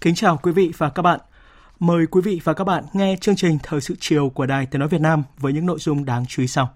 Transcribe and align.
Kính 0.00 0.14
chào 0.14 0.36
quý 0.42 0.52
vị 0.52 0.72
và 0.78 0.90
các 0.90 1.02
bạn. 1.02 1.20
Mời 1.78 2.06
quý 2.06 2.20
vị 2.24 2.40
và 2.44 2.52
các 2.52 2.64
bạn 2.64 2.84
nghe 2.92 3.16
chương 3.20 3.36
trình 3.36 3.58
Thời 3.62 3.80
sự 3.80 3.94
chiều 4.00 4.28
của 4.28 4.46
Đài 4.46 4.66
Tiếng 4.66 4.80
Nói 4.80 4.88
Việt 4.88 5.00
Nam 5.00 5.22
với 5.38 5.52
những 5.52 5.66
nội 5.66 5.78
dung 5.78 6.04
đáng 6.04 6.26
chú 6.26 6.42
ý 6.42 6.48
sau. 6.48 6.70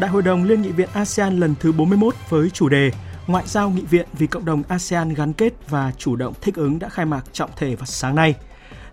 Đại 0.00 0.10
hội 0.10 0.22
đồng 0.22 0.44
Liên 0.44 0.62
nghị 0.62 0.72
viện 0.72 0.88
ASEAN 0.92 1.40
lần 1.40 1.54
thứ 1.60 1.72
41 1.72 2.14
với 2.28 2.50
chủ 2.50 2.68
đề 2.68 2.90
Ngoại 3.26 3.44
giao 3.46 3.70
nghị 3.70 3.82
viện 3.82 4.06
vì 4.12 4.26
cộng 4.26 4.44
đồng 4.44 4.62
ASEAN 4.68 5.14
gắn 5.14 5.32
kết 5.32 5.52
và 5.68 5.92
chủ 5.98 6.16
động 6.16 6.34
thích 6.40 6.54
ứng 6.54 6.78
đã 6.78 6.88
khai 6.88 7.06
mạc 7.06 7.24
trọng 7.32 7.50
thể 7.56 7.76
vào 7.76 7.86
sáng 7.86 8.14
nay. 8.14 8.34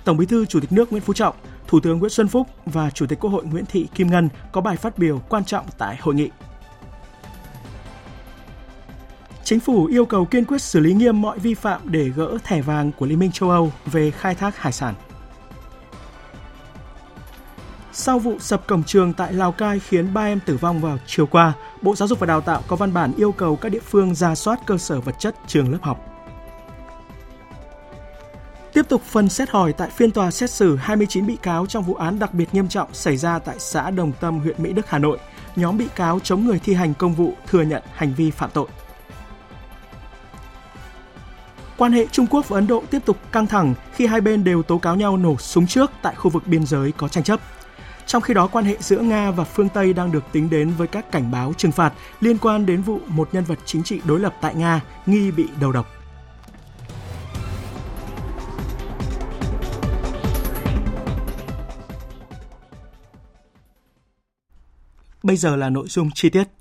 Tổng 0.03 0.17
Bí 0.17 0.25
thư 0.25 0.45
Chủ 0.45 0.59
tịch 0.59 0.71
nước 0.71 0.91
Nguyễn 0.91 1.03
Phú 1.03 1.13
Trọng, 1.13 1.35
Thủ 1.67 1.79
tướng 1.79 1.99
Nguyễn 1.99 2.09
Xuân 2.09 2.27
Phúc 2.27 2.47
và 2.65 2.89
Chủ 2.89 3.05
tịch 3.05 3.19
Quốc 3.19 3.29
hội 3.29 3.45
Nguyễn 3.45 3.65
Thị 3.65 3.87
Kim 3.95 4.07
Ngân 4.07 4.29
có 4.51 4.61
bài 4.61 4.77
phát 4.77 4.97
biểu 4.97 5.21
quan 5.29 5.45
trọng 5.45 5.65
tại 5.77 5.97
hội 5.99 6.15
nghị. 6.15 6.29
Chính 9.51 9.59
phủ 9.59 9.85
yêu 9.85 10.05
cầu 10.05 10.25
kiên 10.25 10.45
quyết 10.45 10.61
xử 10.61 10.79
lý 10.79 10.93
nghiêm 10.93 11.21
mọi 11.21 11.39
vi 11.39 11.53
phạm 11.53 11.81
để 11.85 12.09
gỡ 12.09 12.37
thẻ 12.43 12.61
vàng 12.61 12.91
của 12.91 13.05
Liên 13.05 13.19
minh 13.19 13.31
châu 13.31 13.49
Âu 13.49 13.71
về 13.85 14.11
khai 14.11 14.35
thác 14.35 14.57
hải 14.57 14.73
sản. 14.73 14.93
Sau 17.91 18.19
vụ 18.19 18.39
sập 18.39 18.67
cổng 18.67 18.83
trường 18.83 19.13
tại 19.13 19.33
Lào 19.33 19.51
Cai 19.51 19.79
khiến 19.79 20.13
ba 20.13 20.23
em 20.23 20.39
tử 20.45 20.57
vong 20.57 20.81
vào 20.81 20.97
chiều 21.07 21.25
qua, 21.25 21.53
Bộ 21.81 21.95
Giáo 21.95 22.07
dục 22.07 22.19
và 22.19 22.27
Đào 22.27 22.41
tạo 22.41 22.61
có 22.67 22.75
văn 22.75 22.93
bản 22.93 23.11
yêu 23.17 23.31
cầu 23.31 23.55
các 23.55 23.69
địa 23.69 23.79
phương 23.79 24.15
ra 24.15 24.35
soát 24.35 24.59
cơ 24.65 24.77
sở 24.77 24.99
vật 24.99 25.15
chất 25.19 25.35
trường 25.47 25.71
lớp 25.71 25.79
học. 25.81 25.99
Tiếp 28.73 28.85
tục 28.89 29.01
phần 29.05 29.29
xét 29.29 29.49
hỏi 29.49 29.73
tại 29.73 29.89
phiên 29.89 30.11
tòa 30.11 30.31
xét 30.31 30.49
xử 30.49 30.75
29 30.75 31.27
bị 31.27 31.37
cáo 31.41 31.65
trong 31.65 31.83
vụ 31.83 31.93
án 31.93 32.19
đặc 32.19 32.33
biệt 32.33 32.53
nghiêm 32.53 32.67
trọng 32.67 32.93
xảy 32.93 33.17
ra 33.17 33.39
tại 33.39 33.55
xã 33.59 33.91
Đồng 33.91 34.11
Tâm, 34.19 34.39
huyện 34.39 34.63
Mỹ 34.63 34.73
Đức, 34.73 34.89
Hà 34.89 34.97
Nội. 34.97 35.17
Nhóm 35.55 35.77
bị 35.77 35.87
cáo 35.95 36.19
chống 36.19 36.45
người 36.45 36.59
thi 36.59 36.73
hành 36.73 36.93
công 36.93 37.13
vụ 37.13 37.33
thừa 37.47 37.61
nhận 37.61 37.83
hành 37.93 38.13
vi 38.13 38.31
phạm 38.31 38.49
tội. 38.53 38.67
Quan 41.81 41.91
hệ 41.91 42.07
Trung 42.11 42.27
Quốc 42.29 42.49
và 42.49 42.57
Ấn 42.57 42.67
Độ 42.67 42.83
tiếp 42.89 42.99
tục 43.05 43.17
căng 43.31 43.47
thẳng 43.47 43.73
khi 43.93 44.05
hai 44.05 44.21
bên 44.21 44.43
đều 44.43 44.63
tố 44.63 44.77
cáo 44.77 44.95
nhau 44.95 45.17
nổ 45.17 45.37
súng 45.37 45.67
trước 45.67 45.91
tại 46.01 46.15
khu 46.15 46.29
vực 46.29 46.47
biên 46.47 46.65
giới 46.65 46.91
có 46.91 47.07
tranh 47.07 47.23
chấp. 47.23 47.39
Trong 48.05 48.21
khi 48.21 48.33
đó, 48.33 48.47
quan 48.47 48.65
hệ 48.65 48.77
giữa 48.79 48.99
Nga 48.99 49.31
và 49.31 49.43
phương 49.43 49.69
Tây 49.69 49.93
đang 49.93 50.11
được 50.11 50.23
tính 50.31 50.49
đến 50.49 50.71
với 50.77 50.87
các 50.87 51.11
cảnh 51.11 51.31
báo 51.31 51.53
trừng 51.57 51.71
phạt 51.71 51.93
liên 52.19 52.37
quan 52.37 52.65
đến 52.65 52.81
vụ 52.81 52.99
một 53.07 53.29
nhân 53.31 53.43
vật 53.43 53.59
chính 53.65 53.83
trị 53.83 54.01
đối 54.05 54.19
lập 54.19 54.35
tại 54.41 54.55
Nga 54.55 54.81
nghi 55.05 55.31
bị 55.31 55.47
đầu 55.61 55.71
độc. 55.71 55.87
Bây 65.23 65.37
giờ 65.37 65.55
là 65.55 65.69
nội 65.69 65.87
dung 65.87 66.09
chi 66.15 66.29
tiết. 66.29 66.60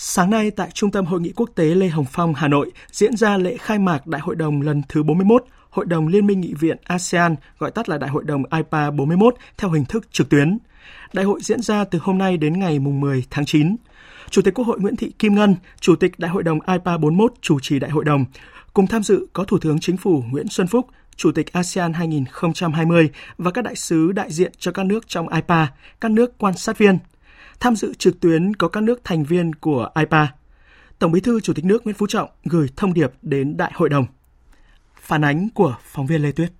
Sáng 0.00 0.30
nay 0.30 0.50
tại 0.50 0.70
Trung 0.74 0.90
tâm 0.90 1.04
Hội 1.04 1.20
nghị 1.20 1.32
Quốc 1.36 1.50
tế 1.54 1.64
Lê 1.64 1.88
Hồng 1.88 2.04
Phong, 2.12 2.34
Hà 2.34 2.48
Nội 2.48 2.72
diễn 2.92 3.16
ra 3.16 3.36
lễ 3.36 3.56
khai 3.56 3.78
mạc 3.78 4.06
Đại 4.06 4.20
hội 4.20 4.36
đồng 4.36 4.62
lần 4.62 4.82
thứ 4.88 5.02
41 5.02 5.44
Hội 5.70 5.86
đồng 5.86 6.08
Liên 6.08 6.26
minh 6.26 6.40
Nghị 6.40 6.54
viện 6.54 6.76
ASEAN, 6.84 7.36
gọi 7.58 7.70
tắt 7.70 7.88
là 7.88 7.98
Đại 7.98 8.10
hội 8.10 8.24
đồng 8.24 8.42
IPA 8.52 8.90
41 8.90 9.34
theo 9.56 9.70
hình 9.70 9.84
thức 9.84 10.12
trực 10.12 10.28
tuyến. 10.28 10.58
Đại 11.12 11.24
hội 11.24 11.40
diễn 11.42 11.62
ra 11.62 11.84
từ 11.84 11.98
hôm 12.02 12.18
nay 12.18 12.36
đến 12.36 12.58
ngày 12.58 12.78
10 12.78 13.24
tháng 13.30 13.46
9. 13.46 13.76
Chủ 14.30 14.42
tịch 14.42 14.54
Quốc 14.54 14.64
hội 14.64 14.80
Nguyễn 14.80 14.96
Thị 14.96 15.12
Kim 15.18 15.34
Ngân, 15.34 15.56
Chủ 15.80 15.96
tịch 15.96 16.18
Đại 16.18 16.30
hội 16.30 16.42
đồng 16.42 16.58
IPA 16.60 16.98
41 16.98 17.32
chủ 17.40 17.60
trì 17.60 17.78
đại 17.78 17.90
hội 17.90 18.04
đồng. 18.04 18.24
Cùng 18.74 18.86
tham 18.86 19.02
dự 19.02 19.26
có 19.32 19.44
Thủ 19.44 19.58
tướng 19.58 19.80
Chính 19.80 19.96
phủ 19.96 20.24
Nguyễn 20.30 20.48
Xuân 20.48 20.66
Phúc, 20.66 20.86
Chủ 21.16 21.32
tịch 21.32 21.52
ASEAN 21.52 21.92
2020 21.92 23.10
và 23.38 23.50
các 23.50 23.62
đại 23.62 23.76
sứ 23.76 24.12
đại 24.12 24.32
diện 24.32 24.52
cho 24.58 24.72
các 24.72 24.86
nước 24.86 25.08
trong 25.08 25.28
IPA, 25.28 25.66
các 26.00 26.10
nước 26.10 26.38
quan 26.38 26.56
sát 26.56 26.78
viên. 26.78 26.98
Tham 27.60 27.76
dự 27.76 27.94
trực 27.94 28.20
tuyến 28.20 28.56
có 28.56 28.68
các 28.68 28.82
nước 28.82 29.00
thành 29.04 29.24
viên 29.24 29.54
của 29.54 29.90
IPA. 29.94 30.28
Tổng 30.98 31.12
Bí 31.12 31.20
thư 31.20 31.40
Chủ 31.40 31.52
tịch 31.52 31.64
nước 31.64 31.84
Nguyễn 31.84 31.96
Phú 31.96 32.06
Trọng 32.06 32.30
gửi 32.44 32.68
thông 32.76 32.94
điệp 32.94 33.12
đến 33.22 33.56
đại 33.56 33.72
hội 33.74 33.88
đồng. 33.88 34.06
Phản 35.00 35.24
ánh 35.24 35.48
của 35.54 35.76
phóng 35.82 36.06
viên 36.06 36.22
Lê 36.22 36.32
Tuyết. 36.32 36.52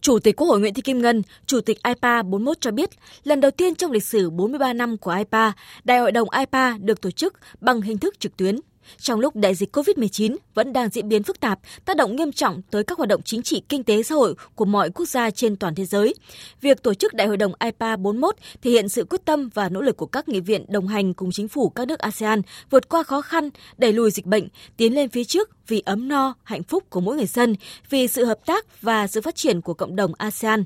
Chủ 0.00 0.18
tịch 0.18 0.36
Quốc 0.36 0.46
hội 0.46 0.60
Nguyễn 0.60 0.74
Thị 0.74 0.82
Kim 0.82 0.98
Ngân, 0.98 1.22
Chủ 1.46 1.60
tịch 1.60 1.78
IPA 1.82 2.22
41 2.22 2.60
cho 2.60 2.70
biết, 2.70 2.90
lần 3.24 3.40
đầu 3.40 3.50
tiên 3.50 3.74
trong 3.74 3.90
lịch 3.90 4.04
sử 4.04 4.30
43 4.30 4.72
năm 4.72 4.96
của 4.96 5.10
IPA, 5.10 5.52
Đại 5.84 5.98
hội 5.98 6.12
đồng 6.12 6.28
IPA 6.30 6.76
được 6.80 7.00
tổ 7.00 7.10
chức 7.10 7.34
bằng 7.60 7.80
hình 7.80 7.98
thức 7.98 8.20
trực 8.20 8.36
tuyến. 8.36 8.56
Trong 8.98 9.20
lúc 9.20 9.36
đại 9.36 9.54
dịch 9.54 9.76
COVID-19 9.76 10.36
vẫn 10.54 10.72
đang 10.72 10.88
diễn 10.88 11.08
biến 11.08 11.22
phức 11.22 11.40
tạp, 11.40 11.58
tác 11.84 11.96
động 11.96 12.16
nghiêm 12.16 12.32
trọng 12.32 12.62
tới 12.70 12.84
các 12.84 12.98
hoạt 12.98 13.08
động 13.08 13.22
chính 13.22 13.42
trị, 13.42 13.62
kinh 13.68 13.84
tế, 13.84 14.02
xã 14.02 14.14
hội 14.14 14.34
của 14.54 14.64
mọi 14.64 14.90
quốc 14.90 15.08
gia 15.08 15.30
trên 15.30 15.56
toàn 15.56 15.74
thế 15.74 15.84
giới, 15.84 16.14
việc 16.60 16.82
tổ 16.82 16.94
chức 16.94 17.14
Đại 17.14 17.26
hội 17.26 17.36
đồng 17.36 17.52
IPA 17.64 17.96
41 17.96 18.36
thể 18.62 18.70
hiện 18.70 18.88
sự 18.88 19.04
quyết 19.04 19.24
tâm 19.24 19.48
và 19.54 19.68
nỗ 19.68 19.80
lực 19.80 19.96
của 19.96 20.06
các 20.06 20.28
nghị 20.28 20.40
viện 20.40 20.64
đồng 20.68 20.88
hành 20.88 21.14
cùng 21.14 21.30
chính 21.32 21.48
phủ 21.48 21.68
các 21.68 21.88
nước 21.88 21.98
ASEAN 21.98 22.42
vượt 22.70 22.88
qua 22.88 23.02
khó 23.02 23.20
khăn, 23.20 23.50
đẩy 23.78 23.92
lùi 23.92 24.10
dịch 24.10 24.26
bệnh, 24.26 24.48
tiến 24.76 24.94
lên 24.94 25.08
phía 25.08 25.24
trước 25.24 25.50
vì 25.68 25.82
ấm 25.84 26.08
no, 26.08 26.34
hạnh 26.42 26.62
phúc 26.62 26.84
của 26.90 27.00
mỗi 27.00 27.16
người 27.16 27.26
dân, 27.26 27.54
vì 27.90 28.08
sự 28.08 28.24
hợp 28.24 28.46
tác 28.46 28.82
và 28.82 29.06
sự 29.06 29.20
phát 29.20 29.36
triển 29.36 29.60
của 29.60 29.74
cộng 29.74 29.96
đồng 29.96 30.12
ASEAN. 30.18 30.64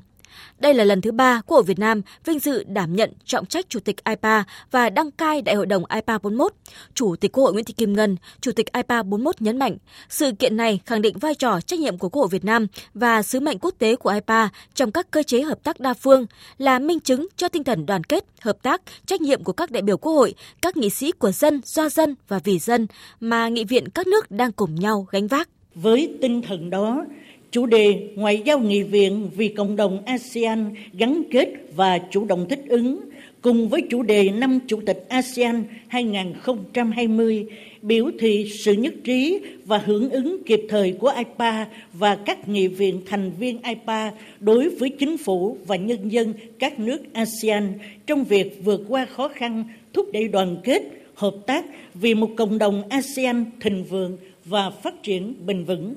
Đây 0.59 0.73
là 0.73 0.83
lần 0.83 1.01
thứ 1.01 1.11
ba 1.11 1.41
Quốc 1.47 1.55
hội 1.55 1.63
Việt 1.63 1.79
Nam 1.79 2.01
vinh 2.25 2.39
dự 2.39 2.63
đảm 2.67 2.95
nhận 2.95 3.13
trọng 3.25 3.45
trách 3.45 3.65
Chủ 3.69 3.79
tịch 3.79 4.03
IPA 4.03 4.43
và 4.71 4.89
đăng 4.89 5.11
cai 5.11 5.41
Đại 5.41 5.55
hội 5.55 5.65
đồng 5.65 5.83
IPA 5.85 6.17
41. 6.17 6.53
Chủ 6.93 7.15
tịch 7.15 7.31
Quốc 7.31 7.43
hội 7.43 7.53
Nguyễn 7.53 7.65
Thị 7.65 7.73
Kim 7.73 7.93
Ngân, 7.93 8.17
Chủ 8.41 8.51
tịch 8.51 8.73
IPA 8.73 9.03
41 9.03 9.41
nhấn 9.41 9.59
mạnh, 9.59 9.77
sự 10.09 10.31
kiện 10.39 10.57
này 10.57 10.79
khẳng 10.85 11.01
định 11.01 11.17
vai 11.17 11.35
trò 11.35 11.61
trách 11.61 11.79
nhiệm 11.79 11.97
của 11.97 12.09
Quốc 12.09 12.21
hội 12.21 12.29
Việt 12.31 12.45
Nam 12.45 12.67
và 12.93 13.21
sứ 13.21 13.39
mệnh 13.39 13.59
quốc 13.59 13.75
tế 13.79 13.95
của 13.95 14.09
IPA 14.09 14.49
trong 14.73 14.91
các 14.91 15.11
cơ 15.11 15.23
chế 15.23 15.41
hợp 15.41 15.63
tác 15.63 15.79
đa 15.79 15.93
phương 15.93 16.25
là 16.57 16.79
minh 16.79 16.99
chứng 16.99 17.27
cho 17.37 17.49
tinh 17.49 17.63
thần 17.63 17.85
đoàn 17.85 18.03
kết, 18.03 18.25
hợp 18.41 18.57
tác, 18.61 18.81
trách 19.05 19.21
nhiệm 19.21 19.43
của 19.43 19.53
các 19.53 19.71
đại 19.71 19.81
biểu 19.81 19.97
Quốc 19.97 20.13
hội, 20.13 20.33
các 20.61 20.77
nghị 20.77 20.89
sĩ 20.89 21.11
của 21.11 21.31
dân, 21.31 21.61
do 21.65 21.89
dân 21.89 22.15
và 22.27 22.39
vì 22.43 22.59
dân 22.59 22.87
mà 23.19 23.47
nghị 23.47 23.63
viện 23.63 23.89
các 23.89 24.07
nước 24.07 24.31
đang 24.31 24.51
cùng 24.51 24.75
nhau 24.75 25.07
gánh 25.11 25.27
vác. 25.27 25.49
Với 25.75 26.17
tinh 26.21 26.41
thần 26.47 26.69
đó, 26.69 27.05
Chủ 27.53 27.65
đề 27.65 28.09
Ngoại 28.15 28.41
giao 28.45 28.59
nghị 28.59 28.83
viện 28.83 29.29
vì 29.35 29.47
cộng 29.47 29.75
đồng 29.75 30.05
ASEAN 30.05 30.73
gắn 30.93 31.23
kết 31.31 31.49
và 31.75 31.99
chủ 32.11 32.25
động 32.25 32.45
thích 32.49 32.63
ứng 32.67 32.99
cùng 33.41 33.69
với 33.69 33.81
chủ 33.89 34.03
đề 34.03 34.29
năm 34.29 34.59
Chủ 34.67 34.81
tịch 34.85 35.05
ASEAN 35.09 35.63
2020 35.87 37.45
biểu 37.81 38.11
thị 38.19 38.51
sự 38.59 38.73
nhất 38.73 38.93
trí 39.03 39.39
và 39.65 39.77
hưởng 39.77 40.09
ứng 40.09 40.43
kịp 40.45 40.61
thời 40.69 40.91
của 40.91 41.13
IPA 41.17 41.67
và 41.93 42.15
các 42.15 42.49
nghị 42.49 42.67
viện 42.67 43.01
thành 43.05 43.31
viên 43.39 43.61
IPA 43.63 44.11
đối 44.39 44.69
với 44.69 44.89
chính 44.89 45.17
phủ 45.17 45.57
và 45.67 45.75
nhân 45.75 46.09
dân 46.09 46.33
các 46.59 46.79
nước 46.79 47.13
ASEAN 47.13 47.73
trong 48.07 48.23
việc 48.23 48.59
vượt 48.63 48.81
qua 48.87 49.05
khó 49.05 49.27
khăn, 49.27 49.63
thúc 49.93 50.07
đẩy 50.13 50.27
đoàn 50.27 50.57
kết, 50.63 50.83
hợp 51.15 51.35
tác 51.47 51.65
vì 51.93 52.13
một 52.13 52.29
cộng 52.37 52.57
đồng 52.57 52.83
ASEAN 52.89 53.45
thịnh 53.61 53.83
vượng 53.83 54.17
và 54.45 54.69
phát 54.69 55.03
triển 55.03 55.33
bền 55.45 55.63
vững. 55.63 55.95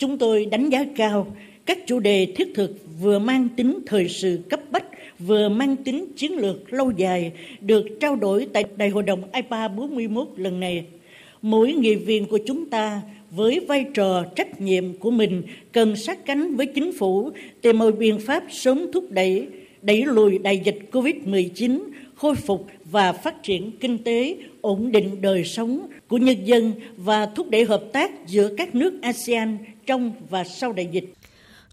Chúng 0.00 0.18
tôi 0.18 0.44
đánh 0.44 0.70
giá 0.70 0.84
cao 0.96 1.26
các 1.66 1.78
chủ 1.86 2.00
đề 2.00 2.26
thiết 2.36 2.52
thực 2.54 2.76
vừa 3.00 3.18
mang 3.18 3.48
tính 3.56 3.78
thời 3.86 4.08
sự 4.08 4.40
cấp 4.48 4.60
bách, 4.70 4.84
vừa 5.18 5.48
mang 5.48 5.76
tính 5.76 6.06
chiến 6.16 6.32
lược 6.32 6.72
lâu 6.72 6.90
dài 6.96 7.32
được 7.60 7.86
trao 8.00 8.16
đổi 8.16 8.46
tại 8.52 8.64
Đại 8.76 8.88
hội 8.88 9.02
đồng 9.02 9.22
IPA 9.32 9.68
41 9.68 10.28
lần 10.36 10.60
này. 10.60 10.84
Mỗi 11.42 11.72
nghị 11.72 11.94
viên 11.94 12.26
của 12.26 12.38
chúng 12.46 12.70
ta 12.70 13.02
với 13.30 13.60
vai 13.60 13.84
trò 13.94 14.24
trách 14.36 14.60
nhiệm 14.60 14.98
của 14.98 15.10
mình 15.10 15.42
cần 15.72 15.96
sát 15.96 16.26
cánh 16.26 16.56
với 16.56 16.66
chính 16.66 16.92
phủ 16.92 17.30
tìm 17.60 17.78
mọi 17.78 17.92
biện 17.92 18.18
pháp 18.18 18.44
sớm 18.50 18.92
thúc 18.92 19.04
đẩy 19.10 19.46
đẩy 19.82 20.04
lùi 20.06 20.38
đại 20.38 20.60
dịch 20.64 20.78
Covid-19, 20.92 21.80
khôi 22.14 22.34
phục 22.34 22.66
và 22.84 23.12
phát 23.12 23.42
triển 23.42 23.70
kinh 23.80 23.98
tế, 23.98 24.36
ổn 24.60 24.92
định 24.92 25.16
đời 25.20 25.44
sống 25.44 25.86
của 26.08 26.18
nhân 26.18 26.36
dân 26.44 26.72
và 26.96 27.26
thúc 27.26 27.50
đẩy 27.50 27.64
hợp 27.64 27.84
tác 27.92 28.26
giữa 28.26 28.54
các 28.56 28.74
nước 28.74 29.02
ASEAN 29.02 29.58
trong 29.90 30.12
và 30.30 30.44
sau 30.44 30.72
đại 30.72 30.86
dịch. 30.86 31.14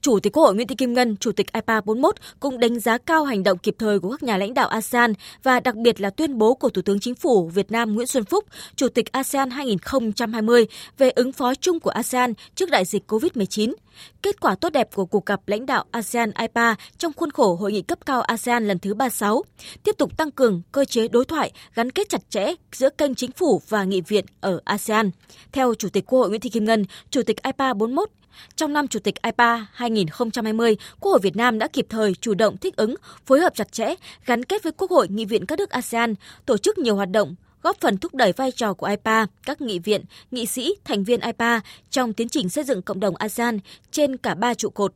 Chủ 0.02 0.20
tịch 0.20 0.34
Quốc 0.34 0.44
hội 0.44 0.56
Nguyễn 0.56 0.68
Thị 0.68 0.76
Kim 0.76 0.94
Ngân, 0.94 1.16
Chủ 1.18 1.32
tịch 1.32 1.54
IPA 1.54 1.82
41 1.82 2.16
cũng 2.40 2.60
đánh 2.60 2.80
giá 2.80 2.98
cao 2.98 3.24
hành 3.24 3.44
động 3.44 3.58
kịp 3.58 3.76
thời 3.80 4.00
của 4.00 4.12
các 4.12 4.24
nhà 4.24 4.38
lãnh 4.38 4.54
đạo 4.54 4.68
ASEAN 4.68 5.14
và 5.44 5.60
đặc 5.60 5.76
biệt 5.76 6.02
là 6.02 6.10
tuyên 6.10 6.38
bố 6.38 6.54
của 6.54 6.70
Thủ 6.70 6.82
tướng 6.82 7.00
Chính 7.00 7.16
phủ 7.16 7.48
Việt 7.48 7.72
Nam 7.72 7.96
Nguyễn 7.96 8.08
Xuân 8.08 8.24
Phúc, 8.24 8.46
Chủ 8.76 8.90
tịch 8.90 9.12
ASEAN 9.12 9.50
2020 9.50 10.68
về 10.98 11.10
ứng 11.10 11.32
phó 11.32 11.56
chung 11.56 11.80
của 11.80 11.90
ASEAN 11.90 12.34
trước 12.56 12.70
đại 12.70 12.86
dịch 12.86 13.12
COVID-19. 13.12 13.74
Kết 14.22 14.42
quả 14.42 14.56
tốt 14.56 14.70
đẹp 14.70 14.96
của 14.96 15.06
cuộc 15.06 15.26
gặp 15.26 15.42
lãnh 15.48 15.66
đạo 15.66 15.86
ASEAN 15.92 16.32
IPA 16.40 16.76
trong 16.98 17.14
khuôn 17.14 17.32
khổ 17.32 17.56
hội 17.56 17.72
nghị 17.72 17.82
cấp 17.82 18.00
cao 18.06 18.22
ASEAN 18.22 18.68
lần 18.68 18.80
thứ 18.80 18.94
36, 18.94 19.44
tiếp 19.84 19.96
tục 19.98 20.18
tăng 20.18 20.32
cường 20.32 20.62
cơ 20.72 20.86
chế 20.86 21.08
đối 21.08 21.26
thoại 21.26 21.52
gắn 21.76 21.92
kết 21.92 22.10
chặt 22.10 22.22
chẽ 22.30 22.54
giữa 22.72 22.90
kênh 22.90 23.16
chính 23.16 23.32
phủ 23.32 23.62
và 23.70 23.84
nghị 23.84 24.02
viện 24.02 24.26
ở 24.42 24.60
ASEAN. 24.64 25.12
Theo 25.52 25.74
Chủ 25.74 25.90
tịch 25.90 26.06
Quốc 26.08 26.20
hội 26.20 26.30
Nguyễn 26.30 26.42
Thị 26.42 26.50
Kim 26.50 26.66
Ngân, 26.66 26.86
Chủ 27.10 27.24
tịch 27.24 27.44
IPA 27.44 27.74
41, 27.74 28.10
trong 28.56 28.74
năm 28.74 28.88
Chủ 28.88 29.00
tịch 29.00 29.22
IPA 29.22 29.66
2020, 29.74 30.78
Quốc 31.00 31.12
hội 31.12 31.19
Việt 31.24 31.36
Nam 31.36 31.60
đã 31.60 31.68
kịp 31.68 31.86
thời 31.89 32.13
chủ 32.13 32.34
động 32.34 32.57
thích 32.57 32.75
ứng, 32.75 32.95
phối 33.25 33.39
hợp 33.39 33.56
chặt 33.56 33.72
chẽ, 33.72 33.95
gắn 34.25 34.44
kết 34.44 34.63
với 34.63 34.72
Quốc 34.72 34.92
hội, 34.92 35.07
nghị 35.10 35.25
viện 35.25 35.45
các 35.45 35.60
nước 35.60 35.69
ASEAN, 35.69 36.16
tổ 36.45 36.57
chức 36.57 36.78
nhiều 36.78 36.95
hoạt 36.95 37.12
động 37.12 37.36
góp 37.63 37.78
phần 37.80 37.98
thúc 37.98 38.16
đẩy 38.16 38.31
vai 38.31 38.51
trò 38.51 38.74
của 38.74 38.88
IPA, 38.88 39.25
các 39.45 39.62
nghị 39.62 39.80
viện, 39.80 40.04
nghị 40.31 40.45
sĩ, 40.45 40.75
thành 40.86 41.04
viên 41.04 41.22
IPA 41.22 41.62
trong 41.89 42.13
tiến 42.13 42.30
trình 42.30 42.50
xây 42.50 42.63
dựng 42.63 42.81
cộng 42.81 43.00
đồng 43.00 43.16
ASEAN 43.16 43.60
trên 43.92 44.18
cả 44.18 44.36
ba 44.36 44.54
trụ 44.54 44.69
cột. 44.69 44.94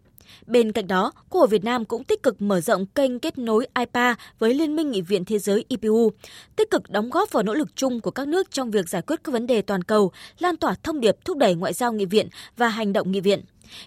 Bên 0.47 0.71
cạnh 0.71 0.87
đó, 0.87 1.11
Quốc 1.29 1.39
hội 1.39 1.47
Việt 1.47 1.63
Nam 1.63 1.85
cũng 1.85 2.03
tích 2.03 2.23
cực 2.23 2.41
mở 2.41 2.61
rộng 2.61 2.85
kênh 2.85 3.19
kết 3.19 3.37
nối 3.37 3.67
IPA 3.79 4.15
với 4.39 4.53
Liên 4.53 4.75
minh 4.75 4.91
Nghị 4.91 5.01
viện 5.01 5.25
Thế 5.25 5.39
giới 5.39 5.65
IPU, 5.67 6.11
tích 6.55 6.71
cực 6.71 6.89
đóng 6.89 7.09
góp 7.09 7.31
vào 7.31 7.43
nỗ 7.43 7.53
lực 7.53 7.75
chung 7.75 8.01
của 8.01 8.11
các 8.11 8.27
nước 8.27 8.51
trong 8.51 8.71
việc 8.71 8.89
giải 8.89 9.01
quyết 9.01 9.23
các 9.23 9.31
vấn 9.31 9.47
đề 9.47 9.61
toàn 9.61 9.83
cầu, 9.83 10.11
lan 10.39 10.57
tỏa 10.57 10.75
thông 10.83 10.99
điệp 10.99 11.15
thúc 11.25 11.37
đẩy 11.37 11.55
ngoại 11.55 11.73
giao 11.73 11.93
nghị 11.93 12.05
viện 12.05 12.27
và 12.57 12.67
hành 12.67 12.93
động 12.93 13.11
nghị 13.11 13.19
viện. 13.19 13.41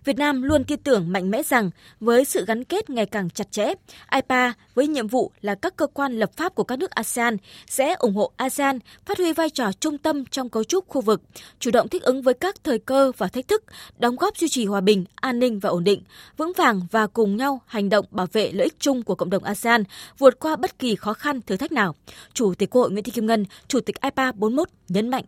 Việt 0.05 0.19
Nam 0.19 0.43
luôn 0.43 0.65
tin 0.65 0.79
tưởng 0.83 1.13
mạnh 1.13 1.31
mẽ 1.31 1.43
rằng 1.43 1.71
với 2.01 2.25
sự 2.25 2.45
gắn 2.45 2.65
kết 2.65 2.91
ngày 2.91 3.07
càng 3.07 3.31
chặt 3.31 3.53
chẽ, 3.53 3.75
IPA 4.15 4.53
với 4.75 4.87
nhiệm 4.87 5.09
vụ 5.09 5.33
là 5.41 5.55
các 5.55 5.77
cơ 5.77 5.87
quan 5.87 6.13
lập 6.13 6.31
pháp 6.37 6.55
của 6.55 6.65
các 6.65 6.79
nước 6.79 6.91
ASEAN 6.91 7.37
sẽ 7.67 7.95
ủng 7.95 8.15
hộ 8.15 8.33
ASEAN 8.37 8.79
phát 9.07 9.19
huy 9.19 9.33
vai 9.33 9.51
trò 9.51 9.73
trung 9.73 9.99
tâm 9.99 10.25
trong 10.25 10.49
cấu 10.49 10.65
trúc 10.65 10.89
khu 10.89 11.01
vực, 11.01 11.23
chủ 11.59 11.71
động 11.71 11.89
thích 11.89 12.03
ứng 12.03 12.23
với 12.23 12.35
các 12.35 12.65
thời 12.65 12.79
cơ 12.79 13.13
và 13.19 13.29
thách 13.29 13.49
thức, 13.49 13.65
đóng 13.99 14.17
góp 14.17 14.37
duy 14.37 14.49
trì 14.49 14.67
hòa 14.67 14.81
bình, 14.81 15.05
an 15.15 15.39
ninh 15.39 15.59
và 15.59 15.71
ổn 15.71 15.85
định, 15.85 16.03
vững 16.37 16.53
vàng 16.57 16.81
và 16.91 17.07
cùng 17.07 17.37
nhau 17.37 17.61
hành 17.67 17.89
động 17.89 18.07
bảo 18.11 18.27
vệ 18.33 18.53
lợi 18.53 18.65
ích 18.65 18.81
chung 18.81 19.03
của 19.03 19.15
cộng 19.15 19.31
đồng 19.31 19.45
ASEAN, 19.45 19.85
vượt 20.19 20.39
qua 20.41 20.57
bất 20.57 20.79
kỳ 20.79 20.97
khó 20.97 21.15
khăn 21.15 21.41
thử 21.41 21.57
thách 21.57 21.73
nào. 21.73 21.95
Chủ 22.33 22.55
tịch 22.55 22.71
Quốc 22.71 22.83
hội 22.83 22.91
Nguyễn 22.91 23.05
Thị 23.05 23.13
Kim 23.13 23.27
Ngân, 23.27 23.45
Chủ 23.69 23.81
tịch 23.81 24.01
IPA 24.01 24.33
41 24.33 24.69
nhấn 24.89 25.09
mạnh 25.09 25.25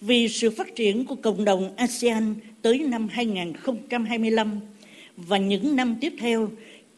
vì 0.00 0.28
sự 0.28 0.50
phát 0.50 0.76
triển 0.76 1.04
của 1.04 1.14
cộng 1.14 1.44
đồng 1.44 1.76
ASEAN 1.76 2.34
tới 2.62 2.78
năm 2.78 3.08
2025 3.08 4.60
và 5.16 5.38
những 5.38 5.76
năm 5.76 5.96
tiếp 6.00 6.12
theo, 6.18 6.48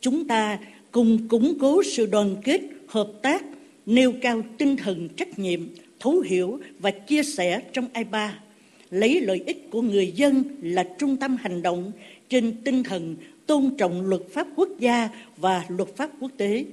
chúng 0.01 0.29
ta 0.29 0.59
cùng 0.93 1.29
củng 1.29 1.59
cố 1.61 1.83
sự 1.83 2.07
đoàn 2.07 2.37
kết, 2.45 2.61
hợp 2.87 3.13
tác, 3.23 3.45
nêu 3.87 4.13
cao 4.23 4.43
tinh 4.59 4.77
thần 4.77 5.09
trách 5.17 5.39
nhiệm, 5.39 5.61
thấu 6.01 6.21
hiểu 6.21 6.61
và 6.79 6.91
chia 6.91 7.23
sẻ 7.23 7.63
trong 7.73 7.87
IPA, 7.95 8.39
lấy 8.91 9.21
lợi 9.21 9.43
ích 9.47 9.71
của 9.71 9.83
người 9.83 10.13
dân 10.17 10.45
là 10.63 10.85
trung 10.99 11.17
tâm 11.17 11.37
hành 11.41 11.63
động 11.63 11.93
trên 12.29 12.55
tinh 12.65 12.83
thần 12.83 13.17
tôn 13.47 13.71
trọng 13.79 14.07
luật 14.07 14.23
pháp 14.33 14.47
quốc 14.57 14.69
gia 14.79 15.09
và 15.37 15.65
luật 15.69 15.97
pháp 15.97 16.11
quốc 16.21 16.31
tế. 16.37 16.65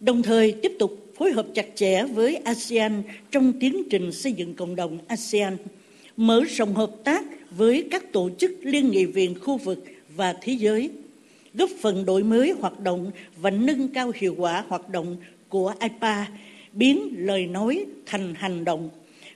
Đồng 0.00 0.22
thời 0.22 0.52
tiếp 0.52 0.72
tục 0.78 1.09
phối 1.20 1.32
hợp 1.32 1.46
chặt 1.54 1.66
chẽ 1.74 2.04
với 2.04 2.36
ASEAN 2.36 3.02
trong 3.30 3.52
tiến 3.60 3.82
trình 3.90 4.12
xây 4.12 4.32
dựng 4.32 4.54
cộng 4.54 4.76
đồng 4.76 4.98
ASEAN, 5.06 5.56
mở 6.16 6.44
rộng 6.44 6.74
hợp 6.74 6.90
tác 7.04 7.24
với 7.50 7.88
các 7.90 8.12
tổ 8.12 8.30
chức 8.38 8.52
liên 8.62 8.90
nghị 8.90 9.04
viện 9.04 9.34
khu 9.40 9.56
vực 9.56 9.84
và 10.16 10.34
thế 10.42 10.52
giới, 10.52 10.90
góp 11.54 11.70
phần 11.80 12.04
đổi 12.04 12.22
mới 12.22 12.50
hoạt 12.50 12.80
động 12.80 13.10
và 13.36 13.50
nâng 13.50 13.88
cao 13.88 14.12
hiệu 14.14 14.34
quả 14.38 14.64
hoạt 14.68 14.88
động 14.88 15.16
của 15.48 15.74
IPA, 15.80 16.26
biến 16.72 17.14
lời 17.16 17.46
nói 17.46 17.84
thành 18.06 18.34
hành 18.36 18.64
động. 18.64 18.90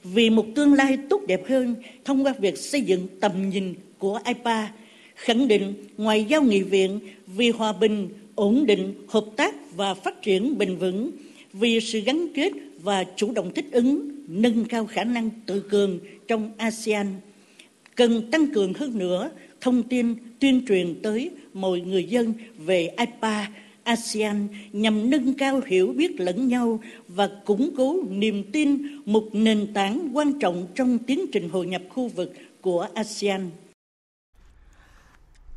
Vì 0.05 0.31
một 0.31 0.47
tương 0.55 0.75
lai 0.75 0.99
tốt 1.09 1.21
đẹp 1.27 1.49
hơn 1.49 1.75
thông 2.05 2.27
qua 2.27 2.35
việc 2.39 2.59
xây 2.59 2.81
dựng 2.81 3.07
tầm 3.21 3.51
nhìn 3.51 3.75
của 3.99 4.21
IPA, 4.27 4.73
khẳng 5.15 5.49
định 5.49 5.75
ngoại 5.97 6.25
giao 6.25 6.43
nghị 6.43 6.63
viện 6.63 7.01
vì 7.27 7.51
hòa 7.51 7.73
bình, 7.73 8.09
ổn 8.35 8.67
định, 8.67 8.95
hợp 9.09 9.25
tác 9.37 9.77
và 9.77 9.95
phát 9.95 10.23
triển 10.23 10.59
bền 10.59 10.77
vững 10.77 11.11
vì 11.55 11.81
sự 11.81 12.01
gắn 12.01 12.27
kết 12.35 12.53
và 12.83 13.05
chủ 13.17 13.33
động 13.33 13.51
thích 13.55 13.67
ứng, 13.73 14.11
nâng 14.29 14.65
cao 14.65 14.87
khả 14.87 15.05
năng 15.05 15.31
tự 15.47 15.61
cường 15.61 15.99
trong 16.29 16.53
ASEAN. 16.57 17.07
Cần 17.95 18.31
tăng 18.31 18.47
cường 18.55 18.75
hơn 18.75 18.99
nữa 18.99 19.31
thông 19.61 19.83
tin 19.83 20.15
tuyên 20.41 20.65
truyền 20.69 20.95
tới 21.03 21.31
mọi 21.53 21.81
người 21.81 22.05
dân 22.05 22.33
về 22.59 22.95
IPA, 22.99 23.49
ASEAN 23.83 24.49
nhằm 24.73 25.11
nâng 25.11 25.35
cao 25.35 25.61
hiểu 25.67 25.93
biết 25.97 26.21
lẫn 26.21 26.49
nhau 26.49 26.81
và 27.09 27.31
củng 27.45 27.71
cố 27.77 28.03
niềm 28.11 28.45
tin 28.53 28.83
một 29.05 29.29
nền 29.33 29.67
tảng 29.75 30.11
quan 30.13 30.39
trọng 30.39 30.67
trong 30.75 30.99
tiến 30.99 31.27
trình 31.33 31.49
hội 31.49 31.67
nhập 31.67 31.83
khu 31.89 32.09
vực 32.09 32.33
của 32.61 32.89
ASEAN. 32.95 33.51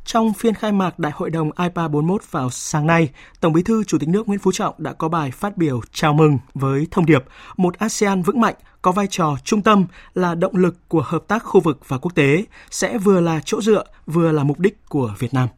Trong 0.07 0.33
phiên 0.33 0.54
khai 0.54 0.71
mạc 0.71 1.00
Đại 1.00 1.12
hội 1.15 1.30
đồng 1.30 1.51
IPA 1.57 1.88
41 1.88 2.31
vào 2.31 2.50
sáng 2.50 2.88
nay, 2.88 3.09
Tổng 3.39 3.54
Bí 3.54 3.63
thư 3.63 3.83
Chủ 3.83 3.98
tịch 3.98 4.09
nước 4.09 4.27
Nguyễn 4.27 4.39
Phú 4.39 4.51
Trọng 4.51 4.75
đã 4.77 4.94
có 4.94 5.09
bài 5.09 5.31
phát 5.31 5.57
biểu 5.57 5.81
chào 5.92 6.13
mừng 6.13 6.38
với 6.54 6.88
thông 6.92 7.06
điệp 7.06 7.24
một 7.57 7.77
ASEAN 7.77 8.21
vững 8.21 8.42
mạnh 8.42 8.56
có 8.81 8.92
vai 8.92 9.07
trò 9.09 9.36
trung 9.44 9.62
tâm 9.62 9.86
là 10.13 10.36
động 10.36 10.56
lực 10.56 10.75
của 10.88 11.01
hợp 11.06 11.27
tác 11.27 11.44
khu 11.44 11.62
vực 11.62 11.80
và 11.88 11.98
quốc 11.98 12.15
tế, 12.15 12.45
sẽ 12.69 12.98
vừa 12.98 13.21
là 13.21 13.42
chỗ 13.45 13.62
dựa, 13.62 13.83
vừa 14.06 14.31
là 14.31 14.44
mục 14.44 14.59
đích 14.59 14.86
của 14.89 15.15
Việt 15.19 15.33
Nam. 15.33 15.50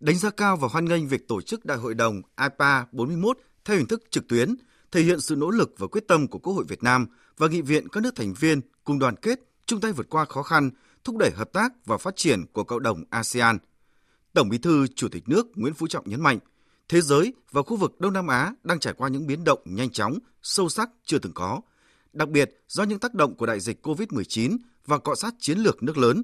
Đánh 0.00 0.16
giá 0.16 0.30
cao 0.30 0.56
và 0.56 0.68
hoan 0.72 0.84
nghênh 0.84 1.08
việc 1.08 1.28
tổ 1.28 1.40
chức 1.40 1.64
Đại 1.64 1.78
hội 1.78 1.94
đồng 1.94 2.22
IPA 2.40 2.86
41 2.92 3.38
theo 3.64 3.76
hình 3.76 3.86
thức 3.86 4.02
trực 4.10 4.28
tuyến, 4.28 4.54
thể 4.92 5.00
hiện 5.00 5.20
sự 5.20 5.36
nỗ 5.36 5.50
lực 5.50 5.74
và 5.78 5.86
quyết 5.86 6.08
tâm 6.08 6.26
của 6.26 6.38
Quốc 6.38 6.52
hội 6.52 6.64
Việt 6.68 6.82
Nam 6.82 7.06
và 7.38 7.48
nghị 7.48 7.60
viện 7.60 7.88
các 7.88 8.02
nước 8.02 8.16
thành 8.16 8.34
viên 8.34 8.60
cùng 8.84 8.98
đoàn 8.98 9.16
kết, 9.16 9.40
chung 9.66 9.80
tay 9.80 9.92
vượt 9.92 10.06
qua 10.10 10.24
khó 10.24 10.42
khăn, 10.42 10.70
thúc 11.04 11.16
đẩy 11.16 11.30
hợp 11.30 11.52
tác 11.52 11.72
và 11.84 11.98
phát 11.98 12.16
triển 12.16 12.46
của 12.52 12.64
cộng 12.64 12.82
đồng 12.82 13.04
ASEAN. 13.10 13.58
Tổng 14.32 14.48
Bí 14.48 14.58
thư 14.58 14.86
Chủ 14.86 15.08
tịch 15.08 15.28
nước 15.28 15.46
Nguyễn 15.54 15.74
Phú 15.74 15.86
Trọng 15.86 16.10
nhấn 16.10 16.20
mạnh, 16.20 16.38
thế 16.88 17.00
giới 17.00 17.34
và 17.50 17.62
khu 17.62 17.76
vực 17.76 18.00
Đông 18.00 18.12
Nam 18.12 18.26
Á 18.26 18.52
đang 18.62 18.80
trải 18.80 18.92
qua 18.92 19.08
những 19.08 19.26
biến 19.26 19.44
động 19.44 19.58
nhanh 19.64 19.90
chóng, 19.90 20.18
sâu 20.42 20.68
sắc 20.68 20.90
chưa 21.04 21.18
từng 21.18 21.32
có, 21.32 21.60
đặc 22.12 22.28
biệt 22.28 22.62
do 22.68 22.82
những 22.82 22.98
tác 22.98 23.14
động 23.14 23.34
của 23.34 23.46
đại 23.46 23.60
dịch 23.60 23.86
COVID-19 23.86 24.58
và 24.86 24.98
cọ 24.98 25.14
sát 25.14 25.34
chiến 25.38 25.58
lược 25.58 25.82
nước 25.82 25.98
lớn. 25.98 26.22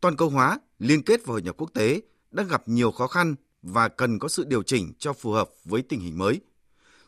Toàn 0.00 0.16
cầu 0.16 0.30
hóa, 0.30 0.58
liên 0.78 1.02
kết 1.02 1.20
và 1.26 1.32
hội 1.32 1.42
nhập 1.42 1.54
quốc 1.58 1.70
tế 1.74 2.00
đang 2.30 2.48
gặp 2.48 2.62
nhiều 2.66 2.90
khó 2.90 3.06
khăn 3.06 3.34
và 3.62 3.88
cần 3.88 4.18
có 4.18 4.28
sự 4.28 4.44
điều 4.44 4.62
chỉnh 4.62 4.92
cho 4.98 5.12
phù 5.12 5.30
hợp 5.30 5.50
với 5.64 5.82
tình 5.82 6.00
hình 6.00 6.18
mới. 6.18 6.40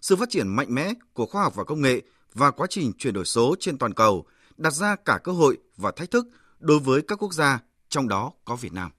Sự 0.01 0.17
phát 0.17 0.31
triển 0.31 0.49
mạnh 0.49 0.75
mẽ 0.75 0.93
của 1.13 1.27
khoa 1.27 1.43
học 1.43 1.55
và 1.55 1.65
công 1.65 1.81
nghệ 1.81 2.03
và 2.35 2.51
quá 2.51 2.67
trình 2.71 2.93
chuyển 2.99 3.15
đổi 3.15 3.25
số 3.25 3.55
trên 3.61 3.79
toàn 3.79 3.95
cầu 3.95 4.27
đặt 4.57 4.71
ra 4.71 4.97
cả 4.97 5.19
cơ 5.25 5.33
hội 5.33 5.59
và 5.77 5.91
thách 5.91 6.11
thức 6.11 6.27
đối 6.61 6.79
với 6.79 7.03
các 7.09 7.23
quốc 7.23 7.33
gia, 7.33 7.59
trong 7.89 8.09
đó 8.09 8.33
có 8.45 8.57
Việt 8.57 8.73
Nam. 8.73 8.91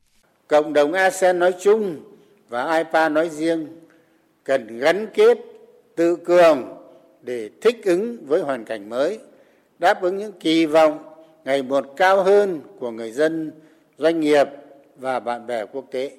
Cộng 0.47 0.73
đồng 0.73 0.93
ASEAN 0.93 1.39
nói 1.39 1.53
chung 1.61 1.99
và 2.49 2.77
IPA 2.77 3.09
nói 3.09 3.29
riêng 3.29 3.67
cần 4.43 4.79
gắn 4.79 5.07
kết, 5.13 5.37
tự 5.95 6.15
cường 6.15 6.77
để 7.21 7.49
thích 7.61 7.81
ứng 7.85 8.25
với 8.25 8.41
hoàn 8.41 8.65
cảnh 8.65 8.89
mới, 8.89 9.19
đáp 9.79 10.01
ứng 10.01 10.17
những 10.17 10.31
kỳ 10.39 10.65
vọng 10.65 11.03
ngày 11.45 11.63
một 11.63 11.85
cao 11.95 12.23
hơn 12.23 12.61
của 12.79 12.91
người 12.91 13.11
dân, 13.11 13.51
doanh 13.97 14.19
nghiệp 14.19 14.47
và 14.97 15.19
bạn 15.19 15.47
bè 15.47 15.65
quốc 15.65 15.85
tế. 15.91 16.11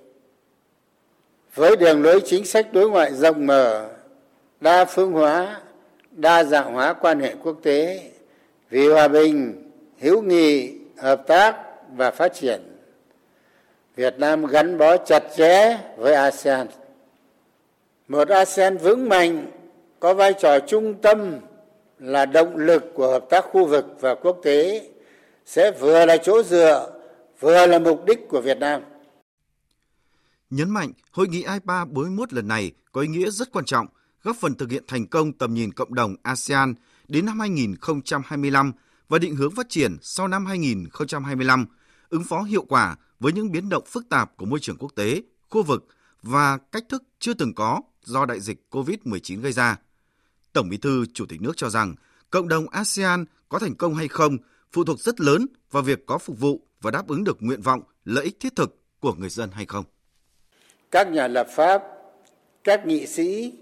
Với 1.54 1.76
đường 1.76 2.02
lối 2.02 2.20
chính 2.24 2.44
sách 2.44 2.72
đối 2.72 2.90
ngoại 2.90 3.14
rộng 3.14 3.46
mở, 3.46 3.88
đa 4.60 4.84
phương 4.84 5.12
hóa, 5.12 5.60
đa 6.10 6.44
dạng 6.44 6.72
hóa 6.72 6.92
quan 6.92 7.20
hệ 7.20 7.34
quốc 7.42 7.56
tế 7.62 8.10
vì 8.70 8.88
hòa 8.88 9.08
bình, 9.08 9.70
hữu 9.98 10.22
nghị, 10.22 10.81
hợp 11.02 11.24
tác 11.26 11.56
và 11.96 12.10
phát 12.10 12.34
triển 12.34 12.62
việt 13.96 14.14
nam 14.18 14.46
gắn 14.46 14.78
bó 14.78 14.96
chặt 14.96 15.22
chẽ 15.36 15.78
với 15.96 16.14
asean 16.14 16.66
một 18.08 18.28
asean 18.28 18.76
vững 18.76 19.08
mạnh 19.08 19.46
có 20.00 20.14
vai 20.14 20.34
trò 20.40 20.58
trung 20.68 20.94
tâm 21.02 21.38
là 21.98 22.26
động 22.26 22.56
lực 22.56 22.84
của 22.94 23.10
hợp 23.10 23.24
tác 23.30 23.44
khu 23.52 23.66
vực 23.66 23.86
và 24.00 24.14
quốc 24.14 24.40
tế 24.42 24.90
sẽ 25.46 25.70
vừa 25.70 26.06
là 26.06 26.16
chỗ 26.16 26.42
dựa 26.42 26.92
vừa 27.40 27.66
là 27.66 27.78
mục 27.78 28.04
đích 28.06 28.28
của 28.28 28.40
Việt 28.40 28.58
Nam. 28.58 28.82
Nhấn 30.50 30.70
mạnh, 30.70 30.92
hội 31.10 31.28
nghị 31.28 31.38
IPA 31.38 31.84
41 31.84 32.32
lần 32.32 32.48
này 32.48 32.72
có 32.92 33.00
ý 33.00 33.08
nghĩa 33.08 33.30
rất 33.30 33.52
quan 33.52 33.64
trọng, 33.64 33.86
góp 34.22 34.36
phần 34.36 34.54
thực 34.54 34.70
hiện 34.70 34.82
thành 34.86 35.06
công 35.06 35.32
tầm 35.32 35.54
nhìn 35.54 35.72
cộng 35.72 35.94
đồng 35.94 36.16
ASEAN 36.22 36.74
đến 37.08 37.26
năm 37.26 37.40
2025 37.40 38.72
và 39.12 39.18
định 39.18 39.36
hướng 39.36 39.50
phát 39.50 39.68
triển 39.68 39.96
sau 40.02 40.28
năm 40.28 40.46
2025, 40.46 41.66
ứng 42.08 42.24
phó 42.24 42.42
hiệu 42.42 42.64
quả 42.68 42.96
với 43.20 43.32
những 43.32 43.52
biến 43.52 43.68
động 43.68 43.84
phức 43.86 44.08
tạp 44.08 44.36
của 44.36 44.46
môi 44.46 44.60
trường 44.60 44.76
quốc 44.76 44.92
tế, 44.94 45.22
khu 45.48 45.62
vực 45.62 45.86
và 46.22 46.58
cách 46.72 46.84
thức 46.88 47.02
chưa 47.18 47.34
từng 47.34 47.54
có 47.54 47.80
do 48.02 48.26
đại 48.26 48.40
dịch 48.40 48.58
COVID-19 48.70 49.40
gây 49.40 49.52
ra. 49.52 49.76
Tổng 50.52 50.68
Bí 50.68 50.76
thư 50.76 51.06
Chủ 51.14 51.26
tịch 51.26 51.42
nước 51.42 51.52
cho 51.56 51.68
rằng, 51.70 51.94
cộng 52.30 52.48
đồng 52.48 52.68
ASEAN 52.68 53.24
có 53.48 53.58
thành 53.58 53.74
công 53.74 53.94
hay 53.94 54.08
không 54.08 54.36
phụ 54.72 54.84
thuộc 54.84 55.00
rất 55.00 55.20
lớn 55.20 55.46
vào 55.70 55.82
việc 55.82 56.06
có 56.06 56.18
phục 56.18 56.40
vụ 56.40 56.60
và 56.80 56.90
đáp 56.90 57.08
ứng 57.08 57.24
được 57.24 57.36
nguyện 57.40 57.62
vọng, 57.62 57.82
lợi 58.04 58.24
ích 58.24 58.40
thiết 58.40 58.56
thực 58.56 58.76
của 59.00 59.14
người 59.14 59.30
dân 59.30 59.50
hay 59.52 59.66
không. 59.66 59.84
Các 60.90 61.08
nhà 61.10 61.28
lập 61.28 61.46
pháp, 61.56 61.82
các 62.64 62.86
nghị 62.86 63.06
sĩ 63.06 63.52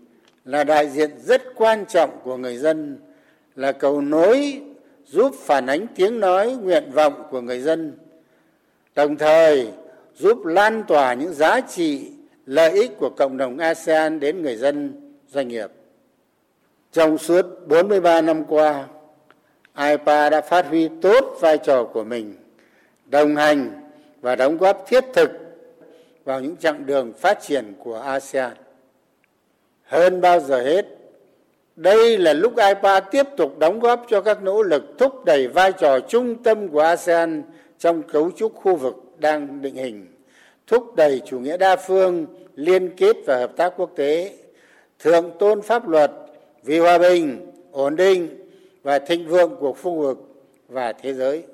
là 0.44 0.64
đại 0.64 0.90
diện 0.90 1.10
rất 1.24 1.42
quan 1.56 1.84
trọng 1.88 2.20
của 2.24 2.36
người 2.36 2.56
dân, 2.56 2.98
là 3.54 3.72
cầu 3.72 4.00
nối 4.00 4.62
giúp 5.10 5.34
phản 5.38 5.66
ánh 5.66 5.86
tiếng 5.94 6.20
nói 6.20 6.56
nguyện 6.62 6.90
vọng 6.92 7.22
của 7.30 7.40
người 7.40 7.60
dân, 7.60 7.98
đồng 8.94 9.16
thời 9.16 9.68
giúp 10.16 10.46
lan 10.46 10.82
tỏa 10.88 11.14
những 11.14 11.32
giá 11.32 11.60
trị, 11.60 12.12
lợi 12.46 12.70
ích 12.70 12.90
của 12.98 13.10
cộng 13.10 13.36
đồng 13.36 13.58
asean 13.58 14.20
đến 14.20 14.42
người 14.42 14.56
dân, 14.56 14.92
doanh 15.28 15.48
nghiệp. 15.48 15.70
Trong 16.92 17.18
suốt 17.18 17.46
43 17.66 18.20
năm 18.20 18.44
qua 18.44 18.86
ipa 19.76 20.30
đã 20.30 20.40
phát 20.40 20.66
huy 20.66 20.88
tốt 21.02 21.38
vai 21.40 21.58
trò 21.58 21.84
của 21.84 22.04
mình, 22.04 22.34
đồng 23.06 23.36
hành 23.36 23.90
và 24.20 24.36
đóng 24.36 24.58
góp 24.58 24.84
thiết 24.88 25.04
thực 25.14 25.30
vào 26.24 26.40
những 26.40 26.56
chặng 26.56 26.86
đường 26.86 27.12
phát 27.12 27.38
triển 27.42 27.74
của 27.78 28.00
asean. 28.00 28.52
Hơn 29.82 30.20
bao 30.20 30.40
giờ 30.40 30.62
hết 30.62 30.86
đây 31.76 32.18
là 32.18 32.32
lúc 32.32 32.54
ipa 32.56 33.00
tiếp 33.00 33.26
tục 33.36 33.58
đóng 33.58 33.80
góp 33.80 34.06
cho 34.10 34.20
các 34.20 34.42
nỗ 34.42 34.62
lực 34.62 34.82
thúc 34.98 35.24
đẩy 35.24 35.48
vai 35.48 35.72
trò 35.72 36.00
trung 36.00 36.42
tâm 36.42 36.68
của 36.68 36.80
asean 36.80 37.42
trong 37.78 38.02
cấu 38.02 38.30
trúc 38.30 38.54
khu 38.54 38.76
vực 38.76 38.94
đang 39.18 39.62
định 39.62 39.74
hình 39.74 40.06
thúc 40.66 40.96
đẩy 40.96 41.22
chủ 41.26 41.38
nghĩa 41.38 41.56
đa 41.56 41.76
phương 41.86 42.26
liên 42.54 42.96
kết 42.96 43.16
và 43.26 43.38
hợp 43.38 43.52
tác 43.56 43.72
quốc 43.76 43.90
tế 43.96 44.38
thượng 44.98 45.30
tôn 45.38 45.62
pháp 45.62 45.88
luật 45.88 46.12
vì 46.64 46.78
hòa 46.78 46.98
bình 46.98 47.50
ổn 47.72 47.96
định 47.96 48.28
và 48.82 48.98
thịnh 48.98 49.28
vượng 49.28 49.56
của 49.60 49.72
khu 49.72 49.98
vực 49.98 50.18
và 50.68 50.92
thế 51.02 51.14
giới. 51.14 51.44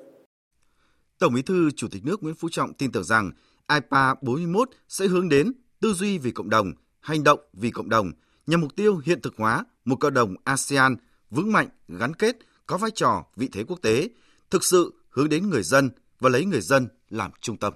Tổng 1.19 1.33
Bí 1.33 1.41
thư 1.41 1.71
Chủ 1.75 1.87
tịch 1.91 2.05
nước 2.05 2.23
Nguyễn 2.23 2.35
Phú 2.35 2.49
Trọng 2.51 2.73
tin 2.73 2.91
tưởng 2.91 3.03
rằng 3.03 3.31
IPA 3.73 4.15
41 4.21 4.69
sẽ 4.87 5.07
hướng 5.07 5.29
đến 5.29 5.53
tư 5.81 5.93
duy 5.93 6.17
vì 6.17 6.31
cộng 6.31 6.49
đồng, 6.49 6.73
hành 6.99 7.23
động 7.23 7.39
vì 7.53 7.71
cộng 7.71 7.89
đồng 7.89 8.11
nhằm 8.47 8.61
mục 8.61 8.75
tiêu 8.75 9.01
hiện 9.05 9.21
thực 9.21 9.33
hóa 9.37 9.65
một 9.87 9.95
cộng 9.95 10.13
đồng 10.13 10.35
ASEAN 10.43 10.95
vững 11.29 11.51
mạnh, 11.51 11.67
gắn 11.87 12.13
kết, 12.13 12.35
có 12.65 12.77
vai 12.77 12.91
trò 12.95 13.25
vị 13.35 13.49
thế 13.51 13.63
quốc 13.63 13.81
tế, 13.81 14.09
thực 14.49 14.63
sự 14.63 14.93
hướng 15.09 15.29
đến 15.29 15.49
người 15.49 15.63
dân 15.63 15.89
và 16.19 16.29
lấy 16.29 16.45
người 16.45 16.61
dân 16.61 16.87
làm 17.09 17.31
trung 17.41 17.57
tâm. 17.57 17.73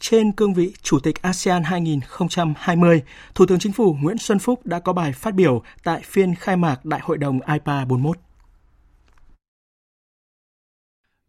Trên 0.00 0.32
cương 0.32 0.54
vị 0.54 0.74
Chủ 0.82 1.00
tịch 1.00 1.22
ASEAN 1.22 1.62
2020, 1.62 3.02
Thủ 3.34 3.46
tướng 3.46 3.58
Chính 3.58 3.72
phủ 3.72 3.96
Nguyễn 4.00 4.18
Xuân 4.18 4.38
Phúc 4.38 4.66
đã 4.66 4.80
có 4.80 4.92
bài 4.92 5.12
phát 5.12 5.34
biểu 5.34 5.62
tại 5.84 6.02
phiên 6.04 6.34
khai 6.34 6.56
mạc 6.56 6.84
Đại 6.84 7.00
hội 7.02 7.18
đồng 7.18 7.40
IPA 7.40 7.84
41. 7.84 8.18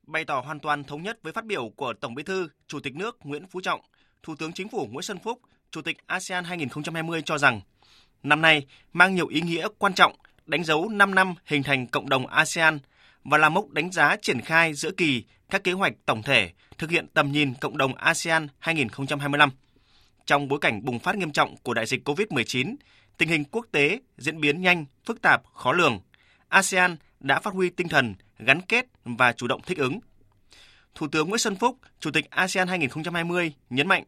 Bày 0.08 0.26
tỏ 0.26 0.42
hoàn 0.42 0.60
toàn 0.60 0.84
thống 0.84 1.04
nhất 1.04 1.20
với 1.24 1.34
phát 1.34 1.46
biểu 1.46 1.70
của 1.76 1.94
Tổng 2.02 2.16
Bí 2.16 2.24
thư, 2.24 2.50
Chủ 2.68 2.80
tịch 2.80 2.96
nước 2.96 3.18
Nguyễn 3.24 3.48
Phú 3.48 3.62
Trọng, 3.62 3.82
Thủ 4.24 4.36
tướng 4.36 4.54
Chính 4.54 4.70
phủ 4.70 4.88
Nguyễn 4.92 5.04
Xuân 5.04 5.18
Phúc, 5.24 5.40
Chủ 5.72 5.82
tịch 5.82 5.98
ASEAN 6.06 6.44
2020 6.44 7.22
cho 7.22 7.38
rằng 7.38 7.62
năm 8.26 8.42
nay 8.42 8.66
mang 8.94 9.16
nhiều 9.16 9.28
ý 9.28 9.42
nghĩa 9.42 9.68
quan 9.78 9.94
trọng 9.94 10.16
đánh 10.46 10.64
dấu 10.64 10.90
5 10.90 11.16
năm 11.16 11.34
hình 11.46 11.64
thành 11.64 11.88
cộng 11.88 12.10
đồng 12.10 12.28
ASEAN 12.28 12.80
và 13.24 13.38
là 13.38 13.50
mốc 13.50 13.70
đánh 13.70 13.92
giá 13.92 14.16
triển 14.22 14.42
khai 14.42 14.74
giữa 14.74 14.92
kỳ 14.92 15.24
các 15.50 15.64
kế 15.64 15.72
hoạch 15.72 15.94
tổng 16.06 16.24
thể 16.24 16.52
thực 16.78 16.90
hiện 16.90 17.08
tầm 17.08 17.32
nhìn 17.32 17.54
cộng 17.54 17.78
đồng 17.78 17.96
ASEAN 17.96 18.48
2025. 18.60 19.50
Trong 20.26 20.48
bối 20.48 20.60
cảnh 20.60 20.86
bùng 20.86 21.00
phát 21.00 21.16
nghiêm 21.16 21.32
trọng 21.32 21.56
của 21.58 21.74
đại 21.74 21.86
dịch 21.86 22.08
COVID-19, 22.08 22.76
tình 23.18 23.30
hình 23.30 23.44
quốc 23.52 23.66
tế 23.72 24.00
diễn 24.18 24.42
biến 24.42 24.62
nhanh, 24.62 24.86
phức 25.06 25.22
tạp, 25.22 25.42
khó 25.54 25.72
lường, 25.72 26.00
ASEAN 26.50 26.96
đã 27.20 27.40
phát 27.40 27.54
huy 27.54 27.70
tinh 27.70 27.88
thần 27.88 28.16
gắn 28.40 28.62
kết 28.62 28.86
và 29.04 29.34
chủ 29.34 29.48
động 29.48 29.62
thích 29.66 29.78
ứng. 29.78 30.00
Thủ 30.96 31.08
tướng 31.08 31.30
Nguyễn 31.30 31.40
Xuân 31.40 31.56
Phúc, 31.56 31.78
Chủ 32.00 32.12
tịch 32.12 32.30
ASEAN 32.30 32.68
2020 32.68 33.54
nhấn 33.70 33.88
mạnh, 33.88 34.04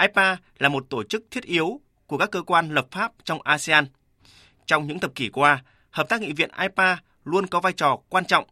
IPA 0.00 0.36
là 0.58 0.68
một 0.68 0.86
tổ 0.90 1.02
chức 1.02 1.24
thiết 1.30 1.44
yếu 1.44 1.80
của 2.12 2.18
các 2.18 2.30
cơ 2.30 2.42
quan 2.42 2.74
lập 2.74 2.86
pháp 2.90 3.12
trong 3.24 3.42
ASEAN. 3.42 3.86
Trong 4.66 4.86
những 4.86 4.98
thập 4.98 5.14
kỷ 5.14 5.28
qua, 5.28 5.62
hợp 5.90 6.08
tác 6.08 6.20
nghị 6.20 6.32
viện 6.32 6.50
IPA 6.60 6.98
luôn 7.24 7.46
có 7.46 7.60
vai 7.60 7.72
trò 7.72 7.98
quan 8.08 8.24
trọng 8.24 8.44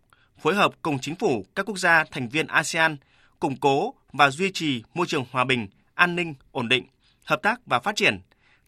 phối 0.42 0.54
hợp 0.54 0.72
cùng 0.82 0.98
chính 0.98 1.14
phủ 1.14 1.44
các 1.54 1.66
quốc 1.66 1.78
gia 1.78 2.04
thành 2.04 2.28
viên 2.28 2.46
ASEAN 2.46 2.96
củng 3.40 3.56
cố 3.56 3.94
và 4.12 4.30
duy 4.30 4.52
trì 4.52 4.82
môi 4.94 5.06
trường 5.06 5.24
hòa 5.30 5.44
bình, 5.44 5.68
an 5.94 6.16
ninh, 6.16 6.34
ổn 6.52 6.68
định, 6.68 6.86
hợp 7.24 7.42
tác 7.42 7.60
và 7.66 7.80
phát 7.80 7.96
triển, 7.96 8.20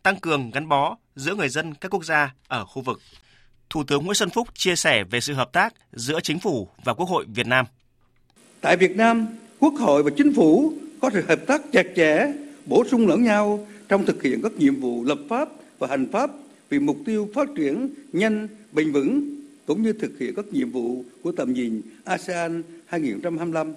tăng 0.02 0.20
cường 0.20 0.50
gắn 0.50 0.68
bó 0.68 0.96
giữa 1.16 1.34
người 1.34 1.48
dân 1.48 1.74
các 1.74 1.94
quốc 1.94 2.04
gia 2.04 2.34
ở 2.48 2.64
khu 2.64 2.82
vực. 2.82 3.00
Thủ 3.70 3.84
tướng 3.84 4.04
Nguyễn 4.04 4.14
Xuân 4.14 4.30
Phúc 4.30 4.48
chia 4.54 4.76
sẻ 4.76 5.04
về 5.04 5.20
sự 5.20 5.34
hợp 5.34 5.52
tác 5.52 5.74
giữa 5.92 6.20
chính 6.20 6.38
phủ 6.38 6.68
và 6.84 6.94
Quốc 6.94 7.08
hội 7.08 7.26
Việt 7.34 7.46
Nam. 7.46 7.66
Tại 8.60 8.76
Việt 8.76 8.96
Nam, 8.96 9.26
Quốc 9.58 9.74
hội 9.78 10.02
và 10.02 10.10
chính 10.16 10.34
phủ 10.34 10.72
có 11.00 11.10
sự 11.12 11.24
hợp 11.28 11.40
tác 11.46 11.62
chặt 11.72 11.86
chẽ, 11.96 12.32
bổ 12.66 12.84
sung 12.90 13.06
lẫn 13.06 13.24
nhau 13.24 13.66
trong 13.92 14.06
thực 14.06 14.22
hiện 14.22 14.42
các 14.42 14.52
nhiệm 14.58 14.80
vụ 14.80 15.04
lập 15.04 15.18
pháp 15.28 15.48
và 15.78 15.88
hành 15.88 16.06
pháp 16.12 16.30
vì 16.68 16.78
mục 16.78 16.96
tiêu 17.04 17.28
phát 17.34 17.48
triển 17.56 17.88
nhanh, 18.12 18.48
bền 18.72 18.92
vững 18.92 19.36
cũng 19.66 19.82
như 19.82 19.92
thực 19.92 20.18
hiện 20.18 20.34
các 20.34 20.44
nhiệm 20.52 20.70
vụ 20.70 21.04
của 21.22 21.32
tầm 21.32 21.52
nhìn 21.52 21.82
ASEAN 22.04 22.62
2025. 22.86 23.72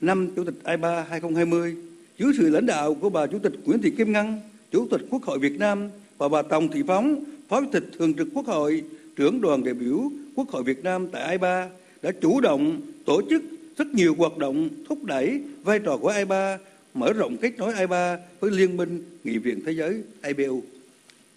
Năm 0.00 0.28
Chủ 0.36 0.44
tịch 0.44 0.54
IPA 0.64 1.02
2020, 1.02 1.76
dưới 2.18 2.32
sự 2.36 2.50
lãnh 2.50 2.66
đạo 2.66 2.94
của 2.94 3.10
bà 3.10 3.26
Chủ 3.26 3.38
tịch 3.38 3.52
Nguyễn 3.64 3.82
Thị 3.82 3.90
Kim 3.90 4.12
Ngân, 4.12 4.40
Chủ 4.70 4.86
tịch 4.90 5.00
Quốc 5.10 5.22
hội 5.22 5.38
Việt 5.38 5.58
Nam 5.58 5.90
và 6.18 6.28
bà 6.28 6.42
Tòng 6.42 6.68
Thị 6.68 6.82
Phóng, 6.86 7.24
Phó 7.48 7.60
Chủ 7.60 7.66
tịch 7.72 7.84
Thường 7.98 8.14
trực 8.14 8.28
Quốc 8.34 8.46
hội, 8.46 8.82
trưởng 9.16 9.40
đoàn 9.40 9.64
đại 9.64 9.74
biểu 9.74 10.10
Quốc 10.34 10.48
hội 10.48 10.62
Việt 10.62 10.84
Nam 10.84 11.08
tại 11.12 11.32
IPA 11.32 11.68
đã 12.02 12.10
chủ 12.20 12.40
động 12.40 12.80
tổ 13.04 13.22
chức 13.30 13.42
rất 13.76 13.88
nhiều 13.88 14.14
hoạt 14.18 14.38
động 14.38 14.68
thúc 14.88 15.04
đẩy 15.04 15.40
vai 15.62 15.78
trò 15.78 15.96
của 15.96 16.12
IPA, 16.18 16.58
mở 16.94 17.12
rộng 17.12 17.36
kết 17.36 17.58
nối 17.58 17.74
IPA 17.78 18.18
với 18.40 18.50
Liên 18.50 18.76
minh 18.76 19.02
Nghị 19.24 19.38
viện 19.38 19.60
Thế 19.66 19.72
giới 19.72 20.02
IPU. 20.22 20.62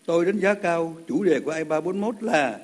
Tôi 0.05 0.25
đánh 0.25 0.39
giá 0.39 0.53
cao 0.53 0.95
chủ 1.07 1.23
đề 1.23 1.39
của 1.39 1.51
IPA 1.51 1.81
41 1.81 2.15
là 2.23 2.59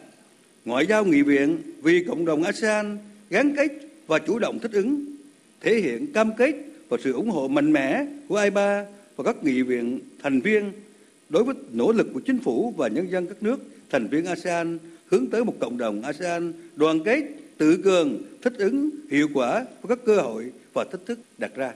ngoại 0.65 0.85
giao 0.85 1.05
nghị 1.05 1.21
viện 1.21 1.57
vì 1.81 2.03
cộng 2.03 2.25
đồng 2.25 2.43
ASEAN 2.43 2.97
gắn 3.29 3.55
kết 3.55 3.67
và 4.07 4.19
chủ 4.19 4.39
động 4.39 4.59
thích 4.59 4.71
ứng, 4.71 5.05
thể 5.61 5.75
hiện 5.75 6.13
cam 6.13 6.35
kết 6.37 6.55
và 6.89 6.97
sự 7.03 7.13
ủng 7.13 7.29
hộ 7.29 7.47
mạnh 7.47 7.73
mẽ 7.73 8.05
của 8.27 8.37
IPA 8.37 8.85
và 9.15 9.23
các 9.23 9.43
nghị 9.43 9.61
viện 9.61 9.99
thành 10.23 10.41
viên 10.41 10.71
đối 11.29 11.43
với 11.43 11.55
nỗ 11.71 11.91
lực 11.91 12.07
của 12.13 12.19
chính 12.19 12.39
phủ 12.39 12.73
và 12.77 12.87
nhân 12.87 13.11
dân 13.11 13.27
các 13.27 13.43
nước 13.43 13.59
thành 13.89 14.07
viên 14.07 14.25
ASEAN 14.25 14.79
hướng 15.05 15.27
tới 15.27 15.45
một 15.45 15.53
cộng 15.59 15.77
đồng 15.77 16.01
ASEAN 16.01 16.53
đoàn 16.75 16.99
kết, 17.05 17.23
tự 17.57 17.77
cường, 17.83 18.21
thích 18.41 18.53
ứng, 18.57 18.89
hiệu 19.11 19.27
quả 19.33 19.65
với 19.81 19.97
các 19.97 20.05
cơ 20.05 20.21
hội 20.21 20.51
và 20.73 20.83
thách 20.91 21.05
thức 21.05 21.19
đặt 21.37 21.51
ra. 21.55 21.73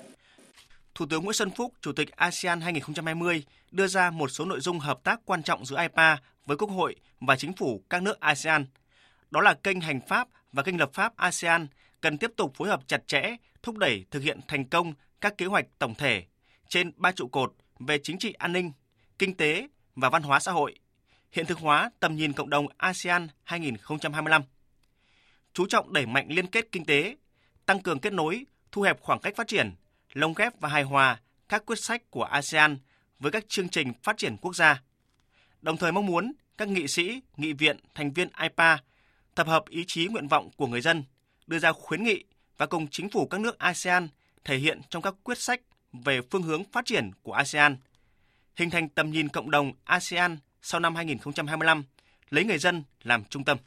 Thủ 0.98 1.06
tướng 1.06 1.24
Nguyễn 1.24 1.34
Xuân 1.34 1.50
Phúc, 1.50 1.74
Chủ 1.82 1.92
tịch 1.92 2.12
ASEAN 2.12 2.62
2020, 2.62 3.44
đưa 3.72 3.88
ra 3.88 4.12
một 4.12 4.28
số 4.28 4.46
nội 4.46 4.60
dung 4.60 4.80
hợp 4.80 5.04
tác 5.04 5.20
quan 5.26 5.44
trọng 5.44 5.66
giữa 5.66 5.78
IPA 5.82 6.18
với 6.46 6.58
Quốc 6.58 6.68
hội 6.68 6.96
và 7.20 7.36
chính 7.36 7.54
phủ 7.54 7.84
các 7.90 8.02
nước 8.02 8.20
ASEAN. 8.20 8.66
Đó 9.32 9.42
là 9.42 9.54
kênh 9.54 9.82
hành 9.82 10.00
pháp 10.08 10.28
và 10.52 10.64
kênh 10.64 10.80
lập 10.80 10.90
pháp 10.94 11.18
ASEAN 11.18 11.68
cần 12.02 12.18
tiếp 12.18 12.32
tục 12.38 12.54
phối 12.56 12.68
hợp 12.68 12.88
chặt 12.88 13.08
chẽ, 13.08 13.36
thúc 13.64 13.78
đẩy 13.78 14.06
thực 14.12 14.24
hiện 14.24 14.40
thành 14.48 14.66
công 14.66 14.94
các 15.22 15.38
kế 15.38 15.46
hoạch 15.46 15.66
tổng 15.80 15.96
thể 15.96 16.24
trên 16.68 16.92
ba 16.96 17.12
trụ 17.12 17.28
cột 17.28 17.54
về 17.80 18.00
chính 18.04 18.18
trị 18.18 18.34
an 18.34 18.54
ninh, 18.54 18.72
kinh 19.20 19.36
tế 19.36 19.68
và 19.96 20.10
văn 20.10 20.24
hóa 20.24 20.40
xã 20.40 20.52
hội, 20.52 20.76
hiện 21.32 21.46
thực 21.46 21.58
hóa 21.58 21.92
tầm 22.00 22.16
nhìn 22.16 22.34
cộng 22.34 22.50
đồng 22.50 22.68
ASEAN 22.78 23.28
2025. 23.44 24.42
Chú 25.54 25.66
trọng 25.66 25.94
đẩy 25.94 26.06
mạnh 26.06 26.28
liên 26.30 26.48
kết 26.48 26.72
kinh 26.72 26.86
tế, 26.86 27.16
tăng 27.66 27.82
cường 27.82 28.00
kết 28.00 28.14
nối, 28.14 28.46
thu 28.72 28.82
hẹp 28.82 29.02
khoảng 29.02 29.20
cách 29.20 29.36
phát 29.36 29.48
triển, 29.48 29.72
lồng 30.18 30.34
ghép 30.34 30.60
và 30.60 30.70
hài 30.70 30.84
hòa 30.84 31.20
các 31.50 31.66
quyết 31.66 31.80
sách 31.80 32.12
của 32.12 32.24
ASEAN 32.24 32.78
với 33.20 33.32
các 33.32 33.50
chương 33.50 33.70
trình 33.70 33.94
phát 34.04 34.18
triển 34.18 34.38
quốc 34.38 34.56
gia. 34.56 34.82
Đồng 35.62 35.78
thời 35.78 35.92
mong 35.92 36.06
muốn 36.06 36.34
các 36.58 36.68
nghị 36.68 36.88
sĩ, 36.88 37.22
nghị 37.38 37.54
viện, 37.54 37.78
thành 37.96 38.14
viên 38.14 38.28
IPA 38.42 38.78
tập 39.36 39.48
hợp 39.48 39.70
ý 39.70 39.84
chí 39.88 40.08
nguyện 40.08 40.28
vọng 40.28 40.50
của 40.58 40.68
người 40.68 40.82
dân, 40.82 41.04
đưa 41.48 41.60
ra 41.60 41.72
khuyến 41.72 42.04
nghị 42.04 42.24
và 42.58 42.66
cùng 42.66 42.88
chính 42.92 43.10
phủ 43.10 43.28
các 43.28 43.42
nước 43.42 43.60
ASEAN 43.60 44.08
thể 44.44 44.58
hiện 44.58 44.82
trong 44.90 45.02
các 45.02 45.14
quyết 45.24 45.38
sách 45.38 45.62
về 45.94 46.20
phương 46.32 46.44
hướng 46.44 46.64
phát 46.72 46.86
triển 46.86 47.12
của 47.24 47.34
ASEAN, 47.34 47.78
hình 48.56 48.70
thành 48.70 48.90
tầm 48.90 49.12
nhìn 49.12 49.30
cộng 49.30 49.52
đồng 49.52 49.72
ASEAN 49.84 50.38
sau 50.62 50.80
năm 50.80 50.96
2025, 50.96 51.84
lấy 52.30 52.44
người 52.44 52.58
dân 52.58 52.84
làm 53.04 53.24
trung 53.30 53.44
tâm. 53.44 53.58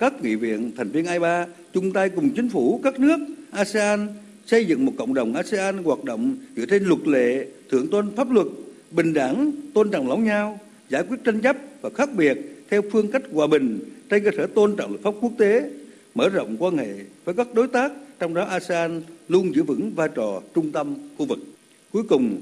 Các 0.00 0.12
nghị 0.22 0.34
viện 0.34 0.72
thành 0.76 0.90
viên 0.90 1.06
IPA 1.06 1.46
chung 1.72 1.92
tay 1.92 2.08
cùng 2.08 2.30
chính 2.36 2.48
phủ 2.48 2.80
các 2.84 3.00
nước 3.00 3.18
ASEAN 3.52 4.08
xây 4.46 4.64
dựng 4.64 4.86
một 4.86 4.92
cộng 4.98 5.14
đồng 5.14 5.34
ASEAN 5.34 5.78
hoạt 5.78 6.04
động 6.04 6.36
dựa 6.56 6.66
trên 6.66 6.84
luật 6.84 7.06
lệ, 7.06 7.46
thượng 7.70 7.88
tôn 7.88 8.10
pháp 8.16 8.30
luật, 8.30 8.46
bình 8.90 9.12
đẳng, 9.12 9.52
tôn 9.74 9.90
trọng 9.90 10.08
lẫn 10.08 10.24
nhau, 10.24 10.60
giải 10.88 11.02
quyết 11.08 11.16
tranh 11.24 11.40
chấp 11.40 11.56
và 11.80 11.90
khác 11.90 12.08
biệt 12.16 12.38
theo 12.70 12.82
phương 12.92 13.10
cách 13.10 13.22
hòa 13.32 13.46
bình 13.46 13.78
trên 14.10 14.24
cơ 14.24 14.30
sở 14.36 14.46
tôn 14.46 14.76
trọng 14.76 14.90
luật 14.90 15.02
pháp 15.02 15.14
quốc 15.20 15.32
tế, 15.38 15.70
mở 16.14 16.28
rộng 16.28 16.56
quan 16.58 16.76
hệ 16.76 16.94
với 17.24 17.34
các 17.34 17.54
đối 17.54 17.68
tác, 17.68 17.92
trong 18.18 18.34
đó 18.34 18.44
ASEAN 18.44 19.02
luôn 19.28 19.54
giữ 19.54 19.62
vững 19.62 19.94
vai 19.94 20.08
trò 20.14 20.42
trung 20.54 20.72
tâm 20.72 20.94
khu 21.18 21.26
vực. 21.26 21.38
Cuối 21.92 22.02
cùng, 22.08 22.40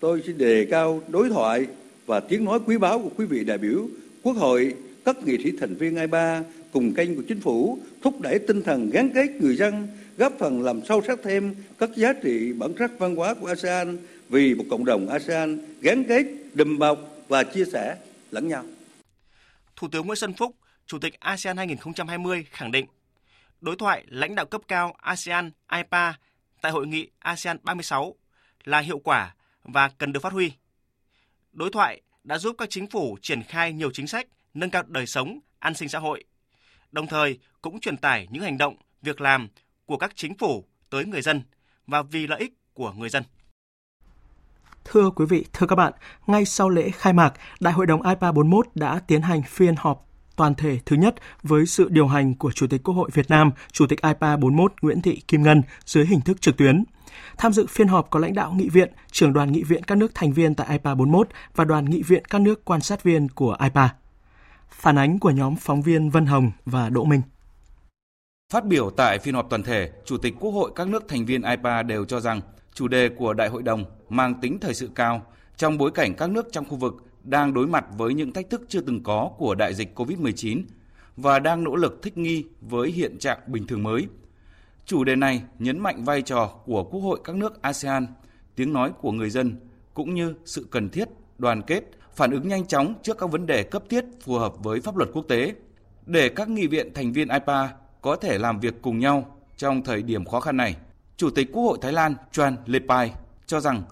tôi 0.00 0.22
xin 0.26 0.38
đề 0.38 0.66
cao 0.70 1.02
đối 1.08 1.28
thoại 1.28 1.66
và 2.06 2.20
tiếng 2.20 2.44
nói 2.44 2.58
quý 2.66 2.78
báu 2.78 2.98
của 2.98 3.10
quý 3.16 3.24
vị 3.24 3.44
đại 3.44 3.58
biểu 3.58 3.88
Quốc 4.22 4.36
hội, 4.36 4.74
các 5.04 5.26
nghị 5.26 5.38
sĩ 5.44 5.50
thành 5.60 5.74
viên 5.74 5.96
IPA 5.96 6.42
cùng 6.72 6.94
kênh 6.94 7.16
của 7.16 7.22
chính 7.28 7.40
phủ 7.40 7.78
thúc 8.02 8.20
đẩy 8.20 8.38
tinh 8.38 8.62
thần 8.62 8.90
gắn 8.90 9.10
kết 9.14 9.28
người 9.40 9.56
dân 9.56 9.86
góp 10.16 10.32
phần 10.38 10.62
làm 10.62 10.84
sâu 10.84 11.02
sắc 11.06 11.18
thêm 11.24 11.54
các 11.78 11.90
giá 11.96 12.12
trị 12.22 12.52
bản 12.52 12.72
sắc 12.78 12.90
văn 12.98 13.16
hóa 13.16 13.34
của 13.34 13.46
ASEAN 13.46 13.98
vì 14.28 14.54
một 14.54 14.64
cộng 14.70 14.84
đồng 14.84 15.08
ASEAN 15.08 15.58
gắn 15.80 16.04
kết, 16.04 16.26
đùm 16.54 16.78
bọc 16.78 16.98
và 17.28 17.44
chia 17.44 17.64
sẻ 17.64 17.96
lẫn 18.30 18.48
nhau. 18.48 18.64
Thủ 19.76 19.88
tướng 19.88 20.06
Nguyễn 20.06 20.16
Xuân 20.16 20.34
Phúc, 20.34 20.56
Chủ 20.86 20.98
tịch 20.98 21.20
ASEAN 21.20 21.56
2020 21.56 22.46
khẳng 22.50 22.72
định 22.72 22.86
đối 23.60 23.76
thoại 23.76 24.04
lãnh 24.08 24.34
đạo 24.34 24.46
cấp 24.46 24.60
cao 24.68 24.94
ASEAN 24.98 25.50
IPA 25.72 26.14
tại 26.60 26.72
hội 26.72 26.86
nghị 26.86 27.10
ASEAN 27.18 27.58
36 27.62 28.14
là 28.64 28.78
hiệu 28.78 28.98
quả 28.98 29.34
và 29.64 29.88
cần 29.88 30.12
được 30.12 30.20
phát 30.20 30.32
huy. 30.32 30.52
Đối 31.52 31.70
thoại 31.70 32.00
đã 32.24 32.38
giúp 32.38 32.56
các 32.58 32.70
chính 32.70 32.86
phủ 32.86 33.18
triển 33.22 33.42
khai 33.42 33.72
nhiều 33.72 33.90
chính 33.94 34.06
sách 34.06 34.26
nâng 34.54 34.70
cao 34.70 34.82
đời 34.86 35.06
sống, 35.06 35.40
an 35.58 35.74
sinh 35.74 35.88
xã 35.88 35.98
hội. 35.98 36.24
Đồng 36.92 37.06
thời 37.06 37.38
cũng 37.62 37.80
truyền 37.80 37.96
tải 37.96 38.28
những 38.30 38.42
hành 38.42 38.58
động, 38.58 38.76
việc 39.02 39.20
làm 39.20 39.48
của 39.92 39.98
các 39.98 40.12
chính 40.16 40.34
phủ 40.38 40.64
tới 40.90 41.04
người 41.04 41.22
dân 41.22 41.42
và 41.86 42.02
vì 42.02 42.26
lợi 42.26 42.40
ích 42.40 42.52
của 42.74 42.92
người 42.92 43.08
dân. 43.08 43.22
Thưa 44.84 45.10
quý 45.10 45.26
vị, 45.28 45.44
thưa 45.52 45.66
các 45.66 45.76
bạn, 45.76 45.92
ngay 46.26 46.44
sau 46.44 46.68
lễ 46.68 46.90
khai 46.90 47.12
mạc, 47.12 47.32
Đại 47.60 47.74
hội 47.74 47.86
đồng 47.86 48.02
IPA 48.02 48.32
41 48.32 48.66
đã 48.74 49.00
tiến 49.06 49.22
hành 49.22 49.42
phiên 49.42 49.74
họp 49.78 50.08
toàn 50.36 50.54
thể 50.54 50.78
thứ 50.86 50.96
nhất 50.96 51.14
với 51.42 51.66
sự 51.66 51.88
điều 51.90 52.06
hành 52.06 52.34
của 52.34 52.52
Chủ 52.52 52.66
tịch 52.66 52.82
Quốc 52.82 52.94
hội 52.94 53.10
Việt 53.12 53.30
Nam, 53.30 53.50
Chủ 53.72 53.86
tịch 53.86 54.02
IPA 54.02 54.36
41 54.36 54.72
Nguyễn 54.82 55.02
Thị 55.02 55.22
Kim 55.28 55.42
Ngân 55.42 55.62
dưới 55.84 56.06
hình 56.06 56.20
thức 56.20 56.40
trực 56.40 56.56
tuyến. 56.56 56.84
Tham 57.38 57.52
dự 57.52 57.66
phiên 57.66 57.88
họp 57.88 58.10
có 58.10 58.20
lãnh 58.20 58.34
đạo 58.34 58.52
nghị 58.52 58.68
viện, 58.68 58.92
trưởng 59.10 59.32
đoàn 59.32 59.52
nghị 59.52 59.62
viện 59.62 59.82
các 59.84 59.98
nước 59.98 60.14
thành 60.14 60.32
viên 60.32 60.54
tại 60.54 60.66
IPA 60.70 60.94
41 60.94 61.28
và 61.54 61.64
đoàn 61.64 61.84
nghị 61.84 62.02
viện 62.02 62.24
các 62.24 62.40
nước 62.40 62.64
quan 62.64 62.80
sát 62.80 63.02
viên 63.02 63.28
của 63.28 63.56
IPA. 63.62 63.88
Phản 64.70 64.98
ánh 64.98 65.18
của 65.18 65.30
nhóm 65.30 65.56
phóng 65.56 65.82
viên 65.82 66.10
Vân 66.10 66.26
Hồng 66.26 66.52
và 66.66 66.88
Đỗ 66.88 67.04
Minh. 67.04 67.22
Phát 68.52 68.66
biểu 68.66 68.90
tại 68.90 69.18
phiên 69.18 69.34
họp 69.34 69.50
toàn 69.50 69.62
thể, 69.62 69.90
Chủ 70.04 70.18
tịch 70.18 70.34
Quốc 70.40 70.50
hội 70.50 70.70
các 70.74 70.88
nước 70.88 71.08
thành 71.08 71.26
viên 71.26 71.42
IPA 71.42 71.82
đều 71.82 72.04
cho 72.04 72.20
rằng 72.20 72.40
chủ 72.74 72.88
đề 72.88 73.08
của 73.08 73.32
Đại 73.32 73.48
hội 73.48 73.62
đồng 73.62 73.84
mang 74.08 74.34
tính 74.40 74.58
thời 74.60 74.74
sự 74.74 74.90
cao 74.94 75.26
trong 75.56 75.78
bối 75.78 75.90
cảnh 75.90 76.14
các 76.14 76.30
nước 76.30 76.46
trong 76.52 76.64
khu 76.68 76.76
vực 76.76 76.94
đang 77.24 77.54
đối 77.54 77.66
mặt 77.66 77.84
với 77.96 78.14
những 78.14 78.32
thách 78.32 78.50
thức 78.50 78.62
chưa 78.68 78.80
từng 78.80 79.02
có 79.02 79.30
của 79.38 79.54
đại 79.54 79.74
dịch 79.74 79.98
COVID-19 79.98 80.62
và 81.16 81.38
đang 81.38 81.64
nỗ 81.64 81.76
lực 81.76 82.02
thích 82.02 82.18
nghi 82.18 82.44
với 82.60 82.90
hiện 82.90 83.18
trạng 83.18 83.38
bình 83.46 83.66
thường 83.66 83.82
mới. 83.82 84.06
Chủ 84.86 85.04
đề 85.04 85.16
này 85.16 85.42
nhấn 85.58 85.78
mạnh 85.78 86.04
vai 86.04 86.22
trò 86.22 86.46
của 86.66 86.84
Quốc 86.84 87.00
hội 87.00 87.20
các 87.24 87.36
nước 87.36 87.62
ASEAN, 87.62 88.06
tiếng 88.56 88.72
nói 88.72 88.92
của 89.00 89.12
người 89.12 89.30
dân 89.30 89.56
cũng 89.94 90.14
như 90.14 90.34
sự 90.44 90.66
cần 90.70 90.88
thiết 90.88 91.08
đoàn 91.38 91.62
kết, 91.62 91.84
phản 92.14 92.30
ứng 92.30 92.48
nhanh 92.48 92.66
chóng 92.66 92.94
trước 93.02 93.18
các 93.18 93.30
vấn 93.30 93.46
đề 93.46 93.62
cấp 93.62 93.82
thiết 93.88 94.04
phù 94.20 94.38
hợp 94.38 94.64
với 94.64 94.80
pháp 94.80 94.96
luật 94.96 95.10
quốc 95.12 95.24
tế 95.28 95.54
để 96.06 96.28
các 96.28 96.48
nghị 96.48 96.66
viện 96.66 96.94
thành 96.94 97.12
viên 97.12 97.28
IPA 97.28 97.68
có 98.02 98.16
thể 98.16 98.38
làm 98.38 98.60
việc 98.60 98.74
cùng 98.82 98.98
nhau 98.98 99.36
trong 99.56 99.82
thời 99.82 100.02
điểm 100.02 100.24
khó 100.24 100.40
khăn 100.40 100.56
này. 100.56 100.76
Chủ 101.16 101.30
tịch 101.30 101.48
Quốc 101.52 101.62
hội 101.62 101.78
Thái 101.82 101.92
Lan 101.92 102.14
Chan 102.32 102.56
Lepai 102.66 103.12
cho 103.46 103.60
rằng 103.60 103.82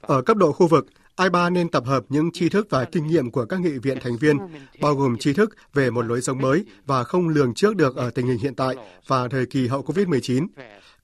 ở 0.00 0.22
cấp 0.22 0.36
độ 0.36 0.52
khu 0.52 0.66
vực, 0.66 0.86
IPA 1.20 1.50
nên 1.50 1.68
tập 1.68 1.84
hợp 1.86 2.04
những 2.08 2.30
tri 2.32 2.48
thức 2.48 2.66
và 2.70 2.84
kinh 2.84 3.06
nghiệm 3.06 3.30
của 3.30 3.44
các 3.44 3.60
nghị 3.60 3.78
viện 3.78 3.98
thành 4.00 4.16
viên, 4.16 4.38
bao 4.80 4.94
gồm 4.94 5.18
tri 5.18 5.32
thức 5.32 5.56
về 5.74 5.90
một 5.90 6.02
lối 6.02 6.22
sống 6.22 6.38
mới 6.38 6.64
và 6.86 7.04
không 7.04 7.28
lường 7.28 7.54
trước 7.54 7.76
được 7.76 7.96
ở 7.96 8.10
tình 8.10 8.26
hình 8.26 8.38
hiện 8.38 8.54
tại 8.54 8.76
và 9.06 9.28
thời 9.28 9.46
kỳ 9.46 9.66
hậu 9.66 9.82
COVID-19. 9.82 10.46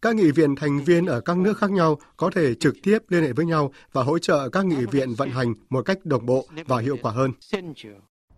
Các 0.02 0.16
nghị 0.16 0.30
viện 0.30 0.56
thành 0.56 0.84
viên 0.84 1.06
ở 1.06 1.20
các 1.20 1.36
nước 1.36 1.58
khác 1.58 1.70
nhau 1.70 1.98
có 2.16 2.30
thể 2.30 2.54
trực 2.54 2.74
tiếp 2.82 2.98
liên 3.08 3.22
hệ 3.22 3.32
với 3.32 3.46
nhau 3.46 3.72
và 3.92 4.02
hỗ 4.02 4.18
trợ 4.18 4.48
các 4.48 4.66
nghị 4.66 4.86
viện 4.90 5.14
vận 5.14 5.30
hành 5.30 5.54
một 5.70 5.82
cách 5.86 5.98
đồng 6.04 6.26
bộ 6.26 6.46
và 6.66 6.78
hiệu 6.78 6.96
quả 7.02 7.12
hơn. 7.12 7.30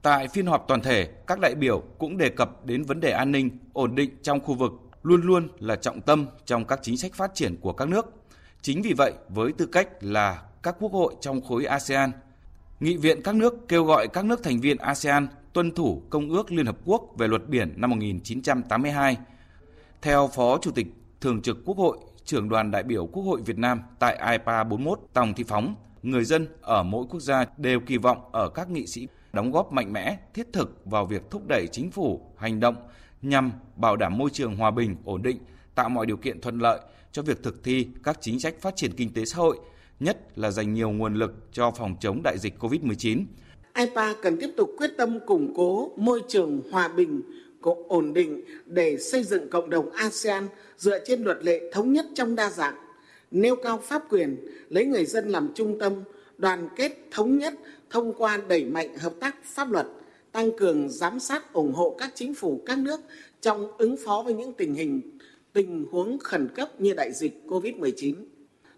Tại 0.06 0.28
phiên 0.28 0.46
họp 0.46 0.64
toàn 0.68 0.80
thể, 0.80 1.08
các 1.26 1.40
đại 1.40 1.54
biểu 1.54 1.82
cũng 1.98 2.16
đề 2.16 2.28
cập 2.28 2.66
đến 2.66 2.82
vấn 2.82 3.00
đề 3.00 3.10
an 3.10 3.32
ninh, 3.32 3.50
ổn 3.72 3.94
định 3.94 4.10
trong 4.22 4.40
khu 4.40 4.54
vực 4.54 4.72
luôn 5.02 5.22
luôn 5.22 5.48
là 5.58 5.76
trọng 5.76 6.00
tâm 6.00 6.26
trong 6.44 6.64
các 6.64 6.78
chính 6.82 6.96
sách 6.96 7.14
phát 7.14 7.34
triển 7.34 7.56
của 7.60 7.72
các 7.72 7.88
nước. 7.88 8.06
Chính 8.62 8.82
vì 8.82 8.92
vậy, 8.92 9.12
với 9.28 9.52
tư 9.52 9.66
cách 9.66 9.88
là 10.00 10.42
các 10.62 10.76
quốc 10.80 10.92
hội 10.92 11.14
trong 11.20 11.40
khối 11.40 11.64
ASEAN, 11.64 12.10
nghị 12.80 12.96
viện 12.96 13.22
các 13.22 13.34
nước 13.34 13.54
kêu 13.68 13.84
gọi 13.84 14.08
các 14.08 14.24
nước 14.24 14.42
thành 14.42 14.60
viên 14.60 14.76
ASEAN 14.76 15.28
tuân 15.52 15.74
thủ 15.74 16.02
Công 16.10 16.30
ước 16.30 16.52
Liên 16.52 16.66
Hợp 16.66 16.76
Quốc 16.84 17.02
về 17.18 17.28
luật 17.28 17.48
biển 17.48 17.72
năm 17.76 17.90
1982. 17.90 19.16
Theo 20.02 20.30
Phó 20.34 20.58
Chủ 20.58 20.70
tịch 20.70 20.86
Thường 21.20 21.42
trực 21.42 21.58
Quốc 21.64 21.76
hội, 21.76 21.98
trưởng 22.24 22.48
đoàn 22.48 22.70
đại 22.70 22.82
biểu 22.82 23.06
Quốc 23.06 23.22
hội 23.22 23.40
Việt 23.46 23.58
Nam 23.58 23.82
tại 23.98 24.32
IPA 24.32 24.64
41 24.64 24.98
Tòng 25.12 25.34
Thị 25.34 25.44
Phóng, 25.48 25.74
người 26.02 26.24
dân 26.24 26.48
ở 26.62 26.82
mỗi 26.82 27.06
quốc 27.10 27.20
gia 27.20 27.44
đều 27.56 27.80
kỳ 27.80 27.96
vọng 27.96 28.18
ở 28.32 28.48
các 28.48 28.70
nghị 28.70 28.86
sĩ 28.86 29.08
đóng 29.36 29.52
góp 29.52 29.72
mạnh 29.72 29.92
mẽ, 29.92 30.18
thiết 30.34 30.52
thực 30.52 30.80
vào 30.84 31.06
việc 31.06 31.22
thúc 31.30 31.42
đẩy 31.48 31.66
chính 31.72 31.90
phủ 31.90 32.20
hành 32.36 32.60
động 32.60 32.76
nhằm 33.22 33.52
bảo 33.76 33.96
đảm 33.96 34.18
môi 34.18 34.30
trường 34.32 34.56
hòa 34.56 34.70
bình, 34.70 34.96
ổn 35.04 35.22
định, 35.22 35.38
tạo 35.74 35.88
mọi 35.88 36.06
điều 36.06 36.16
kiện 36.16 36.40
thuận 36.40 36.58
lợi 36.58 36.80
cho 37.12 37.22
việc 37.22 37.42
thực 37.42 37.64
thi 37.64 37.88
các 38.04 38.18
chính 38.20 38.40
sách 38.40 38.54
phát 38.60 38.76
triển 38.76 38.92
kinh 38.92 39.14
tế 39.14 39.24
xã 39.24 39.36
hội, 39.36 39.58
nhất 40.00 40.38
là 40.38 40.50
dành 40.50 40.74
nhiều 40.74 40.90
nguồn 40.90 41.14
lực 41.14 41.34
cho 41.52 41.70
phòng 41.70 41.96
chống 42.00 42.20
đại 42.24 42.38
dịch 42.38 42.54
COVID-19. 42.60 43.24
IPA 43.74 44.14
cần 44.22 44.40
tiếp 44.40 44.50
tục 44.56 44.70
quyết 44.78 44.90
tâm 44.98 45.18
củng 45.26 45.54
cố 45.56 45.92
môi 45.96 46.22
trường 46.28 46.62
hòa 46.72 46.88
bình, 46.88 47.22
ổn 47.88 48.14
định 48.14 48.44
để 48.66 48.98
xây 48.98 49.22
dựng 49.24 49.50
cộng 49.50 49.70
đồng 49.70 49.90
ASEAN 49.90 50.48
dựa 50.76 50.98
trên 51.04 51.22
luật 51.22 51.38
lệ 51.42 51.60
thống 51.72 51.92
nhất 51.92 52.06
trong 52.14 52.34
đa 52.34 52.50
dạng, 52.50 52.74
nêu 53.30 53.56
cao 53.56 53.80
pháp 53.82 54.02
quyền, 54.10 54.36
lấy 54.68 54.84
người 54.84 55.04
dân 55.04 55.28
làm 55.28 55.52
trung 55.54 55.78
tâm, 55.80 55.92
đoàn 56.38 56.68
kết 56.76 56.92
thống 57.10 57.38
nhất 57.38 57.54
thông 57.90 58.12
qua 58.12 58.40
đẩy 58.48 58.64
mạnh 58.64 58.98
hợp 58.98 59.12
tác 59.20 59.36
pháp 59.44 59.70
luật, 59.70 59.86
tăng 60.32 60.56
cường 60.56 60.88
giám 60.90 61.20
sát 61.20 61.52
ủng 61.52 61.72
hộ 61.72 61.96
các 61.98 62.12
chính 62.14 62.34
phủ 62.34 62.62
các 62.66 62.78
nước 62.78 63.00
trong 63.40 63.76
ứng 63.78 63.96
phó 64.04 64.22
với 64.22 64.34
những 64.34 64.52
tình 64.52 64.74
hình 64.74 65.18
tình 65.52 65.86
huống 65.90 66.18
khẩn 66.18 66.48
cấp 66.54 66.80
như 66.80 66.94
đại 66.94 67.12
dịch 67.12 67.42
COVID-19 67.46 68.14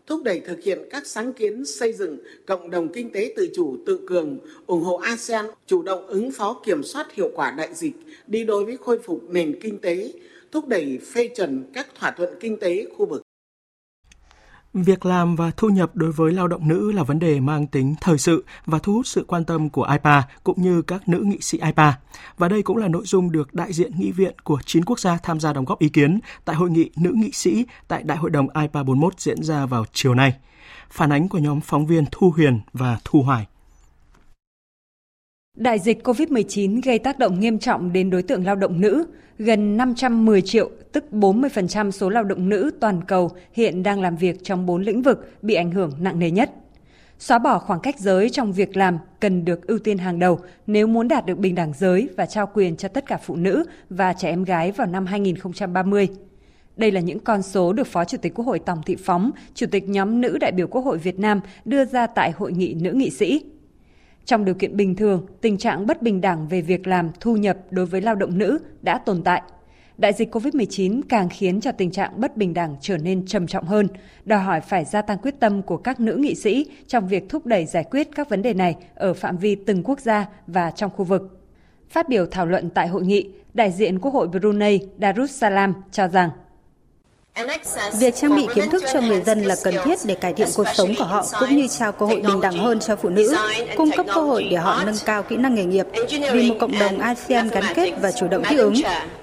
thúc 0.09 0.23
đẩy 0.23 0.41
thực 0.41 0.63
hiện 0.63 0.79
các 0.91 1.07
sáng 1.07 1.33
kiến 1.33 1.65
xây 1.65 1.93
dựng 1.93 2.19
cộng 2.47 2.71
đồng 2.71 2.93
kinh 2.93 3.11
tế 3.11 3.33
tự 3.37 3.49
chủ 3.55 3.77
tự 3.87 4.01
cường, 4.07 4.39
ủng 4.67 4.83
hộ 4.83 4.97
ASEAN 4.97 5.47
chủ 5.67 5.83
động 5.83 6.07
ứng 6.07 6.33
phó 6.33 6.61
kiểm 6.65 6.83
soát 6.83 7.13
hiệu 7.13 7.31
quả 7.35 7.51
đại 7.51 7.75
dịch, 7.75 7.93
đi 8.27 8.45
đôi 8.45 8.65
với 8.65 8.77
khôi 8.77 8.99
phục 8.99 9.31
nền 9.31 9.59
kinh 9.61 9.79
tế, 9.79 10.13
thúc 10.53 10.69
đẩy 10.69 10.99
phê 11.13 11.29
chuẩn 11.29 11.65
các 11.73 11.87
thỏa 11.95 12.11
thuận 12.11 12.35
kinh 12.41 12.59
tế 12.59 12.87
khu 12.97 13.07
vực. 13.07 13.23
Việc 14.75 15.07
làm 15.07 15.37
và 15.37 15.51
thu 15.57 15.69
nhập 15.69 15.91
đối 15.97 16.13
với 16.13 16.33
lao 16.33 16.49
động 16.49 16.69
nữ 16.69 16.93
là 16.93 17.03
vấn 17.03 17.19
đề 17.19 17.41
mang 17.41 17.67
tính 17.67 17.95
thời 18.01 18.19
sự 18.19 18.45
và 18.67 18.79
thu 18.79 18.93
hút 18.93 19.07
sự 19.07 19.25
quan 19.29 19.45
tâm 19.45 19.71
của 19.71 19.89
IPA 19.93 20.23
cũng 20.45 20.63
như 20.63 20.83
các 20.83 21.09
nữ 21.09 21.21
nghị 21.21 21.39
sĩ 21.41 21.59
IPA. 21.59 21.99
Và 22.39 22.49
đây 22.49 22.63
cũng 22.63 22.77
là 22.77 22.89
nội 22.89 23.03
dung 23.07 23.33
được 23.33 23.55
đại 23.55 23.73
diện 23.73 23.93
nghị 23.99 24.13
viện 24.13 24.35
của 24.45 24.59
9 24.67 24.85
quốc 24.85 25.01
gia 25.01 25.17
tham 25.17 25.41
gia 25.41 25.53
đóng 25.53 25.65
góp 25.65 25.79
ý 25.79 25.89
kiến 25.89 26.21
tại 26.45 26.57
hội 26.57 26.71
nghị 26.71 26.91
nữ 26.97 27.13
nghị 27.15 27.33
sĩ 27.33 27.67
tại 27.89 28.03
Đại 28.03 28.19
hội 28.19 28.31
đồng 28.31 28.47
IPA 28.61 28.83
41 28.83 29.21
diễn 29.21 29.43
ra 29.43 29.67
vào 29.67 29.85
chiều 29.93 30.15
nay. 30.15 30.33
Phản 30.91 31.13
ánh 31.13 31.29
của 31.29 31.39
nhóm 31.39 31.61
phóng 31.61 31.87
viên 31.87 32.05
Thu 32.13 32.31
Huyền 32.31 32.61
và 32.73 32.99
Thu 33.05 33.23
Hoài. 33.23 33.47
Đại 35.59 35.79
dịch 35.79 36.07
COVID-19 36.07 36.81
gây 36.85 36.99
tác 36.99 37.19
động 37.19 37.41
nghiêm 37.41 37.59
trọng 37.59 37.93
đến 37.93 38.11
đối 38.11 38.23
tượng 38.23 38.45
lao 38.45 38.57
động 38.57 38.81
nữ. 38.81 39.05
Gần 39.39 39.77
510 39.77 40.43
triệu, 40.43 40.71
tức 40.93 41.05
40% 41.13 41.91
số 41.91 42.09
lao 42.09 42.25
động 42.25 42.49
nữ 42.49 42.71
toàn 42.81 43.01
cầu 43.09 43.31
hiện 43.53 43.83
đang 43.83 44.01
làm 44.01 44.17
việc 44.17 44.45
trong 44.45 44.67
4 44.67 44.83
lĩnh 44.83 45.03
vực 45.03 45.33
bị 45.43 45.55
ảnh 45.55 45.71
hưởng 45.71 45.93
nặng 46.01 46.19
nề 46.19 46.31
nhất. 46.31 46.51
Xóa 47.19 47.39
bỏ 47.39 47.59
khoảng 47.59 47.81
cách 47.81 47.99
giới 47.99 48.31
trong 48.31 48.53
việc 48.53 48.77
làm 48.77 48.99
cần 49.21 49.45
được 49.45 49.67
ưu 49.67 49.79
tiên 49.79 49.99
hàng 49.99 50.19
đầu 50.19 50.39
nếu 50.67 50.87
muốn 50.87 51.09
đạt 51.09 51.27
được 51.27 51.39
bình 51.39 51.55
đẳng 51.55 51.73
giới 51.79 52.09
và 52.17 52.27
trao 52.27 52.51
quyền 52.55 52.77
cho 52.77 52.89
tất 52.89 53.07
cả 53.07 53.19
phụ 53.23 53.37
nữ 53.37 53.65
và 53.91 54.13
trẻ 54.13 54.29
em 54.29 54.45
gái 54.45 54.73
vào 54.73 54.87
năm 54.87 55.07
2030. 55.07 56.09
Đây 56.77 56.91
là 56.91 57.01
những 57.01 57.19
con 57.19 57.43
số 57.43 57.73
được 57.73 57.87
Phó 57.87 58.05
Chủ 58.05 58.19
tịch 58.23 58.35
Quốc 58.35 58.45
hội 58.45 58.59
Tòng 58.59 58.83
Thị 58.87 58.97
Phóng, 59.05 59.31
Chủ 59.55 59.67
tịch 59.71 59.89
nhóm 59.89 60.21
nữ 60.21 60.39
đại 60.41 60.53
biểu 60.53 60.67
Quốc 60.67 60.83
hội 60.83 60.99
Việt 60.99 61.19
Nam 61.19 61.41
đưa 61.65 61.85
ra 61.85 62.07
tại 62.07 62.31
Hội 62.31 62.53
nghị 62.53 62.75
Nữ 62.75 62.93
nghị 62.93 63.11
sĩ. 63.11 63.43
Trong 64.29 64.45
điều 64.45 64.55
kiện 64.55 64.77
bình 64.77 64.97
thường, 64.97 65.27
tình 65.41 65.59
trạng 65.59 65.87
bất 65.87 66.03
bình 66.03 66.21
đẳng 66.21 66.49
về 66.49 66.61
việc 66.61 66.87
làm, 66.87 67.11
thu 67.21 67.37
nhập 67.37 67.57
đối 67.71 67.87
với 67.87 68.01
lao 68.01 68.15
động 68.15 68.39
nữ 68.39 68.59
đã 68.83 68.99
tồn 68.99 69.23
tại. 69.23 69.43
Đại 69.99 70.13
dịch 70.13 70.35
COVID-19 70.35 71.01
càng 71.09 71.29
khiến 71.29 71.61
cho 71.61 71.73
tình 71.73 71.91
trạng 71.91 72.21
bất 72.21 72.37
bình 72.37 72.55
đẳng 72.55 72.77
trở 72.81 72.99
nên 72.99 73.27
trầm 73.27 73.47
trọng 73.47 73.65
hơn, 73.65 73.89
đòi 74.25 74.41
hỏi 74.41 74.61
phải 74.61 74.85
gia 74.85 75.03
tăng 75.03 75.19
quyết 75.19 75.35
tâm 75.41 75.63
của 75.63 75.77
các 75.77 76.01
nữ 76.01 76.15
nghị 76.15 76.35
sĩ 76.35 76.67
trong 76.87 77.09
việc 77.09 77.29
thúc 77.29 77.47
đẩy 77.47 77.67
giải 77.67 77.85
quyết 77.91 78.09
các 78.15 78.29
vấn 78.29 78.43
đề 78.43 78.55
này 78.55 78.77
ở 78.95 79.15
phạm 79.15 79.37
vi 79.37 79.55
từng 79.55 79.83
quốc 79.83 80.01
gia 80.01 80.27
và 80.47 80.71
trong 80.71 80.91
khu 80.97 81.05
vực. 81.05 81.41
Phát 81.89 82.09
biểu 82.09 82.27
thảo 82.27 82.47
luận 82.47 82.71
tại 82.71 82.89
hội 82.89 83.03
nghị, 83.03 83.31
đại 83.55 83.71
diện 83.71 83.99
Quốc 83.99 84.15
hội 84.15 84.29
Brunei 84.29 84.81
Darussalam 85.01 85.75
cho 85.93 86.09
rằng 86.09 86.31
Việc 87.99 88.15
trang 88.17 88.37
bị 88.37 88.47
kiến 88.55 88.71
thức 88.71 88.85
cho 88.93 89.01
người 89.01 89.23
dân 89.23 89.43
là 89.43 89.57
cần 89.65 89.75
thiết 89.85 89.99
để 90.05 90.15
cải 90.15 90.33
thiện 90.33 90.49
cuộc 90.55 90.67
sống 90.75 90.95
của 90.99 91.05
họ 91.05 91.25
cũng 91.41 91.57
như 91.57 91.67
trao 91.79 91.93
cơ 91.93 92.07
hội 92.07 92.21
bình 92.27 92.41
đẳng 92.41 92.59
hơn 92.59 92.81
cho 92.81 92.97
phụ 92.97 93.09
nữ, 93.09 93.37
cung 93.77 93.91
cấp 93.91 94.07
cơ 94.15 94.21
hội 94.21 94.49
để 94.51 94.57
họ 94.57 94.83
nâng 94.87 94.95
cao 95.05 95.23
kỹ 95.23 95.37
năng 95.37 95.55
nghề 95.55 95.65
nghiệp. 95.65 95.87
Vì 96.33 96.49
một 96.49 96.57
cộng 96.61 96.79
đồng 96.79 96.99
ASEAN 96.99 97.49
gắn 97.49 97.65
kết 97.75 97.93
và 98.01 98.13
chủ 98.13 98.29
động 98.29 98.43
thích 98.49 98.59
ứng, 98.59 98.75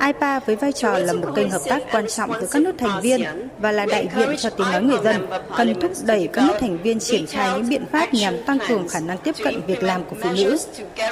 IPA 0.06 0.40
với 0.40 0.56
vai 0.56 0.72
trò 0.72 0.98
là 0.98 1.14
một 1.14 1.28
kênh 1.36 1.50
hợp 1.50 1.62
tác 1.66 1.84
quan 1.92 2.08
trọng 2.08 2.32
giữa 2.42 2.48
các 2.52 2.62
nước 2.62 2.72
thành 2.78 3.02
viên 3.02 3.24
và 3.58 3.72
là 3.72 3.86
đại 3.86 4.08
diện 4.16 4.30
cho 4.38 4.50
tiếng 4.50 4.72
nói 4.72 4.84
người 4.84 5.00
dân, 5.04 5.28
cần 5.58 5.80
thúc 5.82 5.92
đẩy 6.06 6.28
các 6.34 6.44
nước 6.48 6.54
thành 6.60 6.78
viên 6.78 7.00
triển 7.00 7.28
khai 7.28 7.52
những 7.56 7.70
biện 7.70 7.86
pháp 7.92 8.14
nhằm 8.14 8.44
tăng 8.44 8.58
cường 8.68 8.88
khả 8.88 9.00
năng 9.00 9.18
tiếp 9.18 9.36
cận 9.44 9.62
việc 9.68 9.84
làm 9.84 10.04
của 10.04 10.16
phụ 10.22 10.30
nữ. 10.38 10.58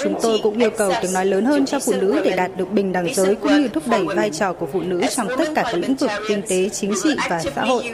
Chúng 0.03 0.19
tôi 0.21 0.39
cũng 0.43 0.57
yêu 0.57 0.69
cầu 0.77 0.91
tiếng 1.01 1.13
nói 1.13 1.25
lớn 1.25 1.45
hơn 1.45 1.65
cho 1.65 1.79
phụ 1.79 1.93
nữ 1.93 2.21
để 2.23 2.31
đạt 2.35 2.51
được 2.57 2.71
bình 2.71 2.91
đẳng 2.91 3.13
giới 3.13 3.35
cũng 3.35 3.61
như 3.61 3.67
thúc 3.67 3.83
đẩy 3.87 4.05
vai 4.05 4.29
trò 4.29 4.53
của 4.53 4.67
phụ 4.73 4.81
nữ 4.81 5.01
trong 5.15 5.27
tất 5.37 5.49
cả 5.55 5.63
các 5.63 5.75
lĩnh 5.75 5.95
vực 5.95 6.11
kinh 6.27 6.41
tế, 6.41 6.69
chính 6.69 6.92
trị 7.03 7.09
và 7.29 7.39
xã 7.39 7.63
hội. 7.65 7.93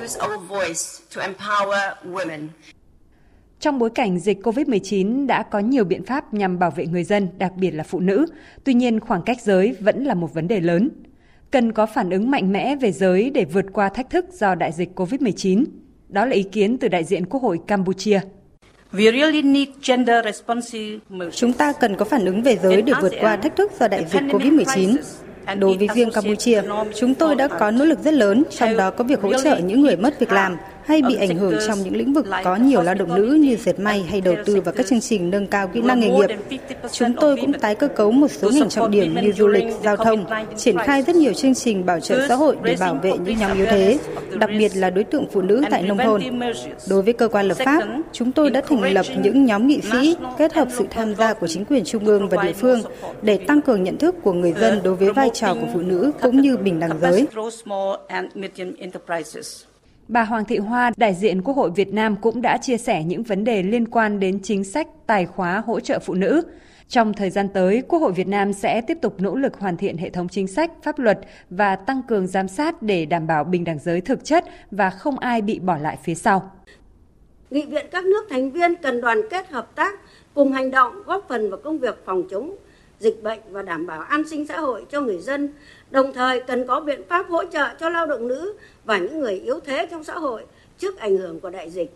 Trong 3.60 3.80
bối 3.80 3.90
cảnh 3.90 4.20
dịch 4.20 4.40
COVID-19 4.44 5.28
đã 5.28 5.44
có 5.44 5.60
nhiều 5.60 5.84
biện 5.84 6.06
pháp 6.06 6.34
nhằm 6.34 6.60
bảo 6.60 6.72
vệ 6.72 6.86
người 6.86 7.04
dân, 7.04 7.28
đặc 7.38 7.52
biệt 7.56 7.72
là 7.72 7.84
phụ 7.84 8.00
nữ. 8.00 8.26
Tuy 8.64 8.74
nhiên, 8.74 9.00
khoảng 9.00 9.22
cách 9.22 9.42
giới 9.42 9.76
vẫn 9.80 10.04
là 10.04 10.14
một 10.14 10.34
vấn 10.34 10.48
đề 10.48 10.60
lớn. 10.60 10.90
Cần 11.52 11.72
có 11.72 11.86
phản 11.86 12.10
ứng 12.10 12.32
mạnh 12.32 12.52
mẽ 12.52 12.76
về 12.76 12.92
giới 12.92 13.30
để 13.30 13.46
vượt 13.46 13.66
qua 13.74 13.90
thách 13.90 14.10
thức 14.10 14.26
do 14.34 14.56
đại 14.56 14.72
dịch 14.72 14.90
COVID-19. 14.96 15.66
Đó 16.10 16.26
là 16.26 16.32
ý 16.32 16.44
kiến 16.44 16.78
từ 16.78 16.88
đại 16.88 17.04
diện 17.04 17.26
Quốc 17.26 17.44
hội 17.44 17.60
Campuchia. 17.68 18.20
Chúng 21.32 21.54
ta 21.54 21.74
cần 21.80 21.96
có 21.96 22.06
phản 22.06 22.26
ứng 22.26 22.44
về 22.44 22.58
giới 22.58 22.82
để 22.82 22.94
vượt 23.02 23.14
qua 23.22 23.36
thách 23.38 23.56
thức 23.56 23.72
do 23.80 23.88
đại 23.88 24.06
dịch 24.06 24.22
COVID-19. 24.22 24.98
Đối 25.56 25.78
với 25.78 25.88
riêng 25.96 26.12
Campuchia, 26.12 26.62
chúng 26.96 27.16
tôi 27.16 27.36
đã 27.36 27.48
có 27.48 27.72
nỗ 27.72 27.86
lực 27.86 28.00
rất 28.04 28.14
lớn, 28.14 28.44
trong 28.50 28.78
đó 28.78 28.92
có 28.92 29.04
việc 29.04 29.22
hỗ 29.22 29.34
trợ 29.34 29.58
những 29.58 29.82
người 29.82 29.96
mất 29.96 30.20
việc 30.20 30.32
làm 30.32 30.58
hay 30.90 31.02
bị 31.02 31.16
ảnh 31.16 31.38
hưởng 31.38 31.54
trong 31.68 31.80
những 31.84 31.96
lĩnh 31.96 32.14
vực 32.14 32.26
có 32.44 32.56
nhiều 32.56 32.82
lao 32.82 32.96
động 32.96 33.16
nữ 33.16 33.40
như 33.42 33.56
dệt 33.56 33.80
may 33.80 34.06
hay 34.10 34.22
đầu 34.22 34.36
tư 34.46 34.62
vào 34.62 34.74
các 34.74 34.86
chương 34.88 35.02
trình 35.02 35.30
nâng 35.30 35.48
cao 35.48 35.68
kỹ 35.68 35.82
năng 35.82 36.00
nghề 36.00 36.10
nghiệp. 36.10 36.28
Chúng 36.92 37.14
tôi 37.22 37.38
cũng 37.42 37.54
tái 37.54 37.76
cơ 37.76 37.88
cấu 37.88 38.12
một 38.12 38.32
số 38.32 38.50
ngành 38.50 38.70
trọng 38.70 38.92
điểm 38.92 39.16
như 39.22 39.32
du 39.32 39.48
lịch, 39.48 39.66
giao 39.84 39.96
thông, 39.96 40.26
triển 40.58 40.78
khai 40.78 41.02
rất 41.02 41.16
nhiều 41.16 41.34
chương 41.34 41.56
trình 41.56 41.86
bảo 41.86 42.00
trợ 42.00 42.28
xã 42.28 42.36
hội 42.36 42.58
để 42.64 42.76
bảo 42.80 42.96
vệ 42.96 43.12
những 43.12 43.38
nhóm 43.38 43.58
yếu 43.58 43.66
thế, 43.66 44.00
đặc 44.40 44.50
biệt 44.58 44.72
là 44.76 44.90
đối 44.90 45.04
tượng 45.04 45.26
phụ 45.32 45.42
nữ 45.42 45.64
tại 45.70 45.84
nông 45.84 45.98
thôn. 45.98 46.22
Đối 46.90 47.02
với 47.02 47.14
cơ 47.14 47.28
quan 47.28 47.48
lập 47.48 47.58
pháp, 47.58 47.84
chúng 48.12 48.32
tôi 48.32 48.50
đã 48.50 48.62
thành 48.62 48.94
lập 48.94 49.06
những 49.24 49.46
nhóm 49.46 49.68
nghị 49.68 49.82
sĩ 49.92 50.16
kết 50.38 50.54
hợp 50.54 50.68
sự 50.78 50.86
tham 50.90 51.16
gia 51.16 51.34
của 51.34 51.48
chính 51.48 51.66
quyền 51.66 51.84
trung 51.86 52.06
ương 52.06 52.30
và 52.30 52.44
địa 52.44 52.54
phương 52.54 52.82
để 53.22 53.38
tăng 53.38 53.62
cường 53.62 53.84
nhận 53.84 53.98
thức 53.98 54.16
của 54.24 54.34
người 54.34 54.54
dân 54.54 54.80
đối 54.84 54.96
với 54.96 55.14
vai 55.14 55.30
trò 55.34 55.54
của 55.54 55.68
phụ 55.74 55.80
nữ 55.80 56.12
cũng 56.22 56.42
như 56.42 56.58
bình 56.58 56.80
đẳng 56.80 57.00
giới. 57.02 57.28
Bà 60.10 60.24
Hoàng 60.24 60.46
Thị 60.46 60.58
Hoa, 60.58 60.92
đại 60.98 61.14
diện 61.14 61.42
Quốc 61.42 61.54
hội 61.54 61.72
Việt 61.76 61.94
Nam 61.94 62.16
cũng 62.16 62.42
đã 62.42 62.58
chia 62.58 62.78
sẻ 62.78 63.04
những 63.04 63.24
vấn 63.24 63.44
đề 63.44 63.64
liên 63.64 63.88
quan 63.88 64.20
đến 64.20 64.40
chính 64.44 64.64
sách 64.64 64.88
tài 65.08 65.26
khóa 65.26 65.64
hỗ 65.66 65.80
trợ 65.80 66.00
phụ 66.00 66.14
nữ. 66.14 66.42
Trong 66.88 67.14
thời 67.14 67.30
gian 67.30 67.48
tới, 67.54 67.84
Quốc 67.88 68.00
hội 68.00 68.12
Việt 68.12 68.28
Nam 68.28 68.54
sẽ 68.54 68.82
tiếp 68.82 68.98
tục 69.02 69.16
nỗ 69.22 69.36
lực 69.36 69.56
hoàn 69.60 69.78
thiện 69.78 69.98
hệ 69.98 70.10
thống 70.10 70.28
chính 70.30 70.48
sách, 70.48 70.72
pháp 70.84 71.00
luật 71.00 71.20
và 71.50 71.76
tăng 71.76 72.02
cường 72.08 72.28
giám 72.28 72.48
sát 72.48 72.82
để 72.82 73.06
đảm 73.06 73.28
bảo 73.28 73.44
bình 73.44 73.64
đẳng 73.64 73.80
giới 73.80 74.02
thực 74.02 74.26
chất 74.26 74.46
và 74.72 74.90
không 74.90 75.20
ai 75.20 75.42
bị 75.42 75.60
bỏ 75.60 75.78
lại 75.78 75.98
phía 76.04 76.16
sau. 76.16 76.52
Nghị 77.50 77.66
viện 77.66 77.86
các 77.92 78.06
nước 78.06 78.28
thành 78.30 78.52
viên 78.52 78.76
cần 78.76 79.02
đoàn 79.02 79.22
kết 79.30 79.50
hợp 79.50 79.76
tác, 79.76 80.00
cùng 80.34 80.52
hành 80.52 80.72
động 80.72 81.04
góp 81.06 81.26
phần 81.30 81.50
vào 81.50 81.60
công 81.64 81.80
việc 81.80 82.06
phòng 82.06 82.24
chống 82.32 82.56
dịch 83.00 83.24
bệnh 83.24 83.40
và 83.50 83.62
đảm 83.62 83.88
bảo 83.88 84.02
an 84.02 84.24
sinh 84.30 84.48
xã 84.48 84.60
hội 84.60 84.86
cho 84.92 85.02
người 85.02 85.18
dân, 85.18 85.50
đồng 85.92 86.14
thời 86.14 86.40
cần 86.40 86.68
có 86.68 86.80
biện 86.80 87.02
pháp 87.10 87.26
hỗ 87.30 87.46
trợ 87.46 87.68
cho 87.80 87.90
lao 87.90 88.06
động 88.06 88.28
nữ 88.28 88.54
và 88.86 88.98
những 88.98 89.20
người 89.20 89.34
yếu 89.40 89.60
thế 89.60 89.88
trong 89.92 90.04
xã 90.04 90.14
hội 90.14 90.46
trước 90.78 90.98
ảnh 91.00 91.18
hưởng 91.18 91.40
của 91.40 91.50
đại 91.50 91.70
dịch. 91.70 91.92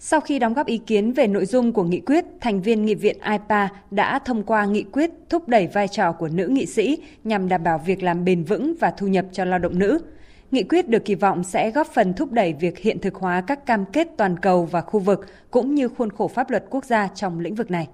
Sau 0.00 0.20
khi 0.20 0.38
đóng 0.38 0.54
góp 0.54 0.66
ý 0.66 0.78
kiến 0.78 1.12
về 1.12 1.26
nội 1.26 1.46
dung 1.46 1.72
của 1.72 1.82
nghị 1.82 2.00
quyết, 2.00 2.24
thành 2.40 2.62
viên 2.62 2.84
nghị 2.84 2.94
viện 2.94 3.16
IPA 3.30 3.68
đã 3.90 4.18
thông 4.18 4.42
qua 4.42 4.64
nghị 4.64 4.82
quyết 4.82 5.10
thúc 5.28 5.48
đẩy 5.48 5.66
vai 5.66 5.88
trò 5.88 6.12
của 6.12 6.28
nữ 6.28 6.46
nghị 6.46 6.66
sĩ 6.66 6.98
nhằm 7.24 7.48
đảm 7.48 7.62
bảo 7.62 7.80
việc 7.86 8.02
làm 8.02 8.24
bền 8.24 8.44
vững 8.44 8.74
và 8.80 8.90
thu 8.90 9.06
nhập 9.06 9.24
cho 9.32 9.44
lao 9.44 9.58
động 9.58 9.78
nữ. 9.78 9.98
Nghị 10.50 10.62
quyết 10.62 10.88
được 10.88 11.04
kỳ 11.04 11.14
vọng 11.14 11.44
sẽ 11.44 11.70
góp 11.70 11.86
phần 11.86 12.14
thúc 12.14 12.32
đẩy 12.32 12.52
việc 12.52 12.78
hiện 12.78 12.98
thực 12.98 13.14
hóa 13.14 13.40
các 13.46 13.66
cam 13.66 13.84
kết 13.84 14.08
toàn 14.16 14.36
cầu 14.38 14.68
và 14.70 14.80
khu 14.80 15.00
vực 15.00 15.26
cũng 15.50 15.74
như 15.74 15.88
khuôn 15.88 16.10
khổ 16.10 16.28
pháp 16.28 16.50
luật 16.50 16.64
quốc 16.70 16.84
gia 16.84 17.08
trong 17.08 17.40
lĩnh 17.40 17.54
vực 17.54 17.70
này. 17.70 17.88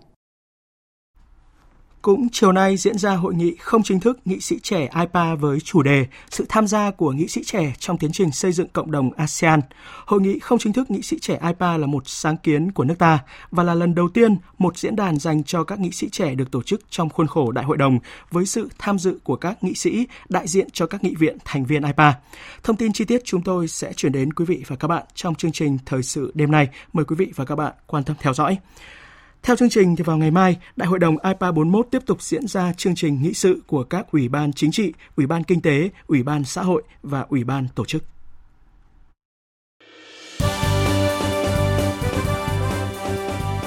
Cũng 2.05 2.29
chiều 2.33 2.53
nay 2.53 2.77
diễn 2.77 2.99
ra 2.99 3.15
hội 3.15 3.35
nghị 3.35 3.57
không 3.61 3.83
chính 3.83 4.01
thức 4.01 4.19
nghị 4.25 4.41
sĩ 4.41 4.59
trẻ 4.63 4.89
IPA 5.01 5.35
với 5.35 5.61
chủ 5.61 5.83
đề 5.83 6.07
Sự 6.31 6.47
tham 6.49 6.67
gia 6.67 6.91
của 6.91 7.13
nghị 7.13 7.29
sĩ 7.29 7.45
trẻ 7.45 7.73
trong 7.79 7.99
tiến 7.99 8.13
trình 8.13 8.33
xây 8.33 8.53
dựng 8.53 8.69
cộng 8.69 8.91
đồng 8.91 9.13
ASEAN. 9.13 9.61
Hội 10.07 10.21
nghị 10.21 10.39
không 10.39 10.59
chính 10.59 10.73
thức 10.73 10.91
nghị 10.91 11.03
sĩ 11.03 11.19
trẻ 11.19 11.39
IPA 11.47 11.77
là 11.77 11.87
một 11.87 12.03
sáng 12.07 12.37
kiến 12.37 12.73
của 12.73 12.85
nước 12.85 12.95
ta 12.99 13.19
và 13.51 13.63
là 13.63 13.75
lần 13.75 13.95
đầu 13.95 14.09
tiên 14.09 14.37
một 14.59 14.79
diễn 14.79 14.97
đàn 14.97 15.19
dành 15.19 15.45
cho 15.45 15.65
các 15.65 15.81
nghị 15.81 15.91
sĩ 15.91 16.09
trẻ 16.09 16.35
được 16.35 16.51
tổ 16.51 16.63
chức 16.63 16.81
trong 16.91 17.11
khuôn 17.11 17.27
khổ 17.27 17.53
đại 17.53 17.65
hội 17.65 17.77
đồng 17.77 17.99
với 18.31 18.47
sự 18.47 18.69
tham 18.79 18.99
dự 18.99 19.19
của 19.25 19.37
các 19.37 19.65
nghị 19.65 19.75
sĩ, 19.75 20.07
đại 20.29 20.49
diện 20.49 20.69
cho 20.73 20.87
các 20.87 21.05
nghị 21.05 21.15
viện 21.15 21.37
thành 21.45 21.65
viên 21.65 21.83
IPA. 21.83 22.15
Thông 22.63 22.77
tin 22.77 22.93
chi 22.93 23.05
tiết 23.05 23.25
chúng 23.25 23.43
tôi 23.43 23.69
sẽ 23.69 23.93
chuyển 23.93 24.13
đến 24.13 24.33
quý 24.33 24.45
vị 24.45 24.65
và 24.67 24.77
các 24.77 24.89
bạn 24.89 25.05
trong 25.15 25.35
chương 25.35 25.53
trình 25.53 25.79
Thời 25.87 26.03
sự 26.03 26.33
đêm 26.35 26.51
nay. 26.51 26.69
Mời 26.93 27.05
quý 27.05 27.17
vị 27.17 27.33
và 27.37 27.45
các 27.45 27.57
bạn 27.57 27.73
quan 27.87 28.05
tâm 28.05 28.17
theo 28.21 28.35
dõi. 28.35 28.59
Theo 29.45 29.57
chương 29.57 29.71
trình 29.71 29.97
thì 29.97 30.05
vào 30.05 30.17
ngày 30.17 30.31
mai, 30.31 30.57
Đại 30.77 30.89
hội 30.89 30.99
đồng 30.99 31.17
IPA 31.19 31.53
41 31.53 31.87
tiếp 31.91 32.03
tục 32.07 32.23
diễn 32.23 32.47
ra 32.47 32.73
chương 32.77 32.95
trình 32.95 33.23
nghị 33.23 33.35
sự 33.35 33.61
của 33.67 33.85
các 33.85 34.07
ủy 34.13 34.29
ban 34.29 34.53
chính 34.53 34.71
trị, 34.71 34.93
ủy 35.17 35.27
ban 35.27 35.45
kinh 35.45 35.61
tế, 35.61 35.91
ủy 36.07 36.23
ban 36.23 36.45
xã 36.45 36.63
hội 36.63 36.83
và 37.03 37.27
ủy 37.29 37.45
ban 37.45 37.69
tổ 37.75 37.85
chức. 37.85 38.05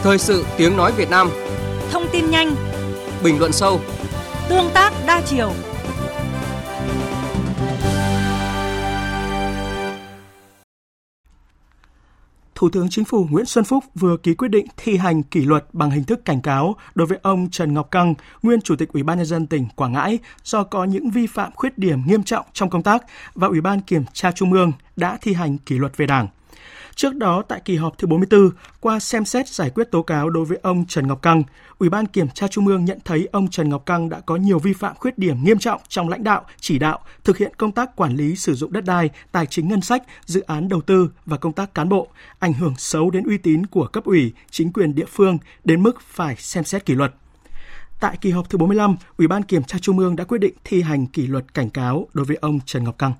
Thời 0.03 0.17
sự 0.17 0.45
tiếng 0.57 0.77
nói 0.77 0.91
Việt 0.97 1.09
Nam. 1.09 1.29
Thông 1.91 2.05
tin 2.11 2.29
nhanh. 2.29 2.55
Bình 3.23 3.39
luận 3.39 3.51
sâu. 3.51 3.81
Tương 4.49 4.69
tác 4.73 4.93
đa 5.07 5.21
chiều 5.25 5.51
Thủ 12.57 12.69
tướng 12.69 12.89
Chính 12.89 13.05
phủ 13.05 13.27
Nguyễn 13.29 13.45
Xuân 13.45 13.65
Phúc 13.65 13.83
vừa 13.95 14.17
ký 14.17 14.33
quyết 14.33 14.47
định 14.47 14.65
thi 14.77 14.97
hành 14.97 15.23
kỷ 15.23 15.41
luật 15.41 15.65
bằng 15.73 15.91
hình 15.91 16.03
thức 16.03 16.25
cảnh 16.25 16.41
cáo 16.41 16.75
đối 16.95 17.07
với 17.07 17.19
ông 17.21 17.49
Trần 17.51 17.73
Ngọc 17.73 17.91
Căng, 17.91 18.13
nguyên 18.43 18.61
Chủ 18.61 18.75
tịch 18.75 18.93
Ủy 18.93 19.03
ban 19.03 19.17
nhân 19.17 19.25
dân 19.25 19.47
tỉnh 19.47 19.67
Quảng 19.75 19.93
Ngãi 19.93 20.19
do 20.43 20.63
có 20.63 20.83
những 20.83 21.09
vi 21.09 21.27
phạm 21.27 21.51
khuyết 21.55 21.77
điểm 21.77 22.01
nghiêm 22.07 22.23
trọng 22.23 22.45
trong 22.53 22.69
công 22.69 22.83
tác 22.83 23.03
và 23.35 23.47
Ủy 23.47 23.61
ban 23.61 23.81
Kiểm 23.81 24.03
tra 24.13 24.31
Trung 24.31 24.53
ương 24.53 24.71
đã 24.95 25.17
thi 25.21 25.33
hành 25.33 25.57
kỷ 25.57 25.77
luật 25.77 25.97
về 25.97 26.05
Đảng. 26.05 26.27
Trước 26.97 27.15
đó, 27.15 27.41
tại 27.47 27.61
kỳ 27.65 27.75
họp 27.75 27.97
thứ 27.97 28.07
44, 28.07 28.49
qua 28.79 28.99
xem 28.99 29.25
xét 29.25 29.49
giải 29.49 29.69
quyết 29.69 29.91
tố 29.91 30.01
cáo 30.01 30.29
đối 30.29 30.45
với 30.45 30.57
ông 30.61 30.85
Trần 30.85 31.07
Ngọc 31.07 31.21
Căng, 31.21 31.43
Ủy 31.77 31.89
ban 31.89 32.05
Kiểm 32.05 32.27
tra 32.29 32.47
Trung 32.47 32.67
ương 32.67 32.85
nhận 32.85 32.99
thấy 33.05 33.29
ông 33.31 33.47
Trần 33.49 33.69
Ngọc 33.69 33.85
Căng 33.85 34.09
đã 34.09 34.19
có 34.19 34.35
nhiều 34.35 34.59
vi 34.59 34.73
phạm 34.73 34.95
khuyết 34.95 35.17
điểm 35.17 35.43
nghiêm 35.43 35.59
trọng 35.59 35.81
trong 35.87 36.09
lãnh 36.09 36.23
đạo, 36.23 36.45
chỉ 36.59 36.79
đạo, 36.79 36.99
thực 37.23 37.37
hiện 37.37 37.51
công 37.57 37.71
tác 37.71 37.95
quản 37.95 38.15
lý 38.15 38.35
sử 38.35 38.53
dụng 38.53 38.73
đất 38.73 38.85
đai, 38.85 39.09
tài 39.31 39.45
chính 39.45 39.67
ngân 39.67 39.81
sách, 39.81 40.03
dự 40.25 40.41
án 40.41 40.69
đầu 40.69 40.81
tư 40.81 41.09
và 41.25 41.37
công 41.37 41.53
tác 41.53 41.73
cán 41.73 41.89
bộ, 41.89 42.07
ảnh 42.39 42.53
hưởng 42.53 42.73
xấu 42.77 43.11
đến 43.11 43.23
uy 43.23 43.37
tín 43.37 43.65
của 43.65 43.87
cấp 43.87 44.03
ủy, 44.03 44.33
chính 44.51 44.73
quyền 44.73 44.95
địa 44.95 45.05
phương 45.07 45.37
đến 45.63 45.83
mức 45.83 46.01
phải 46.01 46.35
xem 46.35 46.63
xét 46.63 46.85
kỷ 46.85 46.93
luật. 46.95 47.13
Tại 47.99 48.17
kỳ 48.21 48.31
họp 48.31 48.49
thứ 48.49 48.57
45, 48.57 48.95
Ủy 49.17 49.27
ban 49.27 49.43
Kiểm 49.43 49.63
tra 49.63 49.79
Trung 49.81 49.99
ương 49.99 50.15
đã 50.15 50.23
quyết 50.23 50.37
định 50.37 50.53
thi 50.63 50.81
hành 50.81 51.07
kỷ 51.07 51.27
luật 51.27 51.53
cảnh 51.53 51.69
cáo 51.69 52.07
đối 52.13 52.25
với 52.25 52.37
ông 52.41 52.59
Trần 52.65 52.83
Ngọc 52.83 52.97
Căng 52.97 53.13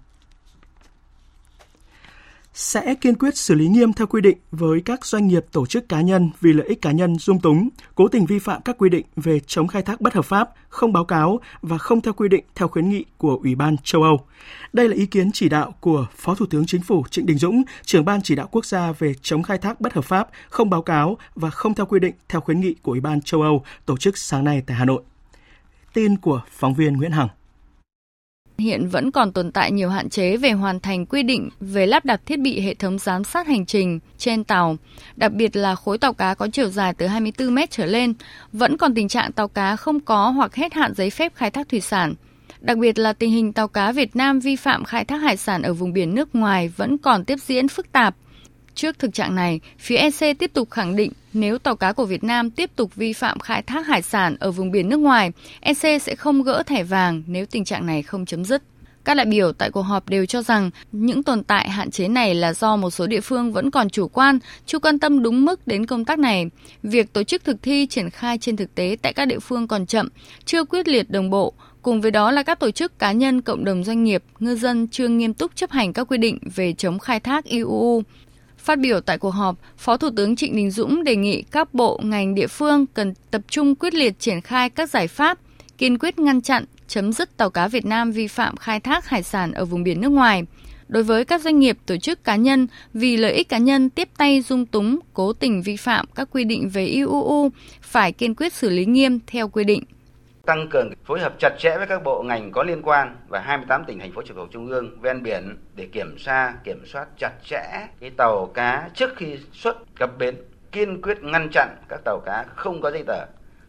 sẽ 2.58 2.96
kiên 2.96 3.16
quyết 3.16 3.38
xử 3.38 3.56
lý 3.56 3.68
nghiêm 3.68 3.94
theo 3.94 4.08
quy 4.08 4.22
định 4.22 4.38
với 4.52 4.82
các 4.86 5.06
doanh 5.06 5.28
nghiệp 5.28 5.46
tổ 5.52 5.66
chức 5.66 5.90
cá 5.90 6.02
nhân 6.02 6.30
vì 6.42 6.54
lợi 6.54 6.68
ích 6.68 6.82
cá 6.82 6.92
nhân 6.92 7.18
dung 7.18 7.40
túng, 7.40 7.70
cố 7.96 8.08
tình 8.08 8.26
vi 8.26 8.40
phạm 8.40 8.62
các 8.62 8.78
quy 8.78 8.90
định 8.90 9.06
về 9.16 9.40
chống 9.40 9.68
khai 9.68 9.82
thác 9.82 10.02
bất 10.02 10.14
hợp 10.14 10.26
pháp, 10.26 10.50
không 10.70 10.94
báo 10.94 11.06
cáo 11.06 11.40
và 11.62 11.78
không 11.78 12.02
theo 12.02 12.14
quy 12.14 12.28
định 12.30 12.44
theo 12.56 12.68
khuyến 12.68 12.90
nghị 12.90 13.06
của 13.18 13.40
Ủy 13.44 13.56
ban 13.56 13.78
châu 13.78 14.04
Âu. 14.04 14.20
Đây 14.74 14.90
là 14.90 14.96
ý 14.96 15.06
kiến 15.06 15.32
chỉ 15.32 15.50
đạo 15.50 15.76
của 15.80 16.06
Phó 16.16 16.36
Thủ 16.36 16.46
tướng 16.46 16.66
Chính 16.66 16.82
phủ 16.82 17.04
Trịnh 17.12 17.26
Đình 17.26 17.38
Dũng, 17.38 17.64
trưởng 17.86 18.06
ban 18.06 18.22
chỉ 18.22 18.36
đạo 18.36 18.48
quốc 18.52 18.66
gia 18.66 18.92
về 18.92 19.14
chống 19.22 19.44
khai 19.44 19.58
thác 19.58 19.82
bất 19.82 19.94
hợp 19.94 20.06
pháp, 20.06 20.30
không 20.50 20.70
báo 20.70 20.82
cáo 20.82 21.18
và 21.36 21.50
không 21.50 21.74
theo 21.74 21.86
quy 21.86 22.00
định 22.00 22.16
theo 22.30 22.42
khuyến 22.42 22.60
nghị 22.60 22.76
của 22.82 22.92
Ủy 22.92 23.02
ban 23.02 23.22
châu 23.22 23.42
Âu 23.42 23.64
tổ 23.86 23.98
chức 23.98 24.18
sáng 24.18 24.44
nay 24.44 24.64
tại 24.68 24.78
Hà 24.78 24.86
Nội. 24.86 25.02
Tin 25.94 26.18
của 26.18 26.42
phóng 26.52 26.74
viên 26.74 26.98
Nguyễn 26.98 27.12
Hằng. 27.12 27.28
Hiện 28.58 28.88
vẫn 28.88 29.12
còn 29.12 29.32
tồn 29.32 29.52
tại 29.52 29.72
nhiều 29.72 29.90
hạn 29.90 30.10
chế 30.10 30.38
về 30.38 30.52
hoàn 30.52 30.80
thành 30.80 31.06
quy 31.06 31.24
định 31.24 31.50
về 31.60 31.86
lắp 31.86 32.06
đặt 32.06 32.22
thiết 32.26 32.40
bị 32.40 32.60
hệ 32.62 32.74
thống 32.74 33.00
giám 33.00 33.24
sát 33.24 33.48
hành 33.48 33.66
trình 33.66 34.00
trên 34.18 34.44
tàu, 34.44 34.78
đặc 35.16 35.34
biệt 35.34 35.56
là 35.56 35.76
khối 35.76 35.98
tàu 35.98 36.14
cá 36.14 36.34
có 36.34 36.48
chiều 36.54 36.70
dài 36.70 36.94
từ 36.94 37.08
24 37.08 37.56
mét 37.56 37.72
trở 37.72 37.86
lên, 37.86 38.14
vẫn 38.54 38.78
còn 38.78 38.94
tình 38.94 39.08
trạng 39.08 39.32
tàu 39.32 39.48
cá 39.48 39.76
không 39.76 40.00
có 40.00 40.30
hoặc 40.30 40.56
hết 40.56 40.74
hạn 40.74 40.94
giấy 40.94 41.10
phép 41.10 41.36
khai 41.36 41.52
thác 41.52 41.70
thủy 41.70 41.82
sản. 41.82 42.14
Đặc 42.60 42.78
biệt 42.78 43.00
là 43.00 43.14
tình 43.14 43.32
hình 43.32 43.54
tàu 43.54 43.68
cá 43.68 43.92
Việt 43.92 44.16
Nam 44.16 44.40
vi 44.40 44.56
phạm 44.56 44.84
khai 44.84 45.06
thác 45.06 45.18
hải 45.18 45.38
sản 45.38 45.62
ở 45.62 45.74
vùng 45.74 45.94
biển 45.94 46.16
nước 46.16 46.36
ngoài 46.36 46.68
vẫn 46.78 46.98
còn 46.98 47.26
tiếp 47.26 47.40
diễn 47.40 47.68
phức 47.68 47.92
tạp, 47.92 48.16
Trước 48.78 49.00
thực 49.00 49.14
trạng 49.14 49.36
này, 49.36 49.60
phía 49.80 49.96
EC 49.96 50.40
tiếp 50.40 50.52
tục 50.54 50.72
khẳng 50.72 50.96
định 50.96 51.12
nếu 51.34 51.58
tàu 51.58 51.76
cá 51.76 51.94
của 51.94 52.06
Việt 52.06 52.24
Nam 52.24 52.50
tiếp 52.50 52.72
tục 52.76 52.96
vi 52.96 53.14
phạm 53.14 53.40
khai 53.40 53.62
thác 53.62 53.88
hải 53.88 54.02
sản 54.02 54.36
ở 54.40 54.52
vùng 54.52 54.72
biển 54.72 54.90
nước 54.90 54.98
ngoài, 54.98 55.32
EC 55.60 56.02
sẽ 56.02 56.16
không 56.16 56.44
gỡ 56.44 56.64
thẻ 56.64 56.84
vàng 56.84 57.24
nếu 57.28 57.46
tình 57.46 57.66
trạng 57.66 57.86
này 57.86 58.02
không 58.02 58.26
chấm 58.26 58.46
dứt. 58.46 58.64
Các 59.06 59.14
đại 59.14 59.26
biểu 59.26 59.52
tại 59.54 59.72
cuộc 59.72 59.82
họp 59.82 60.10
đều 60.10 60.26
cho 60.26 60.42
rằng 60.42 60.70
những 60.92 61.24
tồn 61.24 61.44
tại 61.44 61.70
hạn 61.70 61.92
chế 61.92 62.08
này 62.08 62.36
là 62.36 62.54
do 62.54 62.76
một 62.76 62.90
số 62.90 63.08
địa 63.08 63.22
phương 63.22 63.54
vẫn 63.54 63.72
còn 63.72 63.90
chủ 63.90 64.08
quan, 64.08 64.40
chưa 64.66 64.80
quan 64.80 65.00
tâm 65.00 65.24
đúng 65.24 65.46
mức 65.46 65.68
đến 65.68 65.86
công 65.86 66.06
tác 66.06 66.20
này. 66.20 66.46
Việc 66.84 67.14
tổ 67.14 67.24
chức 67.24 67.44
thực 67.44 67.62
thi 67.62 67.88
triển 67.88 68.10
khai 68.10 68.38
trên 68.38 68.56
thực 68.56 68.76
tế 68.76 68.98
tại 69.02 69.14
các 69.14 69.26
địa 69.26 69.40
phương 69.40 69.68
còn 69.68 69.86
chậm, 69.86 70.10
chưa 70.46 70.64
quyết 70.64 70.88
liệt 70.88 71.10
đồng 71.10 71.30
bộ. 71.30 71.54
Cùng 71.82 72.02
với 72.02 72.12
đó 72.12 72.32
là 72.32 72.44
các 72.44 72.60
tổ 72.60 72.72
chức 72.72 73.00
cá 73.00 73.12
nhân, 73.12 73.42
cộng 73.42 73.66
đồng 73.66 73.84
doanh 73.84 74.04
nghiệp, 74.04 74.24
ngư 74.40 74.56
dân 74.56 74.88
chưa 74.88 75.08
nghiêm 75.08 75.34
túc 75.34 75.56
chấp 75.56 75.72
hành 75.72 75.94
các 75.94 76.04
quy 76.04 76.18
định 76.18 76.40
về 76.56 76.74
chống 76.74 77.00
khai 77.00 77.20
thác 77.20 77.46
IUU. 77.46 78.04
Phát 78.58 78.80
biểu 78.80 79.00
tại 79.00 79.18
cuộc 79.18 79.30
họp, 79.30 79.56
Phó 79.78 79.98
Thủ 79.98 80.10
tướng 80.16 80.36
Trịnh 80.36 80.56
Đình 80.56 80.72
Dũng 80.72 81.04
đề 81.04 81.16
nghị 81.16 81.42
các 81.42 81.74
bộ, 81.74 82.00
ngành 82.04 82.36
địa 82.36 82.48
phương 82.48 82.86
cần 82.86 83.14
tập 83.32 83.42
trung 83.48 83.76
quyết 83.76 83.94
liệt 83.94 84.20
triển 84.20 84.42
khai 84.42 84.70
các 84.70 84.90
giải 84.90 85.08
pháp, 85.08 85.40
kiên 85.78 85.98
quyết 85.98 86.20
ngăn 86.20 86.42
chặn, 86.42 86.66
chấm 86.88 87.14
dứt 87.14 87.38
tàu 87.38 87.50
cá 87.50 87.68
Việt 87.68 87.86
Nam 87.86 88.12
vi 88.12 88.28
phạm 88.28 88.58
khai 88.58 88.80
thác 88.80 89.10
hải 89.10 89.24
sản 89.24 89.52
ở 89.52 89.66
vùng 89.66 89.84
biển 89.84 90.02
nước 90.02 90.10
ngoài. 90.10 90.44
Đối 90.88 91.04
với 91.04 91.26
các 91.26 91.42
doanh 91.42 91.60
nghiệp, 91.60 91.78
tổ 91.86 91.98
chức 91.98 92.24
cá 92.24 92.36
nhân 92.36 92.68
vì 92.94 93.18
lợi 93.18 93.34
ích 93.34 93.50
cá 93.50 93.58
nhân 93.58 93.90
tiếp 93.90 94.10
tay 94.18 94.42
dung 94.42 94.66
túng, 94.66 95.00
cố 95.14 95.34
tình 95.34 95.62
vi 95.62 95.78
phạm 95.78 96.06
các 96.16 96.30
quy 96.32 96.44
định 96.44 96.70
về 96.70 96.86
IUU 96.86 97.50
phải 97.82 98.12
kiên 98.12 98.36
quyết 98.36 98.54
xử 98.54 98.70
lý 98.70 98.86
nghiêm 98.86 99.20
theo 99.28 99.48
quy 99.48 99.64
định 99.64 99.84
tăng 100.48 100.68
cường 100.70 100.90
phối 101.06 101.20
hợp 101.20 101.34
chặt 101.40 101.56
chẽ 101.60 101.78
với 101.78 101.88
các 101.88 102.04
bộ 102.04 102.24
ngành 102.24 102.52
có 102.52 102.64
liên 102.64 102.82
quan 102.82 103.16
và 103.28 103.40
28 103.40 103.86
tỉnh 103.86 104.00
thành 104.00 104.12
phố 104.12 104.22
trực 104.22 104.38
thuộc 104.38 104.52
trung 104.52 104.68
ương 104.68 105.02
ven 105.02 105.24
biển 105.24 105.58
để 105.76 105.88
kiểm 105.92 106.16
tra, 106.18 106.54
kiểm 106.64 106.86
soát 106.86 107.08
chặt 107.18 107.32
chẽ 107.46 107.88
cái 108.00 108.12
tàu 108.18 108.52
cá 108.54 108.90
trước 108.94 109.10
khi 109.16 109.38
xuất 109.52 109.78
cập 109.96 110.18
bến, 110.18 110.36
kiên 110.72 111.02
quyết 111.02 111.24
ngăn 111.24 111.50
chặn 111.52 111.76
các 111.90 112.02
tàu 112.06 112.20
cá 112.26 112.46
không 112.56 112.82
có 112.82 112.92
giấy 112.92 113.04
tờ, 113.08 113.26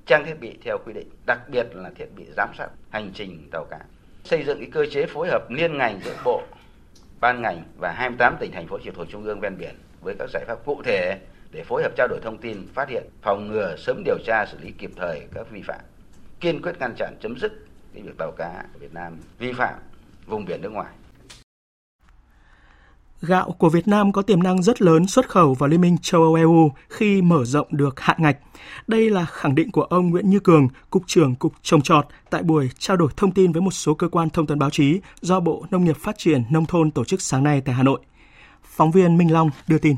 trang 0.07 0.25
thiết 0.25 0.41
bị 0.41 0.59
theo 0.65 0.79
quy 0.87 0.93
định, 0.93 1.09
đặc 1.27 1.41
biệt 1.49 1.67
là 1.73 1.91
thiết 1.95 2.07
bị 2.17 2.25
giám 2.37 2.49
sát 2.59 2.69
hành 2.91 3.11
trình 3.15 3.49
tàu 3.53 3.65
cá. 3.71 3.79
Xây 4.25 4.45
dựng 4.45 4.59
cái 4.59 4.69
cơ 4.73 4.87
chế 4.91 5.07
phối 5.07 5.29
hợp 5.29 5.51
liên 5.51 5.79
ngành 5.79 6.01
giữa 6.05 6.15
bộ, 6.25 6.43
ban 7.21 7.43
ngành 7.43 7.63
và 7.79 7.93
28 7.93 8.37
tỉnh 8.41 8.53
thành 8.53 8.67
phố 8.67 8.79
trực 8.85 8.95
thuộc 8.95 9.07
trung 9.11 9.25
ương 9.25 9.41
ven 9.41 9.59
biển 9.59 9.75
với 10.01 10.15
các 10.19 10.31
giải 10.33 10.45
pháp 10.47 10.59
cụ 10.65 10.83
thể 10.85 11.19
để 11.51 11.65
phối 11.65 11.83
hợp 11.83 11.93
trao 11.97 12.09
đổi 12.09 12.21
thông 12.23 12.39
tin, 12.39 12.67
phát 12.75 12.89
hiện, 12.89 13.03
phòng 13.23 13.49
ngừa, 13.49 13.77
sớm 13.79 14.03
điều 14.05 14.19
tra, 14.27 14.47
xử 14.47 14.59
lý 14.61 14.73
kịp 14.79 14.91
thời 14.97 15.23
các 15.35 15.51
vi 15.51 15.63
phạm 15.63 15.81
kiên 16.41 16.63
quyết 16.63 16.73
ngăn 16.79 16.95
chặn 16.99 17.17
chấm 17.21 17.39
dứt 17.39 17.67
cái 17.95 18.03
việc 18.03 18.19
tàu 18.19 18.33
cá 18.39 18.65
của 18.73 18.79
Việt 18.79 18.95
Nam 18.95 19.17
vi 19.39 19.53
phạm 19.53 19.75
vùng 20.27 20.45
biển 20.45 20.63
nước 20.63 20.73
ngoài. 20.73 20.93
Gạo 23.23 23.55
của 23.59 23.69
Việt 23.69 23.89
Nam 23.89 24.13
có 24.13 24.23
tiềm 24.23 24.43
năng 24.43 24.63
rất 24.63 24.83
lớn 24.83 25.07
xuất 25.07 25.29
khẩu 25.29 25.55
vào 25.55 25.69
Liên 25.69 25.81
minh 25.81 25.97
châu 26.03 26.23
Âu 26.23 26.35
EU 26.35 26.73
khi 26.89 27.23
mở 27.23 27.45
rộng 27.45 27.67
được 27.71 28.01
hạn 28.01 28.17
ngạch. 28.21 28.39
Đây 28.87 29.11
là 29.11 29.25
khẳng 29.25 29.55
định 29.55 29.71
của 29.71 29.83
ông 29.83 30.11
Nguyễn 30.11 30.31
Như 30.31 30.41
Cường, 30.41 30.69
Cục 30.91 31.03
trưởng 31.07 31.35
Cục 31.35 31.53
Trồng 31.63 31.83
Trọt 31.83 32.07
tại 32.31 32.43
buổi 32.43 32.71
trao 32.79 32.97
đổi 32.97 33.09
thông 33.17 33.33
tin 33.33 33.53
với 33.53 33.63
một 33.63 33.71
số 33.71 33.95
cơ 33.95 34.09
quan 34.09 34.31
thông 34.31 34.47
tấn 34.47 34.59
báo 34.59 34.71
chí 34.71 35.01
do 35.21 35.41
Bộ 35.41 35.65
Nông 35.71 35.85
nghiệp 35.85 35.97
Phát 35.97 36.19
triển 36.19 36.43
Nông 36.51 36.67
thôn 36.67 36.91
tổ 36.91 37.05
chức 37.05 37.23
sáng 37.23 37.45
nay 37.45 37.61
tại 37.61 37.75
Hà 37.75 37.83
Nội. 37.83 38.01
Phóng 38.63 38.91
viên 38.91 39.19
Minh 39.19 39.33
Long 39.33 39.51
đưa 39.67 39.79
tin. 39.79 39.97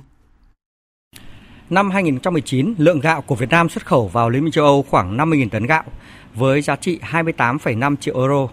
Năm 1.70 1.90
2019, 1.90 2.74
lượng 2.78 3.00
gạo 3.00 3.22
của 3.22 3.34
Việt 3.34 3.50
Nam 3.50 3.68
xuất 3.68 3.86
khẩu 3.86 4.08
vào 4.08 4.30
Liên 4.30 4.44
minh 4.44 4.52
châu 4.52 4.64
Âu 4.64 4.84
khoảng 4.90 5.16
50.000 5.16 5.48
tấn 5.48 5.66
gạo, 5.66 5.84
với 6.34 6.62
giá 6.62 6.76
trị 6.76 6.98
28,5 7.02 7.96
triệu 7.96 8.18
euro. 8.18 8.48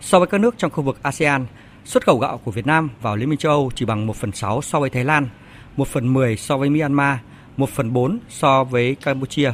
So 0.00 0.18
với 0.18 0.28
các 0.28 0.40
nước 0.40 0.54
trong 0.58 0.70
khu 0.70 0.82
vực 0.82 0.98
ASEAN, 1.02 1.46
xuất 1.84 2.04
khẩu 2.06 2.18
gạo 2.18 2.40
của 2.44 2.50
Việt 2.50 2.66
Nam 2.66 2.90
vào 3.02 3.16
Liên 3.16 3.28
minh 3.28 3.38
châu 3.38 3.52
Âu 3.52 3.70
chỉ 3.74 3.84
bằng 3.84 4.06
1 4.06 4.16
phần 4.16 4.32
6 4.32 4.62
so 4.62 4.80
với 4.80 4.90
Thái 4.90 5.04
Lan, 5.04 5.28
1 5.76 5.88
phần 5.88 6.12
10 6.12 6.36
so 6.36 6.56
với 6.56 6.70
Myanmar, 6.70 7.18
1 7.56 7.70
phần 7.70 7.92
4 7.92 8.18
so 8.28 8.64
với 8.64 8.94
Campuchia. 8.94 9.52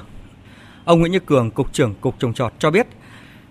Ông 0.84 1.00
Nguyễn 1.00 1.12
Như 1.12 1.20
Cường, 1.20 1.50
Cục 1.50 1.72
trưởng 1.72 1.94
Cục 1.94 2.18
Trồng 2.18 2.34
Trọt 2.34 2.52
cho 2.58 2.70
biết, 2.70 2.86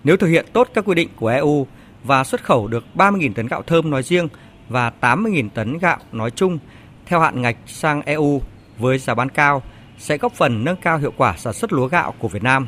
nếu 0.04 0.18
thực 0.18 0.28
hiện 0.28 0.46
tốt 0.54 0.68
các 0.74 0.86
quy 0.86 0.96
định 0.96 1.10
của 1.16 1.28
EU 1.28 1.68
và 2.04 2.24
xuất 2.24 2.44
khẩu 2.44 2.68
được 2.68 2.84
30.000 2.96 3.34
tấn 3.34 3.48
gạo 3.48 3.62
thơm 3.62 3.90
nói 3.90 4.04
riêng 4.04 4.28
và 4.70 4.92
80.000 5.02 5.50
tấn 5.50 5.78
gạo 5.78 5.98
nói 6.12 6.32
chung 6.32 6.60
theo 7.06 7.20
hạn 7.20 7.42
ngạch 7.42 7.58
sang 7.68 8.02
EU 8.02 8.42
với 8.78 8.98
giá 8.98 9.14
bán 9.14 9.30
cao 9.30 9.64
sẽ 9.98 10.18
góp 10.18 10.34
phần 10.34 10.64
nâng 10.64 10.76
cao 10.82 10.98
hiệu 10.98 11.14
quả 11.18 11.36
sản 11.38 11.54
xuất 11.54 11.74
lúa 11.74 11.88
gạo 11.88 12.14
của 12.20 12.28
Việt 12.28 12.44
Nam 12.44 12.68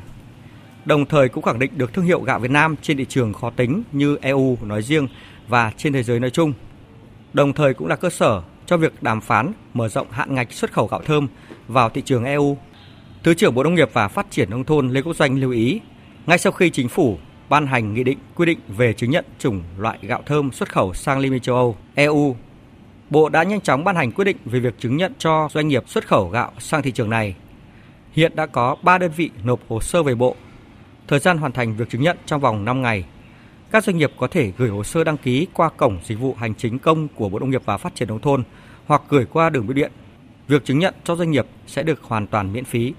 đồng 0.86 1.06
thời 1.06 1.30
cũng 1.30 1.44
khẳng 1.44 1.60
định 1.60 1.72
được 1.78 1.94
thương 1.94 2.06
hiệu 2.06 2.22
gạo 2.22 2.40
Việt 2.40 2.52
Nam 2.52 2.76
trên 2.82 2.98
thị 2.98 3.06
trường 3.10 3.34
khó 3.34 3.50
tính 3.50 3.84
như 3.92 4.18
EU 4.22 4.58
nói 4.62 4.82
riêng 4.82 5.08
và 5.48 5.72
trên 5.78 5.94
thế 5.94 6.04
giới 6.04 6.20
nói 6.20 6.30
chung. 6.30 6.54
Đồng 7.34 7.54
thời 7.54 7.74
cũng 7.74 7.88
là 7.88 7.96
cơ 7.96 8.10
sở 8.10 8.42
cho 8.66 8.78
việc 8.78 9.04
đàm 9.04 9.22
phán 9.22 9.52
mở 9.74 9.90
rộng 9.90 10.08
hạn 10.12 10.36
ngạch 10.36 10.54
xuất 10.54 10.72
khẩu 10.72 10.88
gạo 10.88 11.02
thơm 11.06 11.28
vào 11.68 11.90
thị 11.90 12.02
trường 12.02 12.24
EU. 12.24 12.58
Thứ 13.24 13.34
trưởng 13.34 13.56
Bộ 13.56 13.64
Nông 13.64 13.76
nghiệp 13.76 13.90
và 13.94 14.08
Phát 14.08 14.32
triển 14.32 14.50
nông 14.50 14.64
thôn 14.64 14.90
Lê 14.90 15.02
Quốc 15.02 15.16
Doanh 15.16 15.40
lưu 15.40 15.52
ý, 15.52 15.80
ngay 16.26 16.38
sau 16.38 16.52
khi 16.52 16.70
chính 16.70 16.90
phủ 16.90 17.18
ban 17.50 17.68
hành 17.68 17.94
nghị 17.94 18.04
định 18.04 18.18
quy 18.36 18.46
định 18.46 18.60
về 18.68 18.94
chứng 18.94 19.12
nhận 19.12 19.26
chủng 19.40 19.64
loại 19.78 20.00
gạo 20.02 20.22
thơm 20.26 20.52
xuất 20.52 20.72
khẩu 20.72 20.94
sang 20.94 21.20
Liên 21.20 21.32
minh 21.32 21.42
châu 21.42 21.56
Âu, 21.56 21.78
EU, 21.96 22.36
Bộ 23.10 23.30
đã 23.30 23.44
nhanh 23.44 23.62
chóng 23.62 23.84
ban 23.84 23.96
hành 23.96 24.12
quyết 24.12 24.26
định 24.26 24.38
về 24.46 24.60
việc 24.60 24.80
chứng 24.80 24.98
nhận 24.98 25.14
cho 25.18 25.50
doanh 25.52 25.68
nghiệp 25.68 25.84
xuất 25.90 26.08
khẩu 26.08 26.30
gạo 26.30 26.52
sang 26.60 26.82
thị 26.82 26.92
trường 26.92 27.10
này. 27.10 27.36
Hiện 28.12 28.36
đã 28.36 28.46
có 28.46 28.76
3 28.82 28.98
đơn 28.98 29.12
vị 29.16 29.30
nộp 29.44 29.60
hồ 29.70 29.80
sơ 29.82 30.04
về 30.04 30.16
Bộ 30.16 30.36
Thời 31.08 31.20
gian 31.20 31.38
hoàn 31.38 31.52
thành 31.52 31.76
việc 31.76 31.90
chứng 31.90 32.02
nhận 32.02 32.18
trong 32.26 32.42
vòng 32.42 32.66
5 32.66 32.82
ngày. 32.82 33.06
Các 33.72 33.84
doanh 33.84 33.98
nghiệp 33.98 34.12
có 34.18 34.28
thể 34.28 34.52
gửi 34.58 34.70
hồ 34.70 34.84
sơ 34.84 35.04
đăng 35.04 35.18
ký 35.18 35.48
qua 35.54 35.70
cổng 35.70 36.00
dịch 36.06 36.20
vụ 36.20 36.36
hành 36.40 36.54
chính 36.56 36.80
công 36.80 37.08
của 37.16 37.30
Bộ 37.30 37.40
Nông 37.40 37.50
nghiệp 37.50 37.62
và 37.66 37.78
Phát 37.78 37.96
triển 37.96 38.08
nông 38.08 38.20
thôn 38.20 38.44
hoặc 38.86 39.02
gửi 39.10 39.26
qua 39.26 39.50
đường 39.50 39.68
bưu 39.68 39.74
điện. 39.74 39.92
Việc 40.48 40.66
chứng 40.66 40.80
nhận 40.80 40.94
cho 41.04 41.16
doanh 41.16 41.32
nghiệp 41.32 41.46
sẽ 41.68 41.84
được 41.84 42.02
hoàn 42.04 42.28
toàn 42.28 42.54
miễn 42.54 42.66
phí. 42.66 42.94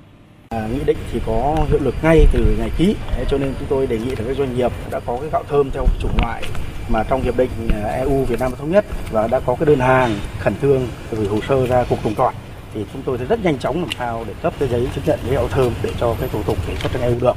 À, 0.49 0.69
nghị 0.73 0.85
định 0.87 0.97
thì 1.12 1.21
có 1.27 1.57
hiệu 1.69 1.79
lực 1.83 1.95
ngay 2.03 2.27
từ 2.33 2.57
ngày 2.59 2.71
ký, 2.79 2.97
cho 3.31 3.38
nên 3.38 3.55
chúng 3.59 3.69
tôi 3.69 3.87
đề 3.87 3.99
nghị 3.99 4.11
là 4.11 4.25
các 4.27 4.37
doanh 4.37 4.57
nghiệp 4.57 4.73
đã 4.90 5.01
có 5.01 5.19
cái 5.21 5.31
gạo 5.33 5.45
thơm 5.49 5.71
theo 5.71 5.87
chủng 6.01 6.17
loại 6.23 6.43
mà 6.88 7.03
trong 7.03 7.23
hiệp 7.23 7.37
định 7.37 7.51
à, 7.85 7.88
EU 7.88 8.25
Việt 8.25 8.40
Nam 8.40 8.53
thống 8.59 8.71
nhất 8.71 8.85
và 9.11 9.27
đã 9.27 9.40
có 9.40 9.55
cái 9.55 9.67
đơn 9.67 9.81
hàng 9.81 10.19
khẩn 10.38 10.55
trương 10.62 10.88
gửi 11.11 11.27
hồ 11.27 11.38
sơ 11.49 11.67
ra 11.67 11.85
cục 11.85 12.05
trồng 12.05 12.14
trọt 12.14 12.35
thì 12.75 12.85
chúng 12.93 13.03
tôi 13.03 13.19
sẽ 13.19 13.25
rất 13.25 13.45
nhanh 13.45 13.59
chóng 13.59 13.81
làm 13.81 13.90
sao 13.99 14.25
để 14.29 14.35
cấp 14.43 14.53
cái 14.59 14.69
giấy 14.69 14.88
chứng 14.95 15.05
nhận 15.07 15.19
gạo 15.31 15.49
thơm 15.49 15.73
để 15.83 15.90
cho 16.01 16.17
cái 16.21 16.29
thủ 16.33 16.43
tục 16.47 16.59
để 16.69 16.75
xuất 16.77 16.93
sang 16.93 17.03
EU 17.03 17.14
được. 17.21 17.37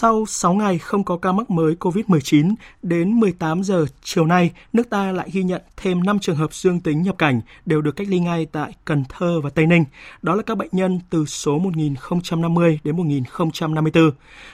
Sau 0.00 0.26
6 0.26 0.54
ngày 0.54 0.78
không 0.78 1.04
có 1.04 1.16
ca 1.16 1.32
mắc 1.32 1.50
mới 1.50 1.74
COVID-19, 1.74 2.54
đến 2.82 3.12
18 3.12 3.62
giờ 3.62 3.86
chiều 4.02 4.26
nay, 4.26 4.50
nước 4.72 4.90
ta 4.90 5.12
lại 5.12 5.28
ghi 5.32 5.42
nhận 5.42 5.62
thêm 5.76 6.02
5 6.04 6.18
trường 6.18 6.36
hợp 6.36 6.54
dương 6.54 6.80
tính 6.80 7.02
nhập 7.02 7.18
cảnh 7.18 7.40
đều 7.66 7.82
được 7.82 7.96
cách 7.96 8.06
ly 8.10 8.18
ngay 8.18 8.46
tại 8.52 8.72
Cần 8.84 9.04
Thơ 9.08 9.40
và 9.40 9.50
Tây 9.50 9.66
Ninh. 9.66 9.84
Đó 10.22 10.34
là 10.34 10.42
các 10.42 10.54
bệnh 10.54 10.68
nhân 10.72 11.00
từ 11.10 11.24
số 11.24 11.58
1050 11.58 12.78
đến 12.84 12.96
1054. 12.96 14.10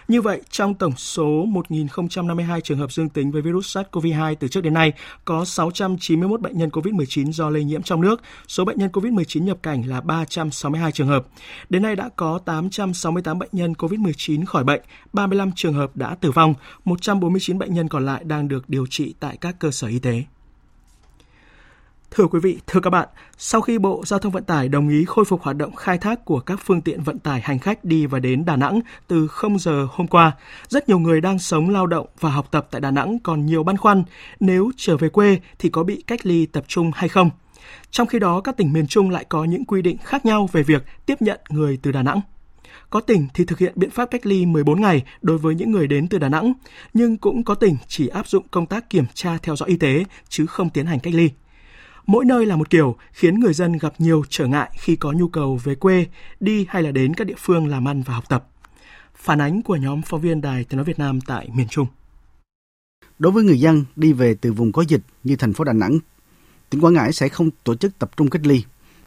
Như 0.08 0.22
vậy, 0.22 0.40
trong 0.50 0.74
tổng 0.74 0.96
số 0.96 1.44
1052 1.46 2.60
trường 2.60 2.78
hợp 2.78 2.92
dương 2.92 3.08
tính 3.08 3.30
với 3.30 3.42
virus 3.42 3.76
SARS-CoV-2 3.76 4.34
từ 4.40 4.48
trước 4.48 4.60
đến 4.60 4.74
nay, 4.74 4.92
có 5.24 5.44
691 5.44 6.40
bệnh 6.40 6.58
nhân 6.58 6.68
COVID-19 6.68 7.32
do 7.32 7.50
lây 7.50 7.64
nhiễm 7.64 7.82
trong 7.82 8.00
nước. 8.00 8.22
Số 8.48 8.64
bệnh 8.64 8.78
nhân 8.78 8.90
COVID-19 8.92 9.44
nhập 9.44 9.58
cảnh 9.62 9.82
là 9.86 10.00
362 10.00 10.92
trường 10.92 11.08
hợp. 11.08 11.26
Đến 11.68 11.82
nay 11.82 11.96
đã 11.96 12.08
có 12.16 12.38
868 12.44 13.38
bệnh 13.38 13.50
nhân 13.52 13.72
COVID-19 13.72 14.44
khỏi 14.46 14.64
bệnh, 14.64 14.80
35 15.12 15.35
trường 15.56 15.74
hợp 15.74 15.96
đã 15.96 16.14
tử 16.14 16.30
vong, 16.30 16.54
149 16.84 17.58
bệnh 17.58 17.74
nhân 17.74 17.88
còn 17.88 18.06
lại 18.06 18.24
đang 18.24 18.48
được 18.48 18.68
điều 18.68 18.86
trị 18.90 19.14
tại 19.20 19.36
các 19.40 19.56
cơ 19.58 19.70
sở 19.70 19.88
y 19.88 19.98
tế. 19.98 20.24
Thưa 22.10 22.26
quý 22.26 22.40
vị, 22.42 22.58
thưa 22.66 22.80
các 22.80 22.90
bạn, 22.90 23.08
sau 23.38 23.60
khi 23.60 23.78
Bộ 23.78 24.02
Giao 24.06 24.18
thông 24.18 24.32
Vận 24.32 24.44
tải 24.44 24.68
đồng 24.68 24.88
ý 24.88 25.04
khôi 25.04 25.24
phục 25.24 25.42
hoạt 25.42 25.56
động 25.56 25.74
khai 25.74 25.98
thác 25.98 26.24
của 26.24 26.40
các 26.40 26.60
phương 26.64 26.80
tiện 26.80 27.02
vận 27.02 27.18
tải 27.18 27.40
hành 27.40 27.58
khách 27.58 27.84
đi 27.84 28.06
và 28.06 28.18
đến 28.18 28.44
Đà 28.44 28.56
Nẵng 28.56 28.80
từ 29.06 29.26
0 29.26 29.58
giờ 29.58 29.86
hôm 29.90 30.06
qua, 30.06 30.32
rất 30.68 30.88
nhiều 30.88 30.98
người 30.98 31.20
đang 31.20 31.38
sống 31.38 31.70
lao 31.70 31.86
động 31.86 32.06
và 32.20 32.30
học 32.30 32.48
tập 32.50 32.68
tại 32.70 32.80
Đà 32.80 32.90
Nẵng 32.90 33.18
còn 33.18 33.46
nhiều 33.46 33.62
băn 33.62 33.76
khoăn 33.76 34.04
nếu 34.40 34.70
trở 34.76 34.96
về 34.96 35.08
quê 35.08 35.40
thì 35.58 35.68
có 35.68 35.82
bị 35.82 36.04
cách 36.06 36.26
ly 36.26 36.46
tập 36.46 36.64
trung 36.68 36.90
hay 36.94 37.08
không. 37.08 37.30
Trong 37.90 38.06
khi 38.06 38.18
đó, 38.18 38.40
các 38.40 38.56
tỉnh 38.56 38.72
miền 38.72 38.86
Trung 38.86 39.10
lại 39.10 39.24
có 39.28 39.44
những 39.44 39.64
quy 39.64 39.82
định 39.82 39.96
khác 40.04 40.26
nhau 40.26 40.48
về 40.52 40.62
việc 40.62 40.84
tiếp 41.06 41.22
nhận 41.22 41.40
người 41.48 41.78
từ 41.82 41.92
Đà 41.92 42.02
Nẵng. 42.02 42.20
Có 42.90 43.00
tỉnh 43.00 43.28
thì 43.34 43.44
thực 43.44 43.58
hiện 43.58 43.72
biện 43.76 43.90
pháp 43.90 44.10
cách 44.10 44.26
ly 44.26 44.46
14 44.46 44.80
ngày 44.80 45.04
đối 45.22 45.38
với 45.38 45.54
những 45.54 45.70
người 45.70 45.86
đến 45.86 46.08
từ 46.08 46.18
Đà 46.18 46.28
Nẵng, 46.28 46.52
nhưng 46.94 47.16
cũng 47.16 47.44
có 47.44 47.54
tỉnh 47.54 47.76
chỉ 47.88 48.08
áp 48.08 48.28
dụng 48.28 48.48
công 48.50 48.66
tác 48.66 48.90
kiểm 48.90 49.04
tra 49.14 49.38
theo 49.42 49.56
dõi 49.56 49.68
y 49.68 49.76
tế 49.76 50.04
chứ 50.28 50.46
không 50.46 50.70
tiến 50.70 50.86
hành 50.86 51.00
cách 51.00 51.14
ly. 51.14 51.30
Mỗi 52.06 52.24
nơi 52.24 52.46
là 52.46 52.56
một 52.56 52.70
kiểu 52.70 52.96
khiến 53.12 53.40
người 53.40 53.54
dân 53.54 53.78
gặp 53.78 53.92
nhiều 53.98 54.24
trở 54.28 54.46
ngại 54.46 54.70
khi 54.78 54.96
có 54.96 55.12
nhu 55.12 55.28
cầu 55.28 55.60
về 55.64 55.74
quê, 55.74 56.06
đi 56.40 56.66
hay 56.68 56.82
là 56.82 56.90
đến 56.90 57.14
các 57.14 57.26
địa 57.26 57.34
phương 57.38 57.66
làm 57.66 57.88
ăn 57.88 58.02
và 58.02 58.14
học 58.14 58.24
tập. 58.28 58.48
Phản 59.14 59.40
ánh 59.40 59.62
của 59.62 59.76
nhóm 59.76 60.02
phóng 60.02 60.20
viên 60.20 60.40
Đài 60.40 60.64
Tiếng 60.64 60.76
nói 60.76 60.84
Việt 60.84 60.98
Nam 60.98 61.20
tại 61.20 61.48
miền 61.54 61.68
Trung. 61.68 61.86
Đối 63.18 63.32
với 63.32 63.44
người 63.44 63.60
dân 63.60 63.84
đi 63.96 64.12
về 64.12 64.34
từ 64.40 64.52
vùng 64.52 64.72
có 64.72 64.82
dịch 64.82 65.00
như 65.24 65.36
thành 65.36 65.52
phố 65.52 65.64
Đà 65.64 65.72
Nẵng, 65.72 65.98
tỉnh 66.70 66.80
Quảng 66.80 66.94
Ngãi 66.94 67.12
sẽ 67.12 67.28
không 67.28 67.50
tổ 67.64 67.74
chức 67.74 67.98
tập 67.98 68.10
trung 68.16 68.30
cách 68.30 68.46
ly 68.46 68.64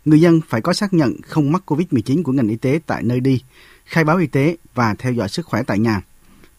người 0.10 0.22
dân 0.22 0.42
phải 0.48 0.62
có 0.62 0.74
xác 0.74 0.94
nhận 0.94 1.14
không 1.22 1.52
mắc 1.52 1.62
COVID-19 1.66 2.24
của 2.24 2.32
ngành 2.32 2.48
y 2.48 2.56
tế 2.56 2.80
tại 2.86 3.04
nơi 3.04 3.20
đi, 3.20 3.42
khai 3.86 4.04
báo 4.04 4.18
y 4.18 4.28
tế 4.28 4.56
và 4.74 4.96
theo 5.00 5.14
dõi 5.14 5.30
sức 5.30 5.46
khỏe 5.46 5.62
tại 5.68 5.80
nhà. 5.80 6.02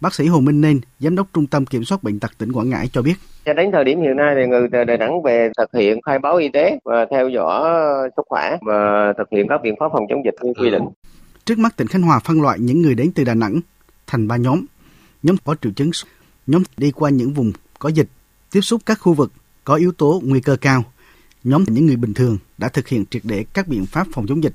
Bác 0.00 0.14
sĩ 0.14 0.26
Hồ 0.26 0.40
Minh 0.40 0.60
Nên, 0.60 0.80
Giám 1.00 1.16
đốc 1.16 1.26
Trung 1.34 1.46
tâm 1.46 1.66
Kiểm 1.66 1.84
soát 1.84 2.02
Bệnh 2.02 2.20
tật 2.20 2.38
tỉnh 2.38 2.52
Quảng 2.52 2.70
Ngãi 2.70 2.88
cho 2.92 3.02
biết. 3.02 3.14
Cho 3.44 3.52
đến 3.52 3.70
thời 3.72 3.84
điểm 3.84 4.00
hiện 4.00 4.16
nay 4.16 4.34
thì 4.36 4.46
người 4.46 4.68
Đà 4.84 4.96
Nẵng 4.96 5.22
về 5.22 5.50
thực 5.58 5.80
hiện 5.80 6.02
khai 6.02 6.18
báo 6.18 6.36
y 6.36 6.48
tế 6.52 6.78
và 6.84 7.06
theo 7.10 7.28
dõi 7.28 7.70
sức 8.16 8.22
khỏe 8.26 8.56
và 8.62 9.12
thực 9.18 9.28
hiện 9.32 9.46
các 9.48 9.60
biện 9.62 9.74
pháp 9.80 9.88
phòng 9.92 10.04
chống 10.10 10.24
dịch 10.24 10.34
theo 10.42 10.52
quy 10.60 10.70
định. 10.70 10.82
Trước 11.44 11.58
mắt 11.58 11.76
tỉnh 11.76 11.86
Khánh 11.86 12.02
Hòa 12.02 12.18
phân 12.24 12.42
loại 12.42 12.58
những 12.60 12.82
người 12.82 12.94
đến 12.94 13.10
từ 13.14 13.24
Đà 13.24 13.34
Nẵng 13.34 13.60
thành 14.06 14.28
ba 14.28 14.36
nhóm. 14.36 14.64
Nhóm 15.22 15.36
có 15.44 15.54
triệu 15.62 15.72
chứng 15.72 15.90
Nhóm 16.46 16.62
đi 16.76 16.90
qua 16.90 17.10
những 17.10 17.32
vùng 17.32 17.52
có 17.78 17.88
dịch, 17.88 18.08
tiếp 18.52 18.60
xúc 18.60 18.80
các 18.86 18.98
khu 19.00 19.12
vực 19.14 19.32
có 19.64 19.74
yếu 19.74 19.92
tố 19.92 20.20
nguy 20.24 20.40
cơ 20.40 20.56
cao. 20.60 20.84
Nhóm 21.44 21.64
những 21.68 21.86
người 21.86 21.96
bình 21.96 22.14
thường 22.14 22.38
đã 22.58 22.68
thực 22.68 22.88
hiện 22.88 23.04
triệt 23.10 23.22
để 23.24 23.44
các 23.54 23.68
biện 23.68 23.86
pháp 23.86 24.06
phòng 24.12 24.26
chống 24.28 24.44
dịch, 24.44 24.52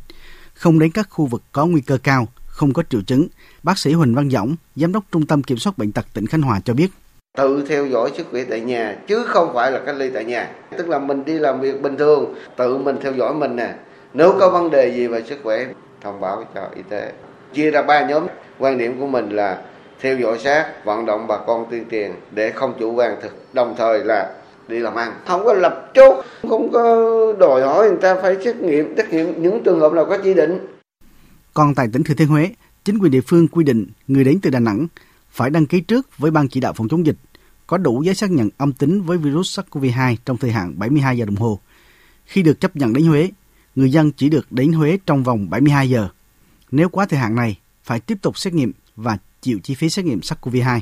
không 0.54 0.80
đến 0.80 0.92
các 0.92 1.08
khu 1.10 1.26
vực 1.26 1.42
có 1.52 1.66
nguy 1.66 1.82
cơ 1.82 1.98
cao, 2.04 2.28
không 2.46 2.74
có 2.74 2.84
triệu 2.90 3.02
chứng. 3.02 3.28
Bác 3.64 3.78
sĩ 3.78 3.94
Huỳnh 3.94 4.16
Văn 4.16 4.30
Dõng, 4.30 4.56
Giám 4.76 4.92
đốc 4.92 5.04
Trung 5.12 5.26
tâm 5.26 5.44
Kiểm 5.44 5.58
soát 5.58 5.78
Bệnh 5.78 5.92
tật 5.92 6.06
tỉnh 6.14 6.28
Khánh 6.28 6.42
Hòa 6.42 6.60
cho 6.66 6.74
biết. 6.74 6.88
Tự 7.38 7.66
theo 7.70 7.88
dõi 7.88 8.12
sức 8.18 8.28
khỏe 8.32 8.44
tại 8.50 8.62
nhà 8.62 8.98
chứ 9.08 9.24
không 9.28 9.52
phải 9.54 9.72
là 9.72 9.82
cách 9.86 9.96
ly 9.96 10.10
tại 10.14 10.26
nhà. 10.26 10.52
Tức 10.78 10.90
là 10.90 11.00
mình 11.00 11.26
đi 11.26 11.34
làm 11.34 11.62
việc 11.62 11.82
bình 11.82 11.98
thường 11.98 12.36
tự 12.58 12.78
mình 12.78 12.96
theo 13.04 13.14
dõi 13.14 13.34
mình 13.34 13.56
nè. 13.56 13.76
Nếu 14.14 14.36
có 14.40 14.50
vấn 14.50 14.72
đề 14.72 14.94
gì 14.96 15.08
về 15.08 15.24
sức 15.30 15.40
khỏe 15.44 15.66
thông 16.02 16.22
báo 16.22 16.46
cho 16.56 16.70
y 16.76 16.82
tế. 16.90 17.12
Chia 17.54 17.72
ra 17.72 17.82
ba 17.82 18.08
nhóm 18.08 18.28
quan 18.60 18.78
điểm 18.78 19.00
của 19.00 19.08
mình 19.08 19.30
là 19.30 19.62
theo 20.02 20.18
dõi 20.18 20.40
sát 20.44 20.86
vận 20.86 21.06
động 21.06 21.28
bà 21.28 21.38
con 21.48 21.66
tuyên 21.72 21.86
truyền 21.92 22.12
để 22.32 22.52
không 22.52 22.74
chủ 22.80 22.94
quan 22.94 23.16
thực. 23.22 23.54
Đồng 23.54 23.76
thời 23.78 24.04
là 24.04 24.34
đi 24.68 24.80
làm 24.80 24.96
ăn 24.96 25.14
không 25.28 25.46
có 25.46 25.54
lập 25.54 25.92
chốt 25.94 26.26
không 26.50 26.72
có 26.72 26.84
đòi 27.40 27.62
hỏi 27.62 27.90
người 27.90 28.00
ta 28.02 28.16
phải 28.22 28.38
xét 28.46 28.56
nghiệm 28.56 28.98
xét 28.98 29.10
nghiệm 29.10 29.44
những 29.44 29.64
trường 29.64 29.80
hợp 29.80 29.94
nào 29.94 30.06
có 30.06 30.18
chỉ 30.24 30.34
định 30.34 30.60
còn 31.54 31.76
tại 31.76 31.88
tỉnh 31.94 32.04
Thừa 32.04 32.14
Thiên 32.14 32.28
Huế 32.28 32.50
chính 32.86 32.98
quyền 32.98 33.12
địa 33.12 33.22
phương 33.22 33.48
quy 33.48 33.64
định 33.64 33.88
người 34.08 34.24
đến 34.24 34.40
từ 34.42 34.50
Đà 34.50 34.60
Nẵng 34.60 34.88
phải 35.30 35.50
đăng 35.50 35.66
ký 35.66 35.82
trước 35.82 36.18
với 36.18 36.32
ban 36.32 36.48
chỉ 36.48 36.60
đạo 36.60 36.74
phòng 36.74 36.88
chống 36.88 37.06
dịch 37.06 37.16
có 37.68 37.78
đủ 37.78 38.04
giấy 38.04 38.16
xác 38.16 38.32
nhận 38.32 38.50
âm 38.58 38.74
tính 38.74 39.02
với 39.02 39.18
virus 39.18 39.60
SARS-CoV-2 39.60 40.16
trong 40.26 40.38
thời 40.38 40.52
hạn 40.52 40.74
72 40.80 41.18
giờ 41.18 41.26
đồng 41.26 41.36
hồ. 41.36 41.60
Khi 42.26 42.44
được 42.44 42.60
chấp 42.60 42.76
nhận 42.76 42.94
đến 42.94 43.06
Huế, 43.06 43.30
người 43.76 43.92
dân 43.92 44.12
chỉ 44.12 44.30
được 44.30 44.52
đến 44.52 44.74
Huế 44.74 44.98
trong 45.06 45.24
vòng 45.24 45.50
72 45.50 45.90
giờ. 45.90 46.10
Nếu 46.72 46.90
quá 46.90 47.06
thời 47.06 47.20
hạn 47.20 47.36
này, 47.36 47.60
phải 47.84 48.00
tiếp 48.00 48.18
tục 48.22 48.38
xét 48.38 48.54
nghiệm 48.54 48.72
và 48.96 49.18
chịu 49.42 49.60
chi 49.64 49.76
phí 49.76 49.90
xét 49.90 50.06
nghiệm 50.06 50.20
SARS-CoV-2. 50.20 50.80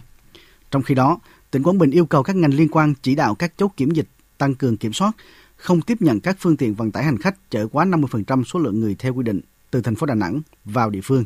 Trong 0.72 0.84
khi 0.84 0.96
đó, 0.96 1.20
tỉnh 1.54 1.64
Quảng 1.64 1.78
Bình 1.78 1.92
yêu 1.92 2.06
cầu 2.06 2.24
các 2.24 2.36
ngành 2.36 2.54
liên 2.54 2.68
quan 2.72 2.94
chỉ 3.02 3.16
đạo 3.16 3.36
các 3.36 3.54
chốt 3.58 3.72
kiểm 3.78 3.92
dịch 3.92 4.08
tăng 4.38 4.56
cường 4.56 4.78
kiểm 4.78 4.94
soát, 4.94 5.12
không 5.56 5.82
tiếp 5.82 5.98
nhận 6.02 6.20
các 6.20 6.38
phương 6.40 6.58
tiện 6.58 6.74
vận 6.74 6.92
tải 6.92 7.04
hành 7.04 7.18
khách 7.18 7.52
chở 7.52 7.68
quá 7.68 7.86
50% 7.86 8.44
số 8.44 8.60
lượng 8.60 8.80
người 8.80 8.96
theo 9.00 9.14
quy 9.14 9.24
định 9.24 9.42
từ 9.72 9.82
thành 9.82 9.96
phố 9.96 10.06
Đà 10.06 10.16
Nẵng 10.16 10.42
vào 10.66 10.90
địa 10.90 11.02
phương. 11.04 11.26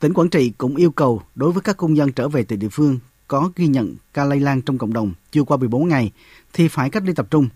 Tỉnh 0.00 0.12
Quảng 0.12 0.28
Trị 0.28 0.52
cũng 0.58 0.76
yêu 0.76 0.90
cầu 0.90 1.22
đối 1.34 1.52
với 1.52 1.62
các 1.62 1.76
công 1.76 1.96
dân 1.96 2.12
trở 2.12 2.28
về 2.28 2.42
từ 2.42 2.56
địa 2.56 2.68
phương 2.68 2.98
có 3.28 3.50
ghi 3.56 3.66
nhận 3.66 3.96
ca 4.14 4.24
lây 4.24 4.40
lan 4.40 4.62
trong 4.62 4.78
cộng 4.78 4.92
đồng 4.92 5.12
chưa 5.30 5.42
qua 5.42 5.56
14 5.56 5.88
ngày 5.88 6.12
thì 6.52 6.68
phải 6.68 6.90
cách 6.90 7.02
ly 7.06 7.12
tập 7.16 7.26
trung. 7.30 7.48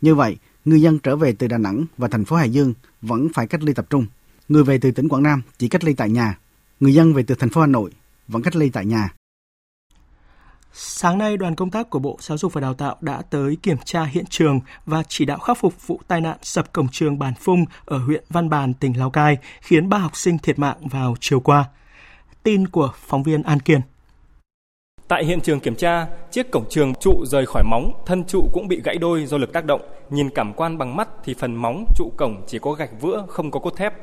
Như 0.00 0.14
vậy, 0.14 0.36
người 0.64 0.82
dân 0.82 0.98
trở 0.98 1.16
về 1.16 1.32
từ 1.32 1.46
Đà 1.46 1.58
Nẵng 1.58 1.84
và 1.98 2.08
thành 2.08 2.24
phố 2.24 2.36
Hải 2.36 2.50
Dương 2.50 2.74
vẫn 3.02 3.28
phải 3.34 3.46
cách 3.46 3.62
ly 3.62 3.74
tập 3.74 3.86
trung. 3.90 4.06
Người 4.48 4.64
về 4.64 4.78
từ 4.78 4.90
tỉnh 4.90 5.08
Quảng 5.08 5.22
Nam 5.22 5.42
chỉ 5.58 5.68
cách 5.68 5.84
ly 5.84 5.94
tại 5.94 6.10
nhà. 6.10 6.38
Người 6.80 6.94
dân 6.94 7.14
về 7.14 7.22
từ 7.22 7.34
thành 7.34 7.50
phố 7.50 7.60
Hà 7.60 7.66
Nội 7.66 7.90
vẫn 8.28 8.42
cách 8.42 8.56
ly 8.56 8.70
tại 8.70 8.86
nhà. 8.86 9.10
Sáng 10.72 11.18
nay, 11.18 11.36
đoàn 11.36 11.54
công 11.54 11.70
tác 11.70 11.90
của 11.90 11.98
Bộ 11.98 12.16
Giáo 12.20 12.38
dục 12.38 12.52
và 12.52 12.60
Đào 12.60 12.74
tạo 12.74 12.96
đã 13.00 13.22
tới 13.30 13.56
kiểm 13.62 13.76
tra 13.84 14.04
hiện 14.04 14.24
trường 14.26 14.60
và 14.86 15.02
chỉ 15.08 15.24
đạo 15.24 15.38
khắc 15.38 15.58
phục 15.58 15.86
vụ 15.86 16.00
tai 16.08 16.20
nạn 16.20 16.36
sập 16.42 16.72
cổng 16.72 16.88
trường 16.88 17.18
Bản 17.18 17.34
Phung 17.34 17.64
ở 17.84 17.98
huyện 17.98 18.24
Văn 18.28 18.48
Bàn, 18.48 18.74
tỉnh 18.74 18.98
Lào 18.98 19.10
Cai, 19.10 19.38
khiến 19.60 19.88
ba 19.88 19.98
học 19.98 20.16
sinh 20.16 20.38
thiệt 20.38 20.58
mạng 20.58 20.76
vào 20.90 21.14
chiều 21.20 21.40
qua. 21.40 21.64
Tin 22.42 22.68
của 22.68 22.92
phóng 22.96 23.22
viên 23.22 23.42
An 23.42 23.60
Kiên. 23.60 23.80
Tại 25.08 25.24
hiện 25.24 25.40
trường 25.40 25.60
kiểm 25.60 25.74
tra, 25.74 26.06
chiếc 26.30 26.50
cổng 26.50 26.64
trường 26.70 26.94
trụ 26.94 27.24
rời 27.26 27.46
khỏi 27.46 27.62
móng, 27.70 27.92
thân 28.06 28.24
trụ 28.24 28.48
cũng 28.52 28.68
bị 28.68 28.80
gãy 28.84 28.98
đôi 28.98 29.26
do 29.26 29.38
lực 29.38 29.52
tác 29.52 29.64
động. 29.64 29.80
Nhìn 30.10 30.30
cảm 30.30 30.52
quan 30.52 30.78
bằng 30.78 30.96
mắt 30.96 31.08
thì 31.24 31.34
phần 31.34 31.54
móng 31.54 31.84
trụ 31.96 32.12
cổng 32.16 32.44
chỉ 32.46 32.58
có 32.58 32.72
gạch 32.72 33.00
vữa, 33.00 33.24
không 33.28 33.50
có 33.50 33.60
cốt 33.60 33.76
thép. 33.76 33.94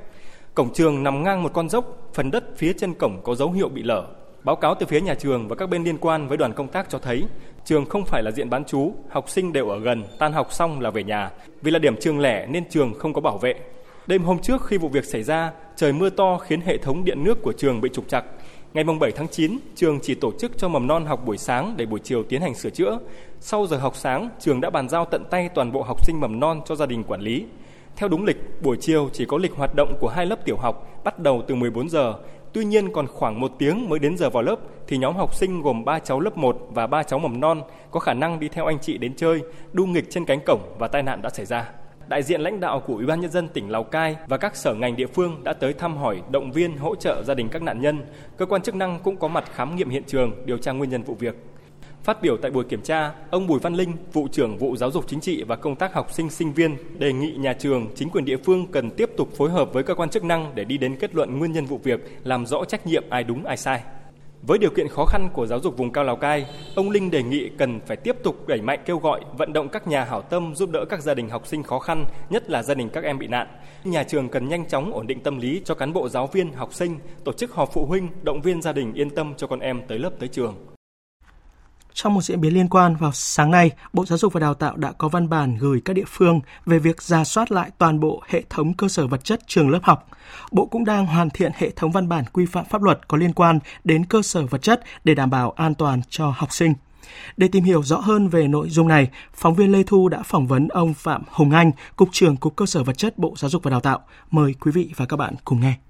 Cổng 0.54 0.74
trường 0.74 1.04
nằm 1.04 1.24
ngang 1.24 1.44
một 1.44 1.54
con 1.54 1.70
dốc, 1.70 2.10
phần 2.14 2.32
đất 2.32 2.44
phía 2.58 2.74
chân 2.74 2.94
cổng 2.94 3.22
có 3.24 3.36
dấu 3.36 3.52
hiệu 3.52 3.70
bị 3.70 3.84
lở. 3.84 4.08
Báo 4.48 4.56
cáo 4.56 4.76
từ 4.76 4.86
phía 4.86 5.02
nhà 5.02 5.16
trường 5.16 5.48
và 5.48 5.56
các 5.56 5.70
bên 5.70 5.84
liên 5.84 5.98
quan 5.98 6.28
với 6.28 6.38
đoàn 6.38 6.54
công 6.54 6.68
tác 6.68 6.90
cho 6.90 7.00
thấy, 7.00 7.24
trường 7.66 7.86
không 7.86 8.06
phải 8.06 8.24
là 8.24 8.32
diện 8.32 8.50
bán 8.50 8.66
trú, 8.66 8.94
học 9.10 9.30
sinh 9.30 9.54
đều 9.54 9.70
ở 9.70 9.80
gần, 9.80 10.04
tan 10.20 10.34
học 10.34 10.54
xong 10.54 10.80
là 10.80 10.90
về 10.90 11.04
nhà. 11.04 11.32
Vì 11.62 11.72
là 11.72 11.80
điểm 11.80 11.96
trường 12.00 12.20
lẻ 12.20 12.46
nên 12.46 12.70
trường 12.70 12.94
không 13.00 13.14
có 13.14 13.22
bảo 13.22 13.38
vệ. 13.38 13.54
Đêm 14.08 14.24
hôm 14.24 14.40
trước 14.40 14.66
khi 14.66 14.78
vụ 14.78 14.90
việc 14.90 15.06
xảy 15.06 15.24
ra, 15.24 15.52
trời 15.76 15.94
mưa 15.94 16.10
to 16.10 16.38
khiến 16.38 16.62
hệ 16.62 16.78
thống 16.78 17.04
điện 17.04 17.24
nước 17.24 17.44
của 17.44 17.54
trường 17.54 17.82
bị 17.82 17.90
trục 17.94 18.08
trặc. 18.08 18.26
Ngày 18.74 18.84
7 19.00 19.12
tháng 19.12 19.28
9, 19.28 19.58
trường 19.76 20.00
chỉ 20.02 20.16
tổ 20.16 20.32
chức 20.40 20.58
cho 20.58 20.68
mầm 20.68 20.88
non 20.88 21.06
học 21.06 21.26
buổi 21.26 21.38
sáng 21.38 21.74
để 21.78 21.86
buổi 21.86 22.00
chiều 22.00 22.24
tiến 22.24 22.42
hành 22.42 22.56
sửa 22.56 22.70
chữa. 22.70 23.00
Sau 23.40 23.68
giờ 23.68 23.78
học 23.78 23.96
sáng, 23.96 24.30
trường 24.40 24.62
đã 24.62 24.70
bàn 24.70 24.90
giao 24.90 25.06
tận 25.06 25.26
tay 25.30 25.50
toàn 25.50 25.72
bộ 25.72 25.82
học 25.82 26.06
sinh 26.06 26.20
mầm 26.20 26.40
non 26.40 26.62
cho 26.66 26.76
gia 26.76 26.86
đình 26.86 27.04
quản 27.04 27.22
lý. 27.22 27.46
Theo 27.96 28.10
đúng 28.10 28.26
lịch, 28.26 28.62
buổi 28.62 28.78
chiều 28.80 29.10
chỉ 29.14 29.26
có 29.26 29.38
lịch 29.38 29.56
hoạt 29.56 29.76
động 29.76 29.98
của 30.00 30.10
hai 30.10 30.26
lớp 30.26 30.46
tiểu 30.46 30.58
học 30.58 31.02
bắt 31.04 31.20
đầu 31.20 31.44
từ 31.48 31.56
14 31.56 31.90
giờ. 31.90 32.14
Tuy 32.58 32.66
nhiên 32.66 32.92
còn 32.92 33.08
khoảng 33.08 33.40
một 33.40 33.52
tiếng 33.58 33.90
mới 33.90 34.00
đến 34.00 34.18
giờ 34.18 34.30
vào 34.30 34.44
lớp 34.44 34.56
thì 34.88 34.98
nhóm 34.98 35.16
học 35.16 35.36
sinh 35.36 35.62
gồm 35.62 35.86
3 35.86 36.00
cháu 36.00 36.20
lớp 36.20 36.38
1 36.38 36.58
và 36.70 36.88
3 36.88 37.04
cháu 37.04 37.20
mầm 37.20 37.40
non 37.40 37.62
có 37.92 38.00
khả 38.00 38.14
năng 38.14 38.40
đi 38.40 38.50
theo 38.50 38.66
anh 38.66 38.80
chị 38.80 38.98
đến 38.98 39.14
chơi, 39.16 39.42
đu 39.74 39.86
nghịch 39.86 40.06
trên 40.10 40.26
cánh 40.26 40.40
cổng 40.46 40.76
và 40.80 40.88
tai 40.88 41.04
nạn 41.04 41.22
đã 41.22 41.30
xảy 41.30 41.46
ra 41.46 41.72
đại 42.08 42.24
diện 42.24 42.42
lãnh 42.42 42.60
đạo 42.60 42.80
của 42.80 42.94
Ủy 42.94 43.06
ban 43.06 43.20
nhân 43.20 43.32
dân 43.32 43.48
tỉnh 43.48 43.70
Lào 43.70 43.84
Cai 43.84 44.16
và 44.28 44.38
các 44.38 44.56
sở 44.56 44.74
ngành 44.74 44.96
địa 44.96 45.08
phương 45.08 45.44
đã 45.44 45.54
tới 45.54 45.74
thăm 45.74 45.98
hỏi, 45.98 46.22
động 46.32 46.52
viên, 46.52 46.78
hỗ 46.78 46.96
trợ 46.96 47.24
gia 47.24 47.34
đình 47.34 47.50
các 47.50 47.62
nạn 47.62 47.82
nhân. 47.82 48.06
Cơ 48.38 48.46
quan 48.46 48.62
chức 48.62 48.76
năng 48.76 49.00
cũng 49.04 49.18
có 49.18 49.28
mặt 49.28 49.44
khám 49.54 49.76
nghiệm 49.76 49.90
hiện 49.90 50.04
trường, 50.08 50.46
điều 50.46 50.58
tra 50.58 50.72
nguyên 50.72 50.90
nhân 50.90 51.04
vụ 51.04 51.16
việc. 51.16 51.36
Phát 52.04 52.22
biểu 52.22 52.38
tại 52.38 52.52
buổi 52.52 52.64
kiểm 52.64 52.82
tra, 52.82 53.12
ông 53.30 53.48
Bùi 53.48 53.60
Văn 53.60 53.74
Linh, 53.74 53.94
vụ 54.14 54.28
trưởng 54.32 54.58
vụ 54.58 54.76
giáo 54.76 54.92
dục 54.92 55.06
chính 55.08 55.20
trị 55.20 55.44
và 55.44 55.56
công 55.56 55.76
tác 55.76 55.94
học 55.94 56.12
sinh 56.12 56.30
sinh 56.30 56.54
viên 56.54 56.78
đề 57.00 57.14
nghị 57.14 57.32
nhà 57.32 57.54
trường, 57.54 57.88
chính 57.96 58.10
quyền 58.10 58.26
địa 58.26 58.38
phương 58.38 58.68
cần 58.72 58.92
tiếp 58.92 59.10
tục 59.18 59.30
phối 59.38 59.50
hợp 59.50 59.74
với 59.74 59.84
cơ 59.84 59.96
quan 59.96 60.10
chức 60.10 60.24
năng 60.24 60.56
để 60.56 60.64
đi 60.64 60.78
đến 60.78 60.96
kết 61.00 61.16
luận 61.16 61.40
nguyên 61.40 61.52
nhân 61.52 61.66
vụ 61.66 61.78
việc, 61.84 62.20
làm 62.24 62.46
rõ 62.46 62.66
trách 62.66 62.88
nhiệm 62.88 63.04
ai 63.10 63.24
đúng 63.24 63.46
ai 63.46 63.58
sai. 63.58 63.82
Với 64.42 64.58
điều 64.58 64.70
kiện 64.70 64.88
khó 64.88 65.06
khăn 65.06 65.30
của 65.34 65.46
giáo 65.48 65.60
dục 65.60 65.78
vùng 65.78 65.92
cao 65.92 66.04
Lào 66.04 66.16
Cai, 66.16 66.46
ông 66.76 66.90
Linh 66.90 67.12
đề 67.12 67.24
nghị 67.24 67.50
cần 67.58 67.80
phải 67.86 67.98
tiếp 67.98 68.16
tục 68.24 68.48
đẩy 68.48 68.62
mạnh 68.62 68.80
kêu 68.86 68.98
gọi, 68.98 69.22
vận 69.38 69.54
động 69.54 69.70
các 69.70 69.88
nhà 69.88 70.04
hảo 70.04 70.22
tâm 70.22 70.56
giúp 70.56 70.72
đỡ 70.72 70.86
các 70.90 71.02
gia 71.02 71.14
đình 71.14 71.30
học 71.30 71.48
sinh 71.48 71.64
khó 71.64 71.80
khăn, 71.80 72.06
nhất 72.30 72.50
là 72.50 72.64
gia 72.64 72.74
đình 72.74 72.90
các 72.90 73.04
em 73.04 73.20
bị 73.20 73.28
nạn. 73.28 73.48
Nhà 73.84 74.04
trường 74.04 74.30
cần 74.30 74.50
nhanh 74.50 74.68
chóng 74.68 74.94
ổn 74.94 75.08
định 75.08 75.20
tâm 75.20 75.40
lý 75.40 75.62
cho 75.66 75.76
cán 75.76 75.94
bộ 75.94 76.10
giáo 76.10 76.28
viên, 76.28 76.52
học 76.54 76.74
sinh, 76.74 77.00
tổ 77.24 77.34
chức 77.34 77.52
họp 77.52 77.74
phụ 77.74 77.86
huynh, 77.86 78.10
động 78.22 78.42
viên 78.42 78.62
gia 78.62 78.74
đình 78.74 78.94
yên 78.94 79.10
tâm 79.10 79.34
cho 79.38 79.48
con 79.48 79.60
em 79.60 79.82
tới 79.88 80.00
lớp 80.00 80.12
tới 80.20 80.30
trường. 80.30 80.56
Trong 81.98 82.14
một 82.14 82.22
diễn 82.22 82.42
biến 82.42 82.54
liên 82.54 82.68
quan, 82.68 82.96
vào 82.96 83.12
sáng 83.14 83.52
nay, 83.52 83.72
Bộ 83.94 84.06
Giáo 84.06 84.18
dục 84.18 84.34
và 84.34 84.40
Đào 84.40 84.54
tạo 84.54 84.76
đã 84.76 84.92
có 84.92 85.10
văn 85.10 85.30
bản 85.30 85.58
gửi 85.58 85.82
các 85.86 85.94
địa 85.94 86.04
phương 86.08 86.40
về 86.66 86.80
việc 86.80 87.02
ra 87.02 87.24
soát 87.24 87.52
lại 87.52 87.72
toàn 87.78 88.00
bộ 88.00 88.24
hệ 88.28 88.44
thống 88.50 88.74
cơ 88.74 88.88
sở 88.88 89.08
vật 89.08 89.24
chất 89.24 89.40
trường 89.48 89.70
lớp 89.70 89.80
học. 89.84 90.08
Bộ 90.52 90.66
cũng 90.66 90.86
đang 90.86 91.06
hoàn 91.06 91.30
thiện 91.30 91.52
hệ 91.56 91.70
thống 91.70 91.92
văn 91.92 92.10
bản 92.10 92.24
quy 92.34 92.46
phạm 92.46 92.66
pháp 92.66 92.82
luật 92.82 93.08
có 93.08 93.18
liên 93.18 93.34
quan 93.34 93.60
đến 93.84 94.06
cơ 94.06 94.22
sở 94.22 94.46
vật 94.46 94.62
chất 94.62 94.82
để 95.04 95.16
đảm 95.16 95.30
bảo 95.30 95.52
an 95.52 95.76
toàn 95.76 96.02
cho 96.10 96.34
học 96.38 96.54
sinh. 96.54 96.74
Để 97.38 97.48
tìm 97.48 97.64
hiểu 97.64 97.84
rõ 97.84 97.98
hơn 97.98 98.28
về 98.28 98.48
nội 98.48 98.70
dung 98.70 98.88
này, 98.88 99.08
phóng 99.34 99.56
viên 99.56 99.72
Lê 99.72 99.84
Thu 99.84 100.10
đã 100.10 100.24
phỏng 100.24 100.48
vấn 100.48 100.68
ông 100.68 100.94
Phạm 100.94 101.24
Hùng 101.32 101.52
Anh, 101.52 101.72
Cục 101.96 102.10
trưởng 102.12 102.38
Cục 102.38 102.56
Cơ 102.56 102.66
sở 102.66 102.84
Vật 102.84 102.98
chất 102.98 103.18
Bộ 103.18 103.34
Giáo 103.38 103.50
dục 103.50 103.64
và 103.64 103.72
Đào 103.72 103.80
tạo. 103.80 104.00
Mời 104.32 104.56
quý 104.60 104.72
vị 104.72 104.90
và 104.96 105.06
các 105.06 105.18
bạn 105.18 105.36
cùng 105.46 105.60
nghe. 105.60 105.87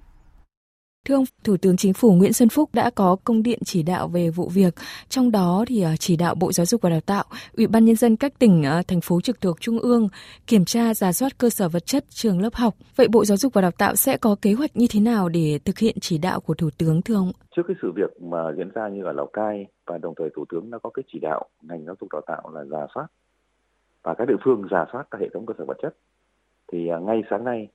Thưa 1.08 1.16
ông, 1.16 1.24
Thủ 1.44 1.58
tướng 1.62 1.78
Chính 1.78 1.94
phủ 1.94 2.14
Nguyễn 2.14 2.34
Xuân 2.34 2.50
Phúc 2.50 2.70
đã 2.74 2.90
có 2.96 3.16
công 3.24 3.44
điện 3.44 3.60
chỉ 3.66 3.84
đạo 3.84 4.08
về 4.08 4.30
vụ 4.30 4.50
việc, 4.54 4.74
trong 5.10 5.32
đó 5.32 5.66
thì 5.68 5.82
à, 5.82 5.96
chỉ 6.00 6.16
đạo 6.16 6.36
Bộ 6.36 6.52
Giáo 6.52 6.66
dục 6.66 6.82
và 6.82 6.90
Đào 6.90 7.00
tạo, 7.02 7.24
Ủy 7.58 7.68
ban 7.68 7.86
nhân 7.86 7.96
dân 7.96 8.16
các 8.16 8.40
tỉnh 8.40 8.64
à, 8.64 8.82
thành 8.88 9.02
phố 9.02 9.22
trực 9.22 9.42
thuộc 9.42 9.62
trung 9.62 9.80
ương 9.80 10.10
kiểm 10.48 10.66
tra 10.66 10.94
giả 10.94 11.12
soát 11.12 11.38
cơ 11.38 11.50
sở 11.50 11.70
vật 11.70 11.86
chất 11.86 12.06
trường 12.10 12.42
lớp 12.42 12.54
học. 12.54 12.74
Vậy 12.96 13.08
Bộ 13.12 13.26
Giáo 13.26 13.38
dục 13.38 13.54
và 13.54 13.62
Đào 13.62 13.72
tạo 13.72 13.96
sẽ 13.96 14.18
có 14.18 14.36
kế 14.42 14.54
hoạch 14.54 14.78
như 14.78 14.86
thế 14.90 15.00
nào 15.00 15.30
để 15.30 15.60
thực 15.66 15.78
hiện 15.78 15.96
chỉ 16.02 16.18
đạo 16.18 16.40
của 16.40 16.54
Thủ 16.54 16.70
tướng 16.78 17.02
thưa 17.02 17.16
ông? 17.16 17.32
Trước 17.56 17.64
cái 17.68 17.78
sự 17.82 17.92
việc 17.96 18.22
mà 18.22 18.40
diễn 18.58 18.70
ra 18.74 18.90
như 18.90 19.04
ở 19.04 19.12
Lào 19.12 19.30
Cai 19.34 19.66
và 19.86 19.98
đồng 19.98 20.14
thời 20.18 20.30
Thủ 20.36 20.46
tướng 20.50 20.72
đã 20.72 20.78
có 20.84 20.90
cái 20.90 21.04
chỉ 21.14 21.20
đạo 21.20 21.46
ngành 21.62 21.86
giáo 21.86 21.96
dục 22.02 22.10
đào 22.12 22.22
tạo 22.28 22.52
là 22.54 22.64
giả 22.64 22.88
soát 22.96 23.08
và 24.04 24.14
các 24.14 24.28
địa 24.28 24.38
phương 24.44 24.68
giả 24.72 24.86
soát 24.92 25.08
các 25.12 25.22
hệ 25.22 25.28
thống 25.34 25.46
cơ 25.46 25.54
sở 25.58 25.66
vật 25.66 25.78
chất 25.82 25.96
thì 26.72 26.88
à, 26.88 26.98
ngay 27.00 27.22
sáng 27.30 27.44
nay 27.44 27.68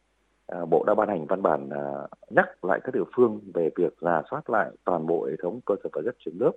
À, 0.55 0.65
bộ 0.65 0.85
đã 0.87 0.95
ban 0.95 1.09
hành 1.09 1.27
văn 1.27 1.43
bản 1.43 1.71
à, 1.71 2.07
nhắc 2.31 2.65
lại 2.65 2.81
các 2.85 2.95
địa 2.95 3.05
phương 3.17 3.41
về 3.55 3.71
việc 3.77 3.95
giả 4.01 4.23
soát 4.31 4.51
lại 4.51 4.71
toàn 4.85 5.07
bộ 5.07 5.27
hệ 5.31 5.37
thống 5.43 5.61
cơ 5.67 5.75
sở 5.83 5.89
vật 5.93 6.03
chất 6.05 6.17
trường 6.25 6.41
lớp, 6.41 6.53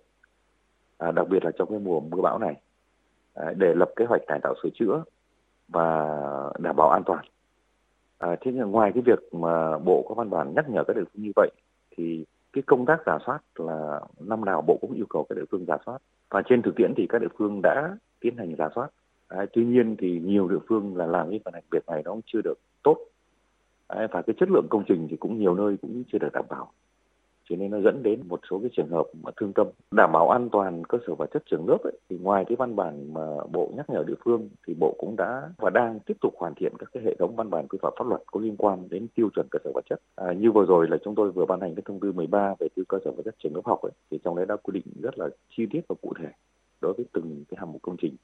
à, 0.98 1.12
đặc 1.12 1.28
biệt 1.30 1.44
là 1.46 1.52
trong 1.58 1.70
cái 1.70 1.80
mùa 1.80 2.00
mưa 2.00 2.22
bão 2.22 2.40
này, 2.40 2.56
để 3.56 3.74
lập 3.74 3.90
kế 3.96 4.06
hoạch 4.06 4.22
cải 4.28 4.40
tạo 4.44 4.54
sửa 4.64 4.70
chữa 4.70 5.04
và 5.68 6.20
đảm 6.60 6.76
bảo 6.76 6.90
an 6.90 7.04
toàn. 7.06 7.26
thế 8.20 8.52
nhưng 8.54 8.72
ngoài 8.72 8.92
cái 8.94 9.04
việc 9.06 9.34
mà 9.34 9.78
bộ 9.78 10.06
có 10.10 10.16
văn 10.16 10.30
bản 10.30 10.54
nhắc 10.56 10.70
nhở 10.70 10.84
các 10.84 10.96
địa 10.96 11.04
phương 11.14 11.24
như 11.24 11.32
vậy, 11.36 11.50
thì 11.98 12.26
cái 12.54 12.64
công 12.68 12.86
tác 12.86 13.02
giả 13.06 13.18
soát 13.26 13.40
là 13.56 14.02
năm 14.20 14.46
nào 14.46 14.62
bộ 14.62 14.78
cũng 14.82 14.94
yêu 14.94 15.06
cầu 15.10 15.26
các 15.30 15.36
địa 15.36 15.46
phương 15.52 15.66
giả 15.68 15.78
soát 15.86 15.98
và 16.30 16.42
trên 16.50 16.62
thực 16.62 16.76
tiễn 16.76 16.94
thì 16.98 17.08
các 17.10 17.22
địa 17.22 17.28
phương 17.38 17.62
đã 17.64 17.98
tiến 18.20 18.38
hành 18.38 18.56
giả 18.58 18.70
soát. 18.76 18.88
À, 19.28 19.46
tuy 19.54 19.66
nhiên 19.66 19.96
thì 20.00 20.20
nhiều 20.20 20.48
địa 20.48 20.60
phương 20.68 20.98
là 20.98 21.06
làm 21.06 21.30
cái 21.30 21.40
phần 21.46 21.54
việc 21.72 21.88
này 21.88 22.02
nó 22.06 22.12
cũng 22.12 22.22
chưa 22.26 22.42
được 22.42 22.60
tốt 22.84 22.98
và 23.88 24.22
cái 24.22 24.36
chất 24.40 24.50
lượng 24.50 24.68
công 24.70 24.84
trình 24.88 25.08
thì 25.10 25.18
cũng 25.18 25.40
nhiều 25.40 25.56
nơi 25.56 25.78
cũng 25.82 26.04
chưa 26.12 26.18
được 26.18 26.34
đảm 26.34 26.46
bảo. 26.50 26.72
Cho 27.50 27.56
nên 27.56 27.72
nó 27.72 27.80
dẫn 27.80 28.04
đến 28.04 28.20
một 28.28 28.40
số 28.50 28.60
cái 28.60 28.70
trường 28.74 28.90
hợp 28.90 29.06
mà 29.24 29.32
thương 29.38 29.54
tâm. 29.54 29.68
Đảm 29.92 30.12
bảo 30.14 30.30
an 30.30 30.50
toàn 30.50 30.84
cơ 30.86 30.98
sở 31.08 31.16
vật 31.16 31.30
chất 31.34 31.44
trường 31.46 31.70
lớp 31.70 31.78
ấy, 31.84 31.94
thì 32.10 32.18
ngoài 32.18 32.46
cái 32.48 32.56
văn 32.56 32.76
bản 32.76 33.14
mà 33.14 33.22
bộ 33.52 33.72
nhắc 33.78 33.90
nhở 33.90 34.04
địa 34.08 34.14
phương 34.26 34.50
thì 34.68 34.74
bộ 34.80 34.96
cũng 34.98 35.16
đã 35.16 35.50
và 35.58 35.70
đang 35.70 36.00
tiếp 36.00 36.18
tục 36.22 36.34
hoàn 36.38 36.54
thiện 36.56 36.74
các 36.80 36.90
cái 36.94 37.04
hệ 37.04 37.16
thống 37.16 37.36
văn 37.36 37.50
bản 37.50 37.68
quy 37.68 37.80
phạm 37.82 37.94
pháp 37.98 38.08
luật 38.08 38.22
có 38.26 38.40
liên 38.40 38.58
quan 38.58 38.90
đến 38.90 39.08
tiêu 39.16 39.30
chuẩn 39.36 39.48
cơ 39.52 39.60
sở 39.64 39.72
vật 39.74 39.86
chất. 39.90 40.00
À, 40.16 40.34
như 40.34 40.52
vừa 40.52 40.66
rồi 40.66 40.88
là 40.88 40.98
chúng 41.04 41.16
tôi 41.16 41.32
vừa 41.32 41.46
ban 41.46 41.62
hành 41.62 41.76
cái 41.76 41.84
thông 41.86 42.00
tư 42.00 42.12
13 42.12 42.56
về 42.60 42.68
tiêu 42.76 42.86
cơ 42.90 42.98
sở 43.06 43.12
vật 43.12 43.24
chất 43.26 43.36
trường 43.44 43.56
lớp 43.56 43.62
học 43.66 43.82
ấy, 43.82 43.92
thì 44.12 44.20
trong 44.24 44.36
đấy 44.36 44.46
đã 44.46 44.56
quy 44.56 44.72
định 44.72 44.94
rất 45.02 45.20
là 45.20 45.30
chi 45.50 45.66
tiết 45.72 45.82
và 45.88 45.96
cụ 46.02 46.14
thể 46.20 46.30
đối 46.82 46.94
với 46.94 47.06
từng 47.14 47.44
cái 47.50 47.58
hạng 47.60 47.72
mục 47.72 47.82
công 47.82 47.98
trình 47.98 48.16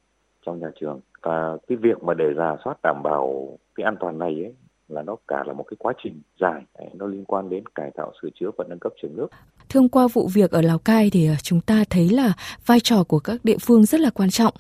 trong 0.46 0.60
nhà 0.60 0.72
trường. 0.80 1.00
Và 1.22 1.58
cái 1.68 1.78
việc 1.78 2.04
mà 2.04 2.14
để 2.14 2.34
giả 2.38 2.58
soát 2.64 2.78
đảm 2.84 3.02
bảo 3.04 3.58
cái 3.76 3.84
an 3.84 3.96
toàn 4.00 4.20
này 4.20 4.44
ấy, 4.44 4.56
là 4.92 5.02
nó 5.02 5.16
cả 5.28 5.44
là 5.48 5.54
một 5.54 5.64
cái 5.68 5.78
quá 5.80 5.94
trình 6.04 6.22
dài 6.40 6.62
nó 6.94 7.06
liên 7.06 7.26
quan 7.26 7.50
đến 7.50 7.64
cải 7.76 7.92
tạo 7.96 8.12
sửa 8.22 8.30
chữa 8.40 8.52
và 8.58 8.66
nâng 8.68 8.80
cấp 8.80 8.94
trường 9.02 9.16
nước. 9.16 9.28
Thương 9.70 9.90
qua 9.90 10.08
vụ 10.14 10.30
việc 10.34 10.52
ở 10.52 10.62
Lào 10.62 10.78
Cai 10.78 11.10
thì 11.14 11.28
ờ, 11.28 11.34
chúng 11.44 11.62
ta 11.62 11.84
thấy 11.90 12.10
là 12.10 12.34
vai 12.66 12.80
trò 12.80 13.04
của 13.04 13.20
các 13.20 13.40
địa 13.44 13.58
phương 13.62 13.86
rất 13.86 14.02
là 14.02 14.10
quan 14.10 14.30
trọng. 14.30 14.54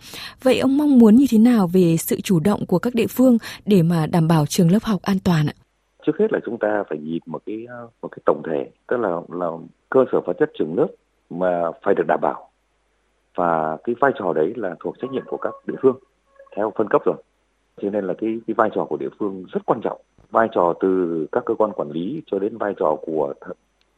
Vậy 0.43 0.59
ông 0.59 0.77
mong 0.77 0.99
muốn 0.99 1.15
như 1.15 1.25
thế 1.31 1.37
nào 1.37 1.67
về 1.73 1.97
sự 1.97 2.21
chủ 2.21 2.39
động 2.39 2.65
của 2.65 2.79
các 2.79 2.95
địa 2.95 3.07
phương 3.09 3.37
để 3.65 3.81
mà 3.81 4.05
đảm 4.11 4.27
bảo 4.27 4.45
trường 4.45 4.71
lớp 4.71 4.83
học 4.83 5.01
an 5.01 5.17
toàn 5.23 5.47
ạ? 5.47 5.53
Trước 6.05 6.13
hết 6.19 6.31
là 6.31 6.39
chúng 6.45 6.57
ta 6.59 6.83
phải 6.89 6.97
nhìn 6.97 7.19
một 7.25 7.41
cái 7.45 7.67
một 8.01 8.07
cái 8.11 8.19
tổng 8.25 8.41
thể, 8.45 8.71
tức 8.87 8.97
là 8.97 9.09
là 9.29 9.47
cơ 9.89 9.99
sở 10.11 10.21
vật 10.25 10.33
chất 10.39 10.51
trường 10.59 10.77
lớp 10.77 10.87
mà 11.29 11.71
phải 11.83 11.93
được 11.95 12.07
đảm 12.07 12.19
bảo 12.21 12.51
và 13.35 13.77
cái 13.83 13.95
vai 13.99 14.11
trò 14.19 14.33
đấy 14.33 14.53
là 14.55 14.75
thuộc 14.79 14.95
trách 15.01 15.11
nhiệm 15.11 15.23
của 15.27 15.37
các 15.37 15.53
địa 15.67 15.75
phương 15.81 15.99
theo 16.55 16.73
phân 16.77 16.87
cấp 16.89 17.01
rồi 17.05 17.15
cho 17.81 17.89
nên 17.89 18.05
là 18.05 18.13
cái 18.17 18.39
cái 18.47 18.53
vai 18.53 18.69
trò 18.75 18.85
của 18.85 18.97
địa 18.97 19.09
phương 19.19 19.45
rất 19.53 19.65
quan 19.65 19.81
trọng 19.83 20.01
vai 20.31 20.47
trò 20.51 20.73
từ 20.79 21.25
các 21.31 21.45
cơ 21.45 21.55
quan 21.55 21.71
quản 21.71 21.91
lý 21.91 22.21
cho 22.25 22.39
đến 22.39 22.57
vai 22.57 22.73
trò 22.77 22.95
của 23.01 23.33
th- 23.41 23.53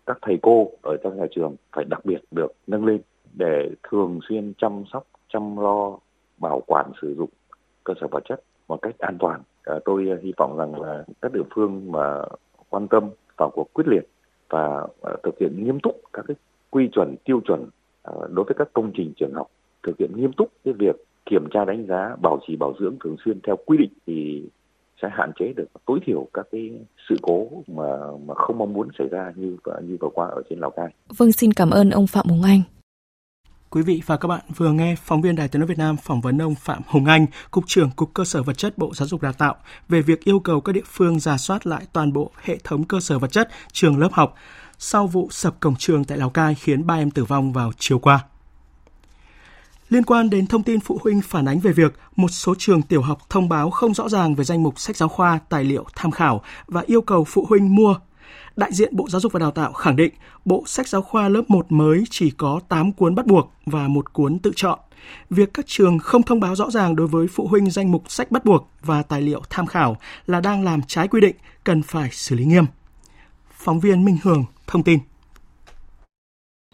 các 0.05 0.17
thầy 0.21 0.39
cô 0.41 0.71
ở 0.81 0.97
trong 1.03 1.17
nhà 1.17 1.25
trường 1.35 1.55
phải 1.71 1.85
đặc 1.85 2.05
biệt 2.05 2.21
được 2.31 2.51
nâng 2.67 2.85
lên 2.85 3.01
để 3.33 3.69
thường 3.83 4.19
xuyên 4.29 4.53
chăm 4.57 4.83
sóc 4.93 5.03
chăm 5.33 5.57
lo 5.57 5.97
bảo 6.37 6.61
quản 6.67 6.91
sử 7.01 7.15
dụng 7.17 7.29
cơ 7.83 7.93
sở 8.01 8.07
vật 8.11 8.23
chất 8.29 8.43
một 8.67 8.81
cách 8.81 8.95
an 8.99 9.17
toàn. 9.19 9.41
À, 9.63 9.79
tôi 9.85 10.07
à, 10.09 10.17
hy 10.23 10.33
vọng 10.37 10.57
rằng 10.57 10.81
là 10.81 11.03
các 11.21 11.33
địa 11.33 11.43
phương 11.55 11.91
mà 11.91 12.21
quan 12.69 12.87
tâm 12.87 13.09
vào 13.37 13.49
cuộc 13.53 13.73
quyết 13.73 13.87
liệt 13.87 14.07
và 14.49 14.87
à, 15.01 15.11
thực 15.23 15.39
hiện 15.39 15.63
nghiêm 15.63 15.79
túc 15.79 16.01
các 16.13 16.25
cái 16.27 16.35
quy 16.69 16.87
chuẩn 16.87 17.15
tiêu 17.25 17.41
chuẩn 17.45 17.69
à, 18.03 18.13
đối 18.29 18.45
với 18.45 18.55
các 18.57 18.69
công 18.73 18.91
trình 18.95 19.13
trường 19.15 19.33
học 19.33 19.47
thực 19.83 19.97
hiện 19.99 20.11
nghiêm 20.15 20.33
túc 20.33 20.51
cái 20.65 20.73
việc 20.73 20.95
kiểm 21.25 21.49
tra 21.51 21.65
đánh 21.65 21.85
giá 21.87 22.15
bảo 22.21 22.39
trì 22.47 22.55
bảo 22.55 22.73
dưỡng 22.79 22.95
thường 23.03 23.15
xuyên 23.25 23.39
theo 23.41 23.55
quy 23.65 23.77
định 23.77 23.91
thì 24.05 24.47
sẽ 25.01 25.07
hạn 25.11 25.31
chế 25.39 25.53
được 25.55 25.65
tối 25.85 25.99
thiểu 26.05 26.27
các 26.33 26.45
cái 26.51 26.71
sự 27.09 27.15
cố 27.21 27.47
mà 27.67 27.97
mà 28.25 28.33
không 28.35 28.57
mong 28.57 28.73
muốn 28.73 28.89
xảy 28.97 29.07
ra 29.07 29.31
như 29.35 29.57
như 29.83 29.97
vừa 29.99 30.09
qua 30.13 30.27
ở 30.27 30.41
trên 30.49 30.59
Lào 30.59 30.71
Cai. 30.71 30.87
Vâng, 31.17 31.31
xin 31.31 31.53
cảm 31.53 31.69
ơn 31.69 31.89
ông 31.89 32.07
Phạm 32.07 32.25
Hùng 32.27 32.43
Anh. 32.43 32.61
Quý 33.69 33.81
vị 33.81 34.01
và 34.05 34.17
các 34.17 34.27
bạn 34.27 34.41
vừa 34.55 34.71
nghe 34.71 34.95
phóng 34.95 35.21
viên 35.21 35.35
Đài 35.35 35.47
Tiếng 35.47 35.59
nói 35.59 35.67
Việt 35.67 35.77
Nam 35.77 35.97
phỏng 35.97 36.21
vấn 36.21 36.41
ông 36.41 36.55
Phạm 36.55 36.81
Hùng 36.87 37.05
Anh, 37.05 37.25
cục 37.51 37.63
trưởng 37.67 37.89
Cục 37.95 38.13
Cơ 38.13 38.23
sở 38.25 38.43
vật 38.43 38.57
chất 38.57 38.77
Bộ 38.77 38.91
Giáo 38.93 39.07
dục 39.07 39.21
Đào 39.21 39.33
tạo 39.33 39.55
về 39.89 40.01
việc 40.01 40.23
yêu 40.23 40.39
cầu 40.39 40.61
các 40.61 40.71
địa 40.71 40.81
phương 40.85 41.19
giả 41.19 41.37
soát 41.37 41.67
lại 41.67 41.85
toàn 41.93 42.13
bộ 42.13 42.31
hệ 42.43 42.57
thống 42.63 42.83
cơ 42.83 42.99
sở 42.99 43.19
vật 43.19 43.31
chất 43.31 43.49
trường 43.71 43.99
lớp 43.99 44.09
học 44.11 44.35
sau 44.77 45.07
vụ 45.07 45.27
sập 45.31 45.59
cổng 45.59 45.75
trường 45.75 46.03
tại 46.03 46.17
Lào 46.17 46.29
Cai 46.29 46.55
khiến 46.55 46.87
ba 46.87 46.95
em 46.95 47.11
tử 47.11 47.23
vong 47.23 47.53
vào 47.53 47.71
chiều 47.77 47.99
qua. 47.99 48.25
Liên 49.93 50.03
quan 50.03 50.29
đến 50.29 50.47
thông 50.47 50.63
tin 50.63 50.79
phụ 50.79 50.99
huynh 51.03 51.21
phản 51.21 51.45
ánh 51.45 51.59
về 51.59 51.71
việc 51.71 51.93
một 52.15 52.27
số 52.27 52.55
trường 52.57 52.81
tiểu 52.81 53.01
học 53.01 53.19
thông 53.29 53.49
báo 53.49 53.69
không 53.69 53.93
rõ 53.93 54.09
ràng 54.09 54.35
về 54.35 54.43
danh 54.43 54.63
mục 54.63 54.79
sách 54.79 54.97
giáo 54.97 55.09
khoa, 55.09 55.39
tài 55.49 55.63
liệu 55.63 55.85
tham 55.95 56.11
khảo 56.11 56.41
và 56.67 56.83
yêu 56.85 57.01
cầu 57.01 57.23
phụ 57.23 57.45
huynh 57.49 57.75
mua, 57.75 57.95
đại 58.55 58.73
diện 58.73 58.95
Bộ 58.95 59.09
Giáo 59.09 59.21
dục 59.21 59.31
và 59.31 59.39
Đào 59.39 59.51
tạo 59.51 59.73
khẳng 59.73 59.95
định 59.95 60.13
bộ 60.45 60.63
sách 60.67 60.87
giáo 60.87 61.01
khoa 61.01 61.29
lớp 61.29 61.41
1 61.47 61.71
mới 61.71 62.03
chỉ 62.09 62.31
có 62.31 62.59
8 62.69 62.91
cuốn 62.91 63.15
bắt 63.15 63.25
buộc 63.25 63.53
và 63.65 63.87
một 63.87 64.13
cuốn 64.13 64.39
tự 64.39 64.51
chọn. 64.55 64.79
Việc 65.29 65.53
các 65.53 65.65
trường 65.67 65.99
không 65.99 66.23
thông 66.23 66.39
báo 66.39 66.55
rõ 66.55 66.69
ràng 66.71 66.95
đối 66.95 67.07
với 67.07 67.27
phụ 67.27 67.47
huynh 67.47 67.69
danh 67.69 67.91
mục 67.91 68.11
sách 68.11 68.31
bắt 68.31 68.45
buộc 68.45 68.69
và 68.81 69.01
tài 69.01 69.21
liệu 69.21 69.41
tham 69.49 69.65
khảo 69.65 69.97
là 70.27 70.39
đang 70.39 70.63
làm 70.63 70.81
trái 70.87 71.07
quy 71.07 71.21
định, 71.21 71.35
cần 71.63 71.83
phải 71.83 72.09
xử 72.11 72.35
lý 72.35 72.45
nghiêm. 72.45 72.65
Phóng 73.51 73.79
viên 73.79 74.05
Minh 74.05 74.17
Hường 74.23 74.45
thông 74.67 74.83
tin. 74.83 74.99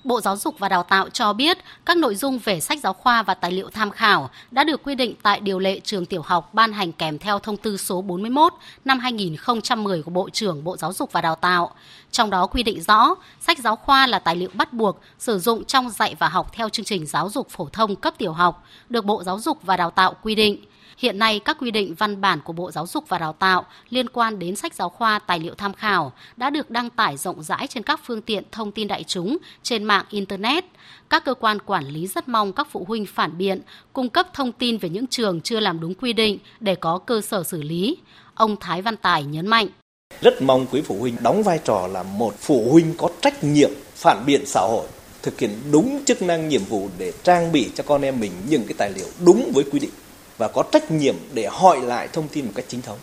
Bộ 0.04 0.22
Giáo 0.22 0.38
dục 0.38 0.60
và 0.60 0.70
Đào 0.70 0.84
tạo 0.84 1.10
cho 1.10 1.34
biết 1.34 1.58
các 1.86 1.97
nội 1.97 2.16
dung 2.16 2.39
về 2.39 2.60
sách 2.60 2.80
giáo 2.80 2.93
khoa 2.93 3.24
và 3.24 3.34
tài 3.34 3.52
liệu 3.52 3.70
tham 3.70 3.91
khảo 3.91 4.30
đã 4.52 4.64
được 4.64 4.84
quy 4.84 4.95
định 4.95 5.16
tại 5.24 5.39
điều 5.39 5.60
lệ 5.60 5.80
trường 5.80 6.06
tiểu 6.06 6.22
học 6.22 6.54
ban 6.54 6.74
hành 6.74 6.91
kèm 6.91 7.20
theo 7.20 7.39
thông 7.39 7.58
tư 7.58 7.78
số 7.78 8.02
41 8.02 8.54
năm 8.86 9.00
2010 9.00 10.02
của 10.04 10.12
Bộ 10.12 10.30
trưởng 10.30 10.64
Bộ 10.64 10.78
Giáo 10.78 10.93
dục 10.93 11.12
và 11.12 11.22
Đào 11.22 11.36
tạo. 11.36 11.72
Trong 12.12 12.30
đó 12.30 12.47
quy 12.47 12.64
định 12.64 12.82
rõ, 12.82 13.16
sách 13.39 13.60
giáo 13.60 13.76
khoa 13.76 14.08
là 14.08 14.20
tài 14.20 14.36
liệu 14.36 14.50
bắt 14.54 14.74
buộc 14.74 15.02
sử 15.20 15.39
dụng 15.39 15.66
trong 15.66 15.89
dạy 15.89 16.16
và 16.20 16.30
học 16.30 16.54
theo 16.54 16.70
chương 16.70 16.86
trình 16.86 17.06
giáo 17.06 17.30
dục 17.30 17.50
phổ 17.50 17.70
thông 17.74 17.95
cấp 17.95 18.14
tiểu 18.18 18.34
học, 18.34 18.64
được 18.89 19.06
Bộ 19.06 19.24
Giáo 19.24 19.39
dục 19.39 19.58
và 19.64 19.78
Đào 19.78 19.91
tạo 19.91 20.16
quy 20.22 20.36
định. 20.36 20.66
Hiện 21.00 21.20
nay, 21.20 21.39
các 21.39 21.58
quy 21.60 21.72
định 21.72 21.95
văn 21.95 22.22
bản 22.22 22.39
của 22.43 22.54
Bộ 22.54 22.72
Giáo 22.72 22.88
dục 22.88 23.04
và 23.08 23.18
Đào 23.18 23.34
tạo 23.34 23.66
liên 23.89 24.10
quan 24.10 24.39
đến 24.39 24.56
sách 24.56 24.74
giáo 24.74 24.89
khoa 24.89 25.20
tài 25.20 25.39
liệu 25.39 25.54
tham 25.56 25.74
khảo 25.74 26.12
đã 26.38 26.50
được 26.50 26.72
đăng 26.72 26.89
tải 26.89 27.18
rộng 27.18 27.43
rãi 27.43 27.68
trên 27.68 27.84
các 27.84 28.00
phương 28.04 28.22
tiện 28.22 28.43
thông 28.52 28.72
tin 28.72 28.88
đại 28.88 29.04
chúng 29.04 29.38
trên 29.64 29.84
mạng 29.84 30.06
Internet. 30.10 30.66
Các 31.10 31.26
cơ 31.26 31.34
quan 31.34 31.60
quản 31.60 31.86
lý 31.86 32.08
rất 32.08 32.28
mong 32.28 32.54
các 32.54 32.68
phụ 32.72 32.86
huynh 32.88 33.06
phản 33.06 33.38
biện, 33.38 33.62
cung 33.93 34.10
cấp 34.10 34.28
thông 34.34 34.52
tin 34.52 34.78
về 34.78 34.89
những 34.89 35.08
trường 35.08 35.41
chưa 35.41 35.60
làm 35.60 35.80
đúng 35.80 35.93
quy 35.93 36.14
định 36.14 36.38
để 36.60 36.76
có 36.76 36.97
cơ 36.97 37.22
sở 37.22 37.43
xử 37.43 37.62
lý. 37.62 37.97
Ông 38.34 38.56
Thái 38.60 38.82
Văn 38.82 38.97
Tài 38.97 39.24
nhấn 39.24 39.47
mạnh. 39.47 39.68
Rất 40.22 40.41
mong 40.41 40.66
quý 40.72 40.82
phụ 40.82 40.97
huynh 41.00 41.16
đóng 41.24 41.43
vai 41.43 41.60
trò 41.64 41.88
là 41.88 42.04
một 42.04 42.34
phụ 42.39 42.72
huynh 42.72 42.93
có 42.97 43.10
trách 43.22 43.43
nhiệm 43.43 43.72
phản 43.95 44.26
biện 44.26 44.45
xã 44.45 44.62
hội 44.62 44.88
thực 45.22 45.39
hiện 45.39 45.52
đúng 45.72 46.04
chức 46.06 46.22
năng 46.22 46.50
nhiệm 46.50 46.64
vụ 46.64 46.89
để 46.97 47.14
trang 47.24 47.52
bị 47.52 47.70
cho 47.76 47.84
con 47.88 48.02
em 48.02 48.20
mình 48.20 48.32
những 48.50 48.64
cái 48.64 48.74
tài 48.78 48.91
liệu 48.95 49.08
đúng 49.26 49.52
với 49.54 49.64
quy 49.72 49.80
định 49.80 49.89
và 50.39 50.47
có 50.47 50.63
trách 50.71 50.91
nhiệm 50.91 51.15
để 51.33 51.47
hỏi 51.51 51.81
lại 51.81 52.07
thông 52.13 52.27
tin 52.27 52.45
một 52.45 52.51
cách 52.55 52.65
chính 52.67 52.81
thống. 52.81 52.97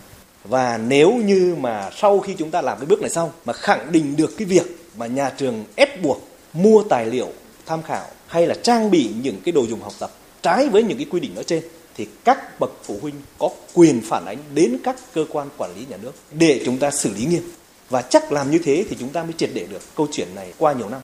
Và 0.44 0.78
nếu 0.78 1.12
như 1.12 1.56
mà 1.60 1.90
sau 1.96 2.20
khi 2.20 2.34
chúng 2.38 2.50
ta 2.50 2.62
làm 2.62 2.78
cái 2.78 2.86
bước 2.86 3.00
này 3.00 3.10
xong 3.10 3.30
mà 3.44 3.52
khẳng 3.52 3.92
định 3.92 4.16
được 4.16 4.30
cái 4.38 4.46
việc 4.46 4.66
mà 4.96 5.06
nhà 5.06 5.30
trường 5.30 5.64
ép 5.76 6.02
buộc 6.02 6.28
mua 6.52 6.82
tài 6.82 7.06
liệu 7.06 7.28
tham 7.66 7.82
khảo 7.82 8.06
hay 8.26 8.46
là 8.46 8.54
trang 8.62 8.90
bị 8.90 9.10
những 9.22 9.36
cái 9.44 9.52
đồ 9.52 9.66
dùng 9.66 9.80
học 9.80 9.92
tập 9.98 10.10
trái 10.42 10.68
với 10.68 10.82
những 10.82 10.98
cái 10.98 11.06
quy 11.10 11.20
định 11.20 11.34
ở 11.36 11.42
trên, 11.42 11.62
thì 11.96 12.06
các 12.24 12.60
bậc 12.60 12.72
phụ 12.82 12.98
huynh 13.02 13.14
có 13.38 13.50
quyền 13.74 14.00
phản 14.00 14.26
ánh 14.26 14.38
đến 14.54 14.78
các 14.84 14.96
cơ 15.14 15.24
quan 15.32 15.48
quản 15.56 15.76
lý 15.76 15.86
nhà 15.88 15.96
nước 15.96 16.12
để 16.32 16.62
chúng 16.64 16.78
ta 16.78 16.90
xử 16.90 17.14
lý 17.14 17.24
nghiêm. 17.24 17.42
Và 17.90 18.02
chắc 18.02 18.32
làm 18.32 18.50
như 18.50 18.58
thế 18.58 18.84
thì 18.90 18.96
chúng 19.00 19.08
ta 19.08 19.22
mới 19.22 19.32
triệt 19.32 19.50
để 19.54 19.66
được 19.70 19.82
câu 19.96 20.06
chuyện 20.12 20.28
này 20.34 20.52
qua 20.58 20.72
nhiều 20.72 20.88
năm. 20.88 21.00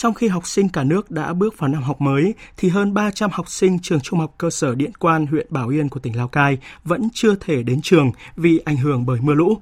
Trong 0.00 0.14
khi 0.14 0.28
học 0.28 0.46
sinh 0.46 0.68
cả 0.68 0.84
nước 0.84 1.10
đã 1.10 1.32
bước 1.32 1.58
vào 1.58 1.68
năm 1.68 1.82
học 1.82 2.00
mới, 2.00 2.34
thì 2.56 2.68
hơn 2.68 2.94
300 2.94 3.30
học 3.32 3.48
sinh 3.48 3.78
trường 3.78 4.00
trung 4.00 4.18
học 4.18 4.34
cơ 4.38 4.50
sở 4.50 4.74
Điện 4.74 4.92
Quan, 4.98 5.26
huyện 5.26 5.46
Bảo 5.50 5.68
Yên 5.68 5.88
của 5.88 6.00
tỉnh 6.00 6.16
Lào 6.16 6.28
Cai 6.28 6.58
vẫn 6.84 7.08
chưa 7.14 7.34
thể 7.34 7.62
đến 7.62 7.80
trường 7.82 8.12
vì 8.36 8.58
ảnh 8.58 8.76
hưởng 8.76 9.06
bởi 9.06 9.20
mưa 9.20 9.34
lũ. 9.34 9.58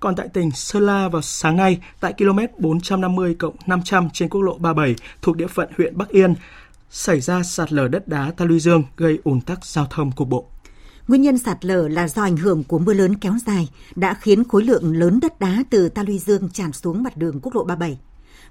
Còn 0.00 0.16
tại 0.16 0.28
tỉnh 0.28 0.50
Sơn 0.50 0.86
La 0.86 1.08
vào 1.08 1.22
sáng 1.22 1.56
nay, 1.56 1.80
tại 2.00 2.12
km 2.12 2.38
450 2.58 3.36
500 3.66 4.08
trên 4.12 4.28
quốc 4.28 4.40
lộ 4.40 4.58
37 4.58 4.94
thuộc 5.22 5.36
địa 5.36 5.46
phận 5.46 5.68
huyện 5.76 5.98
Bắc 5.98 6.08
Yên, 6.08 6.34
xảy 6.90 7.20
ra 7.20 7.42
sạt 7.42 7.72
lở 7.72 7.88
đất 7.88 8.08
đá 8.08 8.32
ta 8.36 8.44
luy 8.44 8.60
dương 8.60 8.82
gây 8.96 9.18
ùn 9.24 9.40
tắc 9.40 9.64
giao 9.64 9.86
thông 9.90 10.12
cục 10.12 10.28
bộ. 10.28 10.46
Nguyên 11.08 11.22
nhân 11.22 11.38
sạt 11.38 11.64
lở 11.64 11.88
là 11.88 12.08
do 12.08 12.22
ảnh 12.22 12.36
hưởng 12.36 12.64
của 12.64 12.78
mưa 12.78 12.94
lớn 12.94 13.14
kéo 13.16 13.34
dài 13.46 13.68
đã 13.96 14.14
khiến 14.14 14.44
khối 14.48 14.62
lượng 14.62 14.96
lớn 14.96 15.18
đất 15.22 15.40
đá 15.40 15.62
từ 15.70 15.88
ta 15.88 16.02
luy 16.02 16.18
dương 16.18 16.48
tràn 16.50 16.72
xuống 16.72 17.02
mặt 17.02 17.16
đường 17.16 17.40
quốc 17.42 17.54
lộ 17.54 17.64
37. 17.64 17.98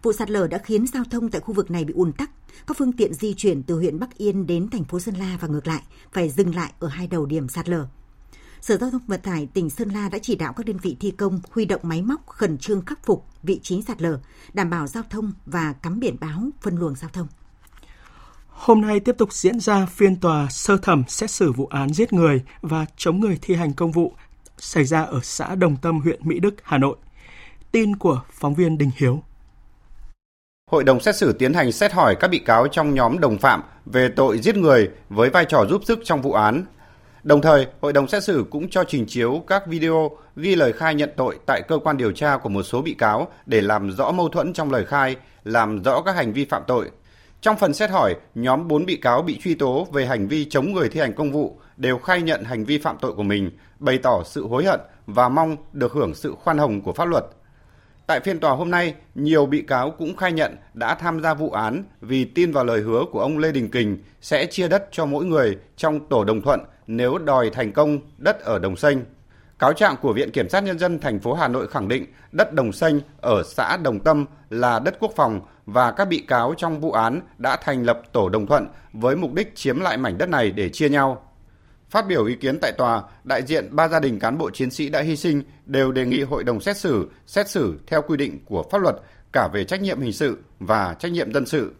Vụ 0.04 0.14
sạt 0.14 0.30
lở 0.30 0.48
đã 0.48 0.58
khiến 0.58 0.88
giao 0.88 1.04
thông 1.12 1.30
tại 1.30 1.42
khu 1.42 1.54
vực 1.54 1.72
này 1.72 1.86
bị 1.86 1.94
ùn 1.94 2.12
tắc. 2.12 2.32
Các 2.68 2.78
phương 2.78 2.92
tiện 2.92 3.14
di 3.14 3.34
chuyển 3.34 3.64
từ 3.64 3.76
huyện 3.76 4.00
Bắc 4.00 4.18
Yên 4.18 4.48
đến 4.48 4.70
thành 4.70 4.84
phố 4.84 5.00
Sơn 5.00 5.16
La 5.16 5.38
và 5.42 5.48
ngược 5.48 5.68
lại 5.68 5.82
phải 6.12 6.30
dừng 6.30 6.56
lại 6.56 6.74
ở 6.80 6.88
hai 6.88 7.08
đầu 7.08 7.26
điểm 7.26 7.48
sạt 7.48 7.70
lở. 7.70 7.88
Sở 8.62 8.78
Giao 8.78 8.92
thông 8.92 9.02
Vận 9.08 9.22
tải 9.22 9.48
tỉnh 9.54 9.70
Sơn 9.70 9.90
La 9.90 10.10
đã 10.10 10.18
chỉ 10.22 10.36
đạo 10.36 10.54
các 10.54 10.66
đơn 10.66 10.78
vị 10.78 10.98
thi 11.00 11.12
công 11.12 11.40
huy 11.52 11.66
động 11.66 11.82
máy 11.84 12.02
móc 12.02 12.28
khẩn 12.28 12.58
trương 12.58 12.86
khắc 12.86 13.06
phục 13.06 13.26
vị 13.44 13.60
trí 13.64 13.82
sạt 13.82 14.02
lở, 14.02 14.20
đảm 14.54 14.70
bảo 14.70 14.88
giao 14.88 15.04
thông 15.10 15.34
và 15.46 15.74
cắm 15.74 16.00
biển 16.00 16.16
báo 16.20 16.50
phân 16.62 16.76
luồng 16.76 16.96
giao 16.96 17.10
thông. 17.14 17.28
Hôm 18.48 18.82
nay 18.82 19.00
tiếp 19.00 19.16
tục 19.18 19.34
diễn 19.34 19.60
ra 19.60 19.86
phiên 19.86 20.20
tòa 20.20 20.48
sơ 20.50 20.78
thẩm 20.78 21.04
xét 21.08 21.32
xử 21.32 21.52
vụ 21.52 21.66
án 21.66 21.94
giết 21.94 22.14
người 22.14 22.44
và 22.62 22.86
chống 22.98 23.20
người 23.20 23.40
thi 23.42 23.56
hành 23.56 23.74
công 23.74 23.92
vụ 23.92 24.14
xảy 24.58 24.86
ra 24.86 25.02
ở 25.02 25.20
xã 25.24 25.56
Đồng 25.56 25.78
Tâm, 25.82 26.00
huyện 26.00 26.28
Mỹ 26.28 26.40
Đức, 26.40 26.56
Hà 26.64 26.78
Nội. 26.78 26.98
Tin 27.72 27.96
của 27.96 28.22
phóng 28.32 28.56
viên 28.56 28.78
Đình 28.78 28.92
Hiếu. 28.96 29.24
Hội 30.72 30.84
đồng 30.84 31.00
xét 31.00 31.16
xử 31.16 31.34
tiến 31.34 31.54
hành 31.54 31.72
xét 31.72 31.92
hỏi 31.92 32.16
các 32.16 32.28
bị 32.28 32.40
cáo 32.40 32.68
trong 32.68 32.94
nhóm 32.94 33.20
đồng 33.20 33.38
phạm 33.38 33.64
về 33.86 34.10
tội 34.16 34.38
giết 34.38 34.58
người 34.58 34.90
với 35.10 35.30
vai 35.30 35.46
trò 35.46 35.66
giúp 35.70 35.82
sức 35.86 36.00
trong 36.04 36.22
vụ 36.22 36.34
án. 36.34 36.66
Đồng 37.24 37.42
thời, 37.42 37.68
hội 37.82 37.94
đồng 37.94 38.08
xét 38.08 38.24
xử 38.24 38.46
cũng 38.50 38.70
cho 38.70 38.84
trình 38.84 39.06
chiếu 39.08 39.44
các 39.48 39.68
video 39.68 40.12
ghi 40.36 40.56
lời 40.56 40.74
khai 40.74 40.96
nhận 40.96 41.10
tội 41.18 41.40
tại 41.46 41.62
cơ 41.68 41.80
quan 41.84 41.98
điều 41.98 42.12
tra 42.12 42.38
của 42.38 42.50
một 42.50 42.64
số 42.64 42.82
bị 42.82 42.94
cáo 42.94 43.28
để 43.46 43.62
làm 43.62 43.92
rõ 43.92 44.12
mâu 44.12 44.30
thuẫn 44.30 44.54
trong 44.54 44.72
lời 44.72 44.86
khai, 44.86 45.16
làm 45.44 45.84
rõ 45.84 46.02
các 46.02 46.16
hành 46.16 46.34
vi 46.34 46.46
phạm 46.46 46.64
tội. 46.68 46.92
Trong 47.42 47.58
phần 47.58 47.74
xét 47.74 47.90
hỏi, 47.90 48.16
nhóm 48.36 48.68
4 48.68 48.86
bị 48.86 48.96
cáo 48.96 49.22
bị 49.22 49.40
truy 49.44 49.56
tố 49.56 49.88
về 49.94 50.06
hành 50.06 50.28
vi 50.28 50.46
chống 50.50 50.74
người 50.74 50.90
thi 50.90 51.00
hành 51.00 51.14
công 51.14 51.32
vụ 51.32 51.60
đều 51.78 51.98
khai 51.98 52.22
nhận 52.22 52.44
hành 52.44 52.66
vi 52.66 52.78
phạm 52.78 52.98
tội 53.02 53.14
của 53.14 53.24
mình, 53.24 53.52
bày 53.80 53.98
tỏ 53.98 54.24
sự 54.26 54.48
hối 54.48 54.66
hận 54.66 54.80
và 55.06 55.30
mong 55.30 55.58
được 55.74 55.92
hưởng 55.94 56.16
sự 56.16 56.36
khoan 56.44 56.58
hồng 56.58 56.82
của 56.82 56.94
pháp 56.94 57.06
luật. 57.06 57.26
Tại 58.08 58.20
phiên 58.20 58.40
tòa 58.40 58.52
hôm 58.52 58.72
nay, 58.72 58.94
nhiều 59.16 59.46
bị 59.46 59.62
cáo 59.62 59.92
cũng 59.92 60.16
khai 60.16 60.32
nhận 60.32 60.56
đã 60.74 60.96
tham 60.96 61.22
gia 61.22 61.34
vụ 61.34 61.52
án 61.52 61.84
vì 62.02 62.26
tin 62.26 62.52
vào 62.52 62.66
lời 62.66 62.82
hứa 62.82 63.06
của 63.12 63.20
ông 63.20 63.38
Lê 63.38 63.52
Đình 63.52 63.72
Kình 63.72 63.98
sẽ 64.22 64.46
chia 64.46 64.68
đất 64.68 64.88
cho 64.92 65.06
mỗi 65.06 65.26
người 65.26 65.58
trong 65.78 66.08
tổ 66.10 66.24
đồng 66.24 66.42
thuận 66.42 66.60
nếu 66.88 67.18
đòi 67.18 67.50
thành 67.50 67.72
công 67.72 68.00
đất 68.18 68.40
ở 68.42 68.60
Đồng 68.60 68.76
Xanh. 68.76 69.04
Cáo 69.60 69.74
trạng 69.74 69.96
của 70.02 70.14
Viện 70.14 70.32
Kiểm 70.32 70.50
sát 70.50 70.64
Nhân 70.64 70.80
dân 70.80 71.00
thành 71.00 71.20
phố 71.20 71.34
Hà 71.34 71.48
Nội 71.48 71.68
khẳng 71.68 71.88
định 71.88 72.06
đất 72.32 72.54
Đồng 72.54 72.72
Xanh 72.72 73.00
ở 73.22 73.44
xã 73.44 73.78
Đồng 73.78 74.00
Tâm 74.00 74.26
là 74.50 74.80
đất 74.80 74.96
quốc 75.00 75.12
phòng 75.16 75.42
và 75.66 75.92
các 75.92 76.06
bị 76.06 76.24
cáo 76.28 76.54
trong 76.58 76.80
vụ 76.80 76.92
án 76.92 77.22
đã 77.38 77.56
thành 77.56 77.84
lập 77.84 78.02
tổ 78.12 78.30
đồng 78.30 78.48
thuận 78.48 78.68
với 78.94 79.16
mục 79.16 79.34
đích 79.34 79.56
chiếm 79.56 79.80
lại 79.80 79.98
mảnh 79.98 80.18
đất 80.18 80.30
này 80.30 80.52
để 80.52 80.70
chia 80.70 80.90
nhau. 80.90 81.31
Phát 81.92 82.08
biểu 82.08 82.26
ý 82.26 82.36
kiến 82.36 82.60
tại 82.60 82.72
tòa, 82.72 83.04
đại 83.24 83.44
diện 83.44 83.76
ba 83.76 83.88
gia 83.88 84.00
đình 84.00 84.20
cán 84.20 84.38
bộ 84.38 84.50
chiến 84.50 84.72
sĩ 84.72 84.90
đã 84.90 85.02
hy 85.02 85.16
sinh 85.16 85.44
đều 85.66 85.92
đề 85.92 86.06
nghị 86.06 86.22
hội 86.22 86.44
đồng 86.44 86.60
xét 86.60 86.78
xử 86.78 87.10
xét 87.28 87.50
xử 87.50 87.80
theo 87.88 88.02
quy 88.02 88.18
định 88.18 88.40
của 88.46 88.64
pháp 88.72 88.82
luật 88.82 88.96
cả 89.34 89.48
về 89.54 89.64
trách 89.64 89.82
nhiệm 89.82 90.02
hình 90.02 90.14
sự 90.14 90.38
và 90.60 90.96
trách 91.00 91.12
nhiệm 91.12 91.34
dân 91.34 91.46
sự. 91.46 91.72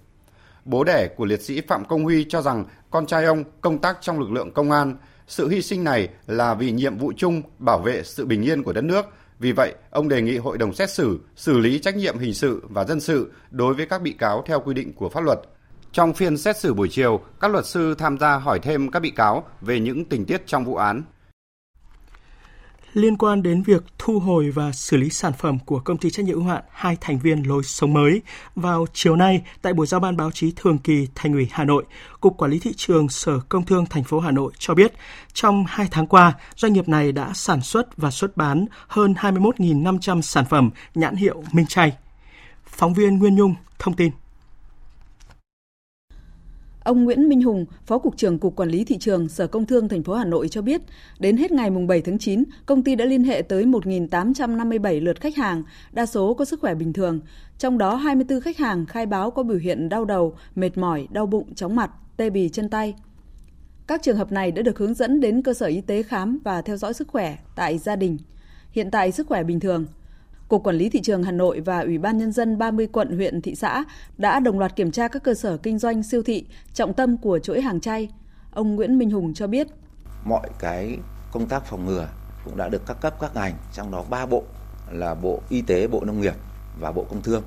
Bố 0.66 0.84
đẻ 0.84 1.08
của 1.16 1.26
liệt 1.26 1.42
sĩ 1.42 1.62
Phạm 1.62 1.86
Công 1.86 2.04
Huy 2.04 2.26
cho 2.30 2.42
rằng 2.42 2.66
con 2.90 3.06
trai 3.06 3.26
ông 3.26 3.44
công 3.62 3.78
tác 3.78 3.98
trong 4.02 4.20
lực 4.20 4.32
lượng 4.32 4.52
công 4.52 4.72
an, 4.72 4.96
sự 5.28 5.48
hy 5.48 5.62
sinh 5.62 5.84
này 5.84 6.10
là 6.28 6.54
vì 6.54 6.72
nhiệm 6.72 6.98
vụ 6.98 7.14
chung 7.18 7.42
bảo 7.60 7.80
vệ 7.80 8.04
sự 8.04 8.26
bình 8.26 8.42
yên 8.42 8.64
của 8.64 8.74
đất 8.74 8.84
nước. 8.84 9.06
Vì 9.40 9.52
vậy, 9.52 9.74
ông 9.90 10.10
đề 10.10 10.22
nghị 10.22 10.38
hội 10.38 10.58
đồng 10.58 10.74
xét 10.74 10.90
xử 10.90 11.20
xử 11.36 11.60
lý 11.60 11.80
trách 11.80 11.96
nhiệm 11.96 12.18
hình 12.18 12.34
sự 12.34 12.64
và 12.70 12.84
dân 12.84 13.00
sự 13.00 13.32
đối 13.52 13.74
với 13.74 13.86
các 13.86 14.02
bị 14.02 14.12
cáo 14.12 14.44
theo 14.46 14.60
quy 14.60 14.74
định 14.74 14.94
của 14.94 15.10
pháp 15.10 15.24
luật. 15.24 15.40
Trong 15.92 16.14
phiên 16.14 16.38
xét 16.38 16.58
xử 16.58 16.74
buổi 16.74 16.90
chiều, 16.92 17.20
các 17.40 17.52
luật 17.52 17.66
sư 17.66 17.96
tham 17.96 18.18
gia 18.18 18.36
hỏi 18.36 18.60
thêm 18.60 18.92
các 18.92 19.00
bị 19.00 19.10
cáo 19.12 19.44
về 19.62 19.80
những 19.80 20.06
tình 20.06 20.26
tiết 20.26 20.48
trong 20.48 20.66
vụ 20.66 20.76
án 20.76 21.04
liên 22.94 23.18
quan 23.18 23.44
đến 23.44 23.64
việc 23.64 23.84
thu 23.98 24.20
hồi 24.20 24.52
và 24.52 24.72
xử 24.72 24.98
lý 24.98 25.10
sản 25.10 25.34
phẩm 25.34 25.60
của 25.66 25.80
công 25.80 25.98
ty 25.98 26.10
trách 26.10 26.26
nhiệm 26.26 26.36
hữu 26.36 26.48
hạn 26.48 26.64
hai 26.72 26.98
thành 27.02 27.20
viên 27.20 27.44
lối 27.44 27.64
sống 27.64 27.94
mới. 27.94 28.22
Vào 28.56 28.86
chiều 28.94 29.16
nay, 29.16 29.42
tại 29.62 29.74
buổi 29.74 29.88
giao 29.88 30.00
ban 30.00 30.18
báo 30.18 30.32
chí 30.32 30.54
thường 30.56 30.78
kỳ 30.78 31.08
Thành 31.16 31.34
ủy 31.34 31.48
Hà 31.52 31.64
Nội, 31.64 31.84
Cục 32.22 32.38
Quản 32.38 32.52
lý 32.52 32.60
thị 32.60 32.74
trường 32.78 33.10
Sở 33.10 33.40
Công 33.50 33.66
Thương 33.66 33.86
thành 33.86 34.04
phố 34.04 34.20
Hà 34.20 34.32
Nội 34.32 34.52
cho 34.58 34.74
biết, 34.74 34.94
trong 35.34 35.66
hai 35.68 35.88
tháng 35.92 36.08
qua, 36.08 36.34
doanh 36.56 36.74
nghiệp 36.74 36.90
này 36.90 37.12
đã 37.12 37.32
sản 37.34 37.62
xuất 37.62 37.98
và 37.98 38.12
xuất 38.12 38.38
bán 38.38 38.66
hơn 38.88 39.14
21.500 39.14 40.22
sản 40.22 40.46
phẩm 40.50 40.70
nhãn 40.96 41.16
hiệu 41.16 41.44
Minh 41.52 41.66
Chay. 41.66 41.98
Phóng 42.66 42.94
viên 42.94 43.20
Nguyên 43.20 43.36
Nhung 43.36 43.56
thông 43.80 43.96
tin. 43.96 44.12
Ông 46.84 47.04
Nguyễn 47.04 47.30
Minh 47.30 47.42
Hùng, 47.42 47.66
Phó 47.86 47.98
cục 47.98 48.18
trưởng 48.18 48.40
Cục 48.40 48.56
Quản 48.56 48.70
lý 48.70 48.84
thị 48.84 48.98
trường 48.98 49.30
Sở 49.30 49.48
Công 49.48 49.66
Thương 49.66 49.88
thành 49.88 50.04
phố 50.04 50.14
Hà 50.14 50.26
Nội 50.26 50.50
cho 50.50 50.62
biết, 50.62 50.82
đến 51.20 51.38
hết 51.38 51.52
ngày 51.52 51.70
7 51.70 52.02
tháng 52.02 52.18
9, 52.18 52.44
công 52.66 52.84
ty 52.84 52.96
đã 52.96 53.06
liên 53.06 53.24
hệ 53.24 53.42
tới 53.42 53.66
1.857 53.66 55.04
lượt 55.04 55.22
khách 55.22 55.36
hàng, 55.36 55.64
đa 55.92 56.06
số 56.06 56.34
có 56.34 56.46
sức 56.46 56.60
khỏe 56.60 56.76
bình 56.76 56.94
thường, 56.94 57.20
trong 57.58 57.78
đó 57.78 57.96
24 57.96 58.42
khách 58.42 58.58
hàng 58.58 58.86
khai 58.86 59.06
báo 59.06 59.32
có 59.32 59.44
biểu 59.44 59.58
hiện 59.58 59.90
đau 59.90 60.06
đầu, 60.06 60.36
mệt 60.56 60.78
mỏi, 60.78 61.08
đau 61.12 61.26
bụng, 61.26 61.56
chóng 61.56 61.76
mặt, 61.76 61.92
tê 62.18 62.30
bì 62.30 62.50
chân 62.50 62.70
tay. 62.70 62.96
Các 63.88 64.02
trường 64.04 64.18
hợp 64.18 64.32
này 64.32 64.52
đã 64.52 64.62
được 64.62 64.80
hướng 64.80 64.94
dẫn 64.94 65.20
đến 65.20 65.42
cơ 65.42 65.54
sở 65.54 65.66
y 65.66 65.82
tế 65.82 66.04
khám 66.04 66.40
và 66.44 66.62
theo 66.62 66.78
dõi 66.78 66.94
sức 66.94 67.08
khỏe 67.08 67.38
tại 67.56 67.78
gia 67.78 67.96
đình. 67.96 68.18
Hiện 68.72 68.92
tại 68.92 69.12
sức 69.12 69.28
khỏe 69.28 69.44
bình 69.44 69.60
thường, 69.60 69.86
Cục 70.52 70.64
Quản 70.64 70.76
lý 70.76 70.90
Thị 70.90 71.02
trường 71.02 71.24
Hà 71.24 71.32
Nội 71.32 71.60
và 71.60 71.80
Ủy 71.80 71.98
ban 71.98 72.18
Nhân 72.18 72.32
dân 72.32 72.58
30 72.58 72.88
quận, 72.88 73.16
huyện, 73.16 73.42
thị 73.42 73.56
xã 73.56 73.84
đã 74.18 74.40
đồng 74.40 74.60
loạt 74.60 74.76
kiểm 74.76 74.92
tra 74.92 75.08
các 75.08 75.24
cơ 75.24 75.34
sở 75.34 75.58
kinh 75.58 75.80
doanh 75.80 76.04
siêu 76.04 76.24
thị 76.24 76.46
trọng 76.74 76.94
tâm 76.94 77.18
của 77.18 77.40
chuỗi 77.40 77.62
hàng 77.62 77.80
chay. 77.80 78.10
Ông 78.52 78.76
Nguyễn 78.76 78.98
Minh 78.98 79.12
Hùng 79.12 79.34
cho 79.34 79.48
biết. 79.48 79.68
Mọi 80.26 80.50
cái 80.60 80.98
công 81.32 81.48
tác 81.48 81.66
phòng 81.66 81.86
ngừa 81.86 82.08
cũng 82.46 82.58
đã 82.58 82.70
được 82.70 82.82
các 82.88 83.02
cấp 83.02 83.16
các 83.22 83.36
ngành, 83.36 83.54
trong 83.74 83.92
đó 83.92 84.04
ba 84.10 84.26
bộ 84.26 84.44
là 84.92 85.16
Bộ 85.16 85.42
Y 85.50 85.62
tế, 85.62 85.88
Bộ 85.88 86.04
Nông 86.06 86.22
nghiệp 86.22 86.36
và 86.80 86.92
Bộ 86.92 87.06
Công 87.10 87.22
Thương 87.22 87.44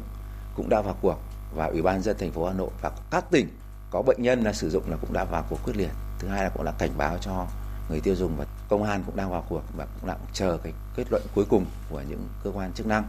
cũng 0.56 0.68
đã 0.68 0.80
vào 0.80 0.96
cuộc 1.02 1.18
và 1.54 1.66
Ủy 1.66 1.82
ban 1.82 2.02
dân 2.02 2.16
thành 2.18 2.32
phố 2.32 2.46
Hà 2.46 2.52
Nội 2.52 2.70
và 2.82 2.90
các 3.10 3.30
tỉnh 3.30 3.48
có 3.90 4.02
bệnh 4.02 4.22
nhân 4.22 4.42
là 4.42 4.52
sử 4.52 4.70
dụng 4.70 4.90
là 4.90 4.96
cũng 4.96 5.12
đã 5.12 5.24
vào 5.24 5.44
cuộc 5.50 5.58
quyết 5.64 5.76
liệt. 5.76 5.90
Thứ 6.18 6.28
hai 6.28 6.44
là 6.44 6.50
cũng 6.50 6.62
là 6.62 6.72
cảnh 6.78 6.90
báo 6.98 7.18
cho 7.20 7.46
người 7.90 8.00
tiêu 8.00 8.14
dùng 8.14 8.36
và 8.36 8.46
công 8.68 8.82
an 8.82 9.02
cũng 9.06 9.16
đang 9.16 9.30
vào 9.30 9.44
cuộc 9.48 9.62
và 9.76 9.86
cũng 10.00 10.08
đang 10.08 10.18
chờ 10.32 10.58
cái 10.62 10.72
kết 10.96 11.04
luận 11.10 11.22
cuối 11.34 11.44
cùng 11.48 11.66
của 11.90 12.02
những 12.10 12.28
cơ 12.44 12.50
quan 12.54 12.72
chức 12.72 12.86
năng. 12.86 13.04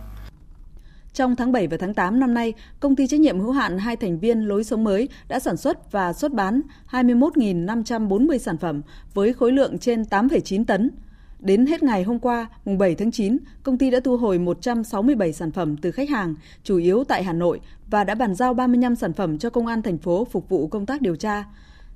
Trong 1.14 1.36
tháng 1.36 1.52
7 1.52 1.68
và 1.68 1.78
tháng 1.80 1.94
8 1.94 2.20
năm 2.20 2.34
nay, 2.34 2.54
công 2.80 2.96
ty 2.96 3.08
trách 3.08 3.20
nhiệm 3.20 3.40
hữu 3.40 3.52
hạn 3.52 3.78
hai 3.78 3.96
thành 3.96 4.20
viên 4.20 4.40
lối 4.40 4.64
sống 4.64 4.84
mới 4.84 5.10
đã 5.28 5.40
sản 5.40 5.58
xuất 5.58 5.92
và 5.92 6.14
xuất 6.14 6.34
bán 6.34 6.62
21.540 6.92 8.38
sản 8.38 8.58
phẩm 8.58 8.82
với 9.14 9.34
khối 9.34 9.52
lượng 9.52 9.78
trên 9.78 10.02
8,9 10.02 10.66
tấn. 10.66 10.92
Đến 11.40 11.66
hết 11.66 11.84
ngày 11.84 12.04
hôm 12.04 12.20
qua, 12.20 12.48
mùng 12.66 12.78
7 12.78 12.96
tháng 12.96 13.12
9, 13.12 13.38
công 13.64 13.78
ty 13.78 13.92
đã 13.92 14.00
thu 14.04 14.18
hồi 14.18 14.40
167 14.40 15.34
sản 15.34 15.52
phẩm 15.52 15.78
từ 15.78 15.92
khách 15.92 16.10
hàng, 16.10 16.36
chủ 16.64 16.78
yếu 16.78 17.04
tại 17.04 17.24
Hà 17.24 17.34
Nội 17.34 17.60
và 17.90 18.04
đã 18.04 18.16
bàn 18.16 18.36
giao 18.36 18.54
35 18.54 18.96
sản 18.96 19.14
phẩm 19.14 19.38
cho 19.38 19.50
công 19.50 19.68
an 19.68 19.82
thành 19.82 19.98
phố 19.98 20.28
phục 20.32 20.50
vụ 20.50 20.68
công 20.68 20.86
tác 20.86 21.02
điều 21.02 21.16
tra. 21.16 21.44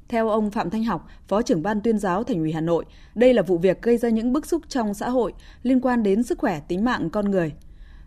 Theo 0.10 0.30
ông 0.30 0.52
Phạm 0.52 0.70
Thanh 0.70 0.84
Học, 0.84 1.08
Phó 1.28 1.42
trưởng 1.42 1.64
ban 1.64 1.82
tuyên 1.82 1.98
giáo 1.98 2.24
Thành 2.24 2.40
ủy 2.40 2.52
Hà 2.52 2.62
Nội, 2.62 2.86
đây 3.16 3.34
là 3.34 3.42
vụ 3.42 3.58
việc 3.58 3.82
gây 3.82 3.98
ra 3.98 4.10
những 4.10 4.34
bức 4.34 4.46
xúc 4.46 4.62
trong 4.70 4.94
xã 4.94 5.10
hội 5.10 5.34
liên 5.64 5.82
quan 5.82 6.04
đến 6.04 6.24
sức 6.24 6.38
khỏe 6.38 6.60
tính 6.68 6.86
mạng 6.86 7.10
con 7.10 7.32
người. 7.32 7.54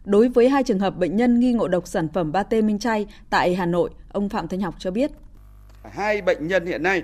Đối 0.05 0.29
với 0.29 0.49
hai 0.49 0.63
trường 0.63 0.79
hợp 0.79 0.97
bệnh 0.97 1.17
nhân 1.17 1.41
nghi 1.41 1.53
ngộ 1.53 1.69
độc 1.69 1.87
sản 1.87 2.09
phẩm 2.09 2.33
ba 2.33 2.43
T 2.43 2.53
Minh 2.53 2.79
Chay 2.79 3.07
tại 3.31 3.55
Hà 3.55 3.67
Nội, 3.67 3.91
ông 4.13 4.29
Phạm 4.29 4.49
Thanh 4.49 4.61
Học 4.61 4.75
cho 4.79 4.91
biết. 4.91 5.11
Hai 5.93 6.23
bệnh 6.23 6.49
nhân 6.49 6.67
hiện 6.67 6.83
nay 6.83 7.03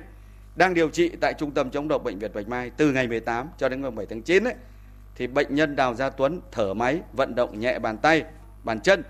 đang 0.56 0.74
điều 0.74 0.88
trị 0.88 1.10
tại 1.20 1.34
Trung 1.38 1.50
tâm 1.50 1.70
chống 1.70 1.88
độc 1.88 2.04
Bệnh 2.04 2.18
viện 2.18 2.30
Bạch 2.34 2.48
Mai 2.48 2.70
từ 2.70 2.92
ngày 2.92 3.08
18 3.08 3.48
cho 3.58 3.68
đến 3.68 3.82
ngày 3.82 3.90
7 3.90 4.06
tháng 4.06 4.22
9 4.22 4.44
ấy, 4.44 4.54
thì 5.16 5.26
bệnh 5.26 5.54
nhân 5.54 5.76
Đào 5.76 5.94
Gia 5.94 6.10
Tuấn 6.10 6.40
thở 6.52 6.74
máy, 6.74 7.00
vận 7.12 7.34
động 7.34 7.60
nhẹ 7.60 7.78
bàn 7.78 7.98
tay, 7.98 8.24
bàn 8.64 8.80
chân. 8.80 9.02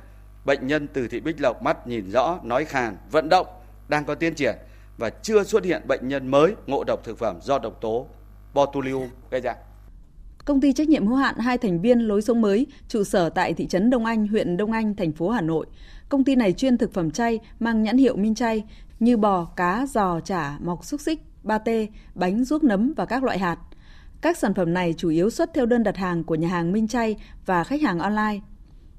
Bệnh 0.44 0.66
nhân 0.66 0.88
Từ 0.92 1.08
Thị 1.08 1.20
Bích 1.20 1.40
Lộc 1.40 1.62
mắt 1.62 1.86
nhìn 1.86 2.10
rõ, 2.10 2.38
nói 2.42 2.64
khàn, 2.64 2.96
vận 3.10 3.28
động, 3.28 3.46
đang 3.88 4.04
có 4.04 4.14
tiến 4.14 4.34
triển 4.34 4.56
và 4.98 5.10
chưa 5.10 5.44
xuất 5.44 5.64
hiện 5.64 5.82
bệnh 5.88 6.08
nhân 6.08 6.28
mới 6.28 6.54
ngộ 6.66 6.84
độc 6.84 7.04
thực 7.04 7.18
phẩm 7.18 7.38
do 7.42 7.58
độc 7.58 7.80
tố 7.80 8.06
botulium 8.54 9.08
gây 9.30 9.40
ra. 9.40 9.54
Công 10.44 10.60
ty 10.60 10.72
trách 10.72 10.88
nhiệm 10.88 11.06
hữu 11.06 11.16
hạn 11.16 11.38
hai 11.38 11.58
thành 11.58 11.80
viên 11.80 11.98
lối 11.98 12.22
sống 12.22 12.40
mới, 12.40 12.66
trụ 12.88 13.04
sở 13.04 13.30
tại 13.30 13.54
thị 13.54 13.66
trấn 13.66 13.90
Đông 13.90 14.04
Anh, 14.04 14.26
huyện 14.26 14.56
Đông 14.56 14.72
Anh, 14.72 14.96
thành 14.96 15.12
phố 15.12 15.28
Hà 15.28 15.40
Nội. 15.40 15.66
Công 16.08 16.24
ty 16.24 16.36
này 16.36 16.52
chuyên 16.52 16.78
thực 16.78 16.94
phẩm 16.94 17.10
chay 17.10 17.38
mang 17.60 17.82
nhãn 17.82 17.98
hiệu 17.98 18.16
Minh 18.16 18.34
Chay 18.34 18.64
như 19.00 19.16
bò, 19.16 19.44
cá, 19.44 19.86
giò, 19.86 20.20
chả, 20.20 20.58
mọc 20.60 20.84
xúc 20.84 21.00
xích, 21.00 21.20
ba 21.42 21.58
tê, 21.58 21.86
bánh 22.14 22.44
ruốc 22.44 22.64
nấm 22.64 22.92
và 22.96 23.06
các 23.06 23.24
loại 23.24 23.38
hạt. 23.38 23.56
Các 24.20 24.36
sản 24.36 24.54
phẩm 24.54 24.74
này 24.74 24.94
chủ 24.96 25.08
yếu 25.08 25.30
xuất 25.30 25.50
theo 25.54 25.66
đơn 25.66 25.82
đặt 25.82 25.96
hàng 25.96 26.24
của 26.24 26.34
nhà 26.34 26.48
hàng 26.48 26.72
Minh 26.72 26.88
Chay 26.88 27.16
và 27.46 27.64
khách 27.64 27.82
hàng 27.82 27.98
online. 27.98 28.40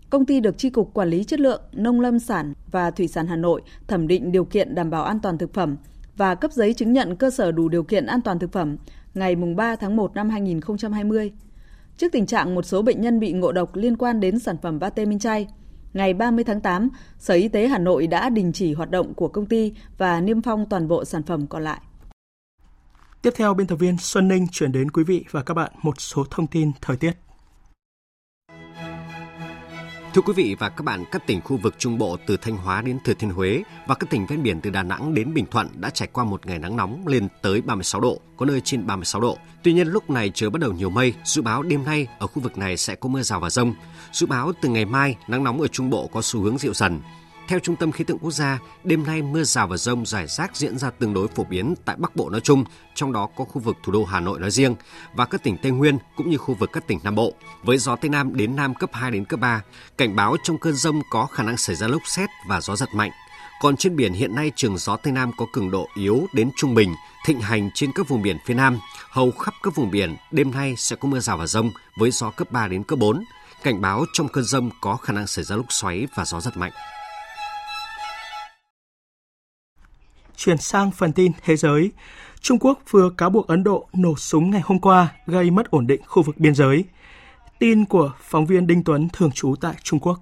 Công 0.09 0.25
ty 0.25 0.39
được 0.39 0.57
Tri 0.57 0.69
Cục 0.69 0.93
Quản 0.93 1.09
lý 1.09 1.23
Chất 1.23 1.39
lượng, 1.39 1.61
Nông 1.71 2.01
lâm 2.01 2.19
sản 2.19 2.53
và 2.71 2.91
Thủy 2.91 3.07
sản 3.07 3.27
Hà 3.27 3.35
Nội 3.35 3.61
thẩm 3.87 4.07
định 4.07 4.31
điều 4.31 4.45
kiện 4.45 4.75
đảm 4.75 4.89
bảo 4.89 5.03
an 5.03 5.19
toàn 5.19 5.37
thực 5.37 5.53
phẩm 5.53 5.77
và 6.17 6.35
cấp 6.35 6.51
giấy 6.51 6.73
chứng 6.73 6.93
nhận 6.93 7.15
cơ 7.15 7.29
sở 7.29 7.51
đủ 7.51 7.69
điều 7.69 7.83
kiện 7.83 8.05
an 8.05 8.21
toàn 8.21 8.39
thực 8.39 8.51
phẩm 8.51 8.77
ngày 9.13 9.35
3 9.35 9.75
tháng 9.75 9.95
1 9.95 10.15
năm 10.15 10.29
2020. 10.29 11.31
Trước 11.97 12.11
tình 12.11 12.25
trạng 12.25 12.55
một 12.55 12.65
số 12.65 12.81
bệnh 12.81 13.01
nhân 13.01 13.19
bị 13.19 13.31
ngộ 13.31 13.51
độc 13.51 13.75
liên 13.75 13.97
quan 13.97 14.19
đến 14.19 14.39
sản 14.39 14.57
phẩm 14.61 14.79
pate 14.79 15.05
minh 15.05 15.19
chay, 15.19 15.47
ngày 15.93 16.13
30 16.13 16.43
tháng 16.43 16.61
8, 16.61 16.89
Sở 17.19 17.33
Y 17.33 17.47
tế 17.47 17.67
Hà 17.67 17.77
Nội 17.77 18.07
đã 18.07 18.29
đình 18.29 18.51
chỉ 18.53 18.73
hoạt 18.73 18.91
động 18.91 19.13
của 19.13 19.27
công 19.27 19.45
ty 19.45 19.73
và 19.97 20.21
niêm 20.21 20.41
phong 20.41 20.69
toàn 20.69 20.87
bộ 20.87 21.05
sản 21.05 21.23
phẩm 21.23 21.47
còn 21.47 21.63
lại. 21.63 21.81
Tiếp 23.21 23.33
theo, 23.35 23.53
biên 23.53 23.67
tập 23.67 23.75
viên 23.75 23.97
Xuân 23.97 24.27
Ninh 24.27 24.47
chuyển 24.51 24.71
đến 24.71 24.91
quý 24.91 25.03
vị 25.03 25.25
và 25.31 25.43
các 25.43 25.53
bạn 25.53 25.71
một 25.81 26.01
số 26.01 26.25
thông 26.29 26.47
tin 26.47 26.71
thời 26.81 26.97
tiết. 26.97 27.11
Thưa 30.13 30.21
quý 30.21 30.33
vị 30.33 30.55
và 30.59 30.69
các 30.69 30.83
bạn, 30.83 31.03
các 31.11 31.27
tỉnh 31.27 31.41
khu 31.41 31.57
vực 31.57 31.75
Trung 31.77 31.97
Bộ 31.97 32.17
từ 32.25 32.37
Thanh 32.37 32.57
Hóa 32.57 32.81
đến 32.81 32.99
Thừa 33.03 33.13
Thiên 33.13 33.29
Huế 33.29 33.63
và 33.87 33.95
các 33.95 34.09
tỉnh 34.09 34.25
ven 34.25 34.43
biển 34.43 34.61
từ 34.61 34.69
Đà 34.69 34.83
Nẵng 34.83 35.13
đến 35.13 35.33
Bình 35.33 35.45
Thuận 35.51 35.67
đã 35.75 35.89
trải 35.89 36.07
qua 36.13 36.23
một 36.23 36.45
ngày 36.45 36.59
nắng 36.59 36.75
nóng 36.75 37.07
lên 37.07 37.27
tới 37.41 37.61
36 37.61 38.01
độ, 38.01 38.19
có 38.37 38.45
nơi 38.45 38.61
trên 38.61 38.87
36 38.87 39.21
độ. 39.21 39.37
Tuy 39.63 39.73
nhiên 39.73 39.87
lúc 39.87 40.09
này 40.09 40.31
trời 40.33 40.49
bắt 40.49 40.61
đầu 40.61 40.73
nhiều 40.73 40.89
mây, 40.89 41.13
dự 41.23 41.41
báo 41.41 41.63
đêm 41.63 41.85
nay 41.85 42.07
ở 42.19 42.27
khu 42.27 42.41
vực 42.41 42.57
này 42.57 42.77
sẽ 42.77 42.95
có 42.95 43.09
mưa 43.09 43.21
rào 43.21 43.39
và 43.39 43.49
rông. 43.49 43.73
Dự 44.11 44.27
báo 44.27 44.51
từ 44.61 44.69
ngày 44.69 44.85
mai 44.85 45.15
nắng 45.27 45.43
nóng 45.43 45.61
ở 45.61 45.67
Trung 45.67 45.89
Bộ 45.89 46.07
có 46.07 46.21
xu 46.21 46.41
hướng 46.41 46.57
dịu 46.57 46.73
dần. 46.73 47.01
Theo 47.49 47.59
Trung 47.59 47.75
tâm 47.75 47.91
Khí 47.91 48.03
tượng 48.03 48.17
Quốc 48.19 48.31
gia, 48.31 48.59
đêm 48.83 49.03
nay 49.03 49.21
mưa 49.21 49.43
rào 49.43 49.67
và 49.67 49.77
rông 49.77 50.05
rải 50.05 50.27
rác 50.27 50.55
diễn 50.55 50.77
ra 50.77 50.89
tương 50.89 51.13
đối 51.13 51.27
phổ 51.27 51.43
biến 51.43 51.73
tại 51.85 51.95
Bắc 51.99 52.15
Bộ 52.15 52.29
nói 52.29 52.41
chung, 52.41 52.63
trong 52.95 53.13
đó 53.13 53.29
có 53.35 53.43
khu 53.43 53.61
vực 53.61 53.77
thủ 53.83 53.91
đô 53.91 54.03
Hà 54.03 54.19
Nội 54.19 54.39
nói 54.39 54.51
riêng 54.51 54.75
và 55.13 55.25
các 55.25 55.43
tỉnh 55.43 55.57
Tây 55.57 55.71
Nguyên 55.71 55.97
cũng 56.15 56.29
như 56.29 56.37
khu 56.37 56.53
vực 56.53 56.69
các 56.73 56.87
tỉnh 56.87 56.99
Nam 57.03 57.15
Bộ. 57.15 57.33
Với 57.63 57.77
gió 57.77 57.95
Tây 57.95 58.09
Nam 58.09 58.35
đến 58.35 58.55
Nam 58.55 58.75
cấp 58.75 58.89
2 58.93 59.11
đến 59.11 59.25
cấp 59.25 59.39
3, 59.39 59.61
cảnh 59.97 60.15
báo 60.15 60.35
trong 60.43 60.57
cơn 60.57 60.73
rông 60.73 61.01
có 61.09 61.25
khả 61.25 61.43
năng 61.43 61.57
xảy 61.57 61.75
ra 61.75 61.87
lốc 61.87 62.01
xét 62.05 62.29
và 62.47 62.61
gió 62.61 62.75
giật 62.75 62.89
mạnh. 62.93 63.11
Còn 63.61 63.77
trên 63.77 63.95
biển 63.95 64.13
hiện 64.13 64.35
nay 64.35 64.51
trường 64.55 64.77
gió 64.77 64.95
Tây 64.95 65.13
Nam 65.13 65.31
có 65.37 65.45
cường 65.53 65.71
độ 65.71 65.87
yếu 65.95 66.27
đến 66.33 66.51
trung 66.55 66.75
bình, 66.75 66.95
thịnh 67.25 67.41
hành 67.41 67.69
trên 67.73 67.91
các 67.91 68.07
vùng 68.07 68.21
biển 68.21 68.37
phía 68.45 68.53
Nam. 68.53 68.79
Hầu 69.09 69.31
khắp 69.31 69.53
các 69.63 69.75
vùng 69.75 69.91
biển 69.91 70.15
đêm 70.31 70.51
nay 70.51 70.73
sẽ 70.77 70.95
có 70.95 71.09
mưa 71.09 71.19
rào 71.19 71.37
và 71.37 71.47
rông 71.47 71.71
với 71.97 72.11
gió 72.11 72.29
cấp 72.29 72.51
3 72.51 72.67
đến 72.67 72.83
cấp 72.83 72.99
4. 72.99 73.23
Cảnh 73.63 73.81
báo 73.81 74.05
trong 74.13 74.27
cơn 74.27 74.43
rông 74.43 74.69
có 74.81 74.95
khả 74.95 75.13
năng 75.13 75.27
xảy 75.27 75.45
ra 75.45 75.55
lốc 75.55 75.65
xoáy 75.69 76.07
và 76.15 76.25
gió 76.25 76.41
giật 76.41 76.57
mạnh. 76.57 76.71
Chuyển 80.39 80.57
sang 80.57 80.91
phần 80.97 81.13
tin 81.13 81.31
thế 81.45 81.55
giới, 81.55 81.91
Trung 82.41 82.59
Quốc 82.59 82.79
vừa 82.89 83.09
cáo 83.17 83.29
buộc 83.29 83.47
Ấn 83.47 83.63
Độ 83.63 83.85
nổ 83.93 84.15
súng 84.17 84.51
ngày 84.51 84.61
hôm 84.63 84.79
qua 84.79 85.15
gây 85.27 85.51
mất 85.51 85.71
ổn 85.71 85.87
định 85.87 86.01
khu 86.05 86.23
vực 86.23 86.35
biên 86.37 86.55
giới. 86.55 86.83
Tin 87.59 87.85
của 87.85 88.11
phóng 88.21 88.45
viên 88.45 88.67
Đinh 88.67 88.83
Tuấn 88.83 89.07
thường 89.13 89.31
trú 89.31 89.55
tại 89.61 89.73
Trung 89.83 89.99
Quốc. 89.99 90.15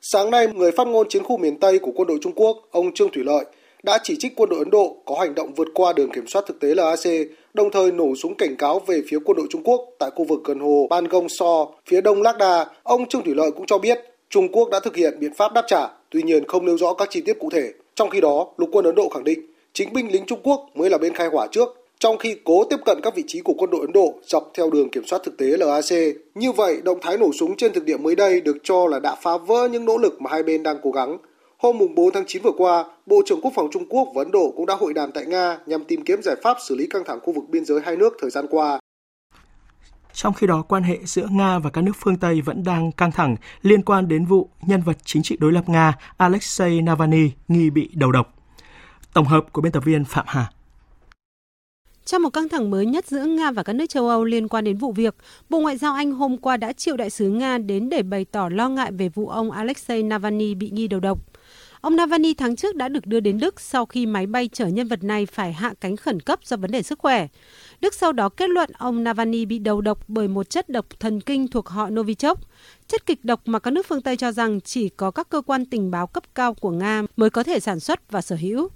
Sáng 0.00 0.30
nay, 0.30 0.46
người 0.46 0.72
phát 0.72 0.86
ngôn 0.86 1.08
chiến 1.08 1.22
khu 1.24 1.38
miền 1.38 1.60
Tây 1.60 1.78
của 1.78 1.92
quân 1.94 2.08
đội 2.08 2.18
Trung 2.22 2.32
Quốc, 2.36 2.56
ông 2.70 2.94
Trương 2.94 3.10
Thủy 3.12 3.24
Lợi, 3.24 3.44
đã 3.82 3.98
chỉ 4.02 4.16
trích 4.18 4.32
quân 4.36 4.48
đội 4.48 4.58
Ấn 4.58 4.70
Độ 4.70 4.96
có 5.06 5.16
hành 5.20 5.34
động 5.34 5.54
vượt 5.54 5.68
qua 5.74 5.92
đường 5.92 6.10
kiểm 6.10 6.26
soát 6.26 6.44
thực 6.46 6.60
tế 6.60 6.74
LAC, 6.74 7.28
đồng 7.54 7.70
thời 7.70 7.92
nổ 7.92 8.14
súng 8.22 8.34
cảnh 8.34 8.56
cáo 8.56 8.78
về 8.78 9.02
phía 9.08 9.18
quân 9.24 9.36
đội 9.36 9.46
Trung 9.50 9.62
Quốc 9.64 9.80
tại 9.98 10.10
khu 10.16 10.24
vực 10.24 10.40
gần 10.44 10.60
hồ 10.60 10.86
Ban 10.90 11.04
Gong 11.04 11.28
So, 11.28 11.66
phía 11.86 12.00
đông 12.00 12.22
Lakda. 12.22 12.64
Ông 12.82 13.08
Trương 13.08 13.24
Thủy 13.24 13.34
Lợi 13.34 13.50
cũng 13.50 13.66
cho 13.66 13.78
biết 13.78 13.98
Trung 14.30 14.52
Quốc 14.52 14.68
đã 14.70 14.80
thực 14.80 14.96
hiện 14.96 15.20
biện 15.20 15.34
pháp 15.34 15.52
đáp 15.52 15.64
trả, 15.66 15.88
tuy 16.10 16.22
nhiên 16.22 16.44
không 16.48 16.66
nêu 16.66 16.78
rõ 16.78 16.94
các 16.94 17.08
chi 17.10 17.20
tiết 17.20 17.38
cụ 17.40 17.50
thể. 17.52 17.72
Trong 17.94 18.10
khi 18.10 18.20
đó, 18.20 18.46
lục 18.56 18.68
quân 18.72 18.84
Ấn 18.84 18.94
Độ 18.94 19.08
khẳng 19.08 19.24
định 19.24 19.40
chính 19.72 19.92
binh 19.92 20.12
lính 20.12 20.26
Trung 20.26 20.40
Quốc 20.42 20.70
mới 20.74 20.90
là 20.90 20.98
bên 20.98 21.14
khai 21.14 21.28
hỏa 21.28 21.46
trước 21.46 21.84
trong 21.98 22.18
khi 22.18 22.36
cố 22.44 22.64
tiếp 22.64 22.76
cận 22.86 23.00
các 23.02 23.14
vị 23.14 23.24
trí 23.26 23.40
của 23.40 23.54
quân 23.58 23.70
đội 23.70 23.80
Ấn 23.80 23.92
Độ 23.92 24.14
dọc 24.26 24.50
theo 24.54 24.70
đường 24.70 24.88
kiểm 24.88 25.04
soát 25.06 25.22
thực 25.24 25.36
tế 25.36 25.46
LAC. 25.46 26.14
Như 26.34 26.52
vậy, 26.52 26.80
động 26.84 26.98
thái 27.02 27.16
nổ 27.16 27.32
súng 27.32 27.56
trên 27.56 27.72
thực 27.72 27.84
địa 27.84 27.96
mới 27.96 28.16
đây 28.16 28.40
được 28.40 28.56
cho 28.62 28.86
là 28.86 29.00
đã 29.00 29.14
phá 29.22 29.36
vỡ 29.36 29.68
những 29.68 29.84
nỗ 29.84 29.98
lực 29.98 30.20
mà 30.20 30.30
hai 30.30 30.42
bên 30.42 30.62
đang 30.62 30.76
cố 30.82 30.90
gắng. 30.90 31.18
Hôm 31.58 31.78
4 31.94 32.12
tháng 32.12 32.24
9 32.26 32.42
vừa 32.42 32.52
qua, 32.56 32.84
Bộ 33.06 33.22
trưởng 33.26 33.40
Quốc 33.40 33.52
phòng 33.54 33.68
Trung 33.72 33.86
Quốc 33.88 34.08
và 34.14 34.22
Ấn 34.22 34.30
Độ 34.30 34.52
cũng 34.56 34.66
đã 34.66 34.74
hội 34.74 34.94
đàm 34.94 35.12
tại 35.12 35.26
Nga 35.26 35.58
nhằm 35.66 35.84
tìm 35.84 36.04
kiếm 36.04 36.22
giải 36.22 36.36
pháp 36.42 36.56
xử 36.68 36.74
lý 36.74 36.86
căng 36.86 37.04
thẳng 37.04 37.20
khu 37.22 37.32
vực 37.32 37.44
biên 37.48 37.64
giới 37.64 37.80
hai 37.84 37.96
nước 37.96 38.16
thời 38.20 38.30
gian 38.30 38.46
qua. 38.50 38.80
Trong 40.14 40.34
khi 40.34 40.46
đó, 40.46 40.62
quan 40.62 40.82
hệ 40.82 40.98
giữa 41.04 41.26
Nga 41.30 41.58
và 41.58 41.70
các 41.70 41.84
nước 41.84 41.92
phương 41.96 42.16
Tây 42.16 42.40
vẫn 42.40 42.64
đang 42.64 42.92
căng 42.92 43.12
thẳng 43.12 43.36
liên 43.62 43.82
quan 43.82 44.08
đến 44.08 44.24
vụ 44.24 44.48
nhân 44.66 44.82
vật 44.82 44.96
chính 45.04 45.22
trị 45.22 45.36
đối 45.40 45.52
lập 45.52 45.68
Nga 45.68 45.92
Alexei 46.16 46.80
Navalny 46.80 47.30
nghi 47.48 47.70
bị 47.70 47.90
đầu 47.94 48.12
độc. 48.12 48.34
Tổng 49.12 49.26
hợp 49.26 49.52
của 49.52 49.62
biên 49.62 49.72
tập 49.72 49.84
viên 49.84 50.04
Phạm 50.04 50.24
Hà. 50.28 50.50
Trong 52.04 52.22
một 52.22 52.30
căng 52.30 52.48
thẳng 52.48 52.70
mới 52.70 52.86
nhất 52.86 53.06
giữa 53.06 53.24
Nga 53.24 53.50
và 53.50 53.62
các 53.62 53.72
nước 53.72 53.86
châu 53.88 54.08
Âu 54.08 54.24
liên 54.24 54.48
quan 54.48 54.64
đến 54.64 54.78
vụ 54.78 54.92
việc, 54.92 55.14
Bộ 55.50 55.60
Ngoại 55.60 55.76
giao 55.76 55.94
Anh 55.94 56.12
hôm 56.12 56.36
qua 56.36 56.56
đã 56.56 56.72
triệu 56.72 56.96
đại 56.96 57.10
sứ 57.10 57.28
Nga 57.28 57.58
đến 57.58 57.88
để 57.88 58.02
bày 58.02 58.24
tỏ 58.24 58.48
lo 58.48 58.68
ngại 58.68 58.92
về 58.92 59.08
vụ 59.08 59.28
ông 59.28 59.50
Alexei 59.50 60.02
Navalny 60.02 60.54
bị 60.54 60.70
nghi 60.70 60.88
đầu 60.88 61.00
độc. 61.00 61.18
Ông 61.84 61.96
Navalny 61.96 62.34
tháng 62.34 62.56
trước 62.56 62.76
đã 62.76 62.88
được 62.88 63.06
đưa 63.06 63.20
đến 63.20 63.38
Đức 63.38 63.60
sau 63.60 63.86
khi 63.86 64.06
máy 64.06 64.26
bay 64.26 64.48
chở 64.52 64.66
nhân 64.66 64.88
vật 64.88 65.04
này 65.04 65.26
phải 65.26 65.52
hạ 65.52 65.74
cánh 65.80 65.96
khẩn 65.96 66.20
cấp 66.20 66.38
do 66.44 66.56
vấn 66.56 66.70
đề 66.70 66.82
sức 66.82 66.98
khỏe. 66.98 67.28
Đức 67.80 67.94
sau 67.94 68.12
đó 68.12 68.28
kết 68.28 68.50
luận 68.50 68.70
ông 68.78 69.04
Navalny 69.04 69.44
bị 69.44 69.58
đầu 69.58 69.80
độc 69.80 69.98
bởi 70.08 70.28
một 70.28 70.50
chất 70.50 70.68
độc 70.68 70.86
thần 71.00 71.20
kinh 71.20 71.48
thuộc 71.48 71.68
họ 71.68 71.90
Novichok, 71.90 72.40
chất 72.88 73.06
kịch 73.06 73.24
độc 73.24 73.40
mà 73.44 73.58
các 73.58 73.70
nước 73.70 73.86
phương 73.86 74.02
Tây 74.02 74.16
cho 74.16 74.32
rằng 74.32 74.60
chỉ 74.60 74.88
có 74.88 75.10
các 75.10 75.28
cơ 75.28 75.40
quan 75.40 75.66
tình 75.66 75.90
báo 75.90 76.06
cấp 76.06 76.24
cao 76.34 76.54
của 76.54 76.70
Nga 76.70 77.02
mới 77.16 77.30
có 77.30 77.42
thể 77.42 77.60
sản 77.60 77.80
xuất 77.80 78.10
và 78.10 78.20
sở 78.20 78.36
hữu. 78.36 78.68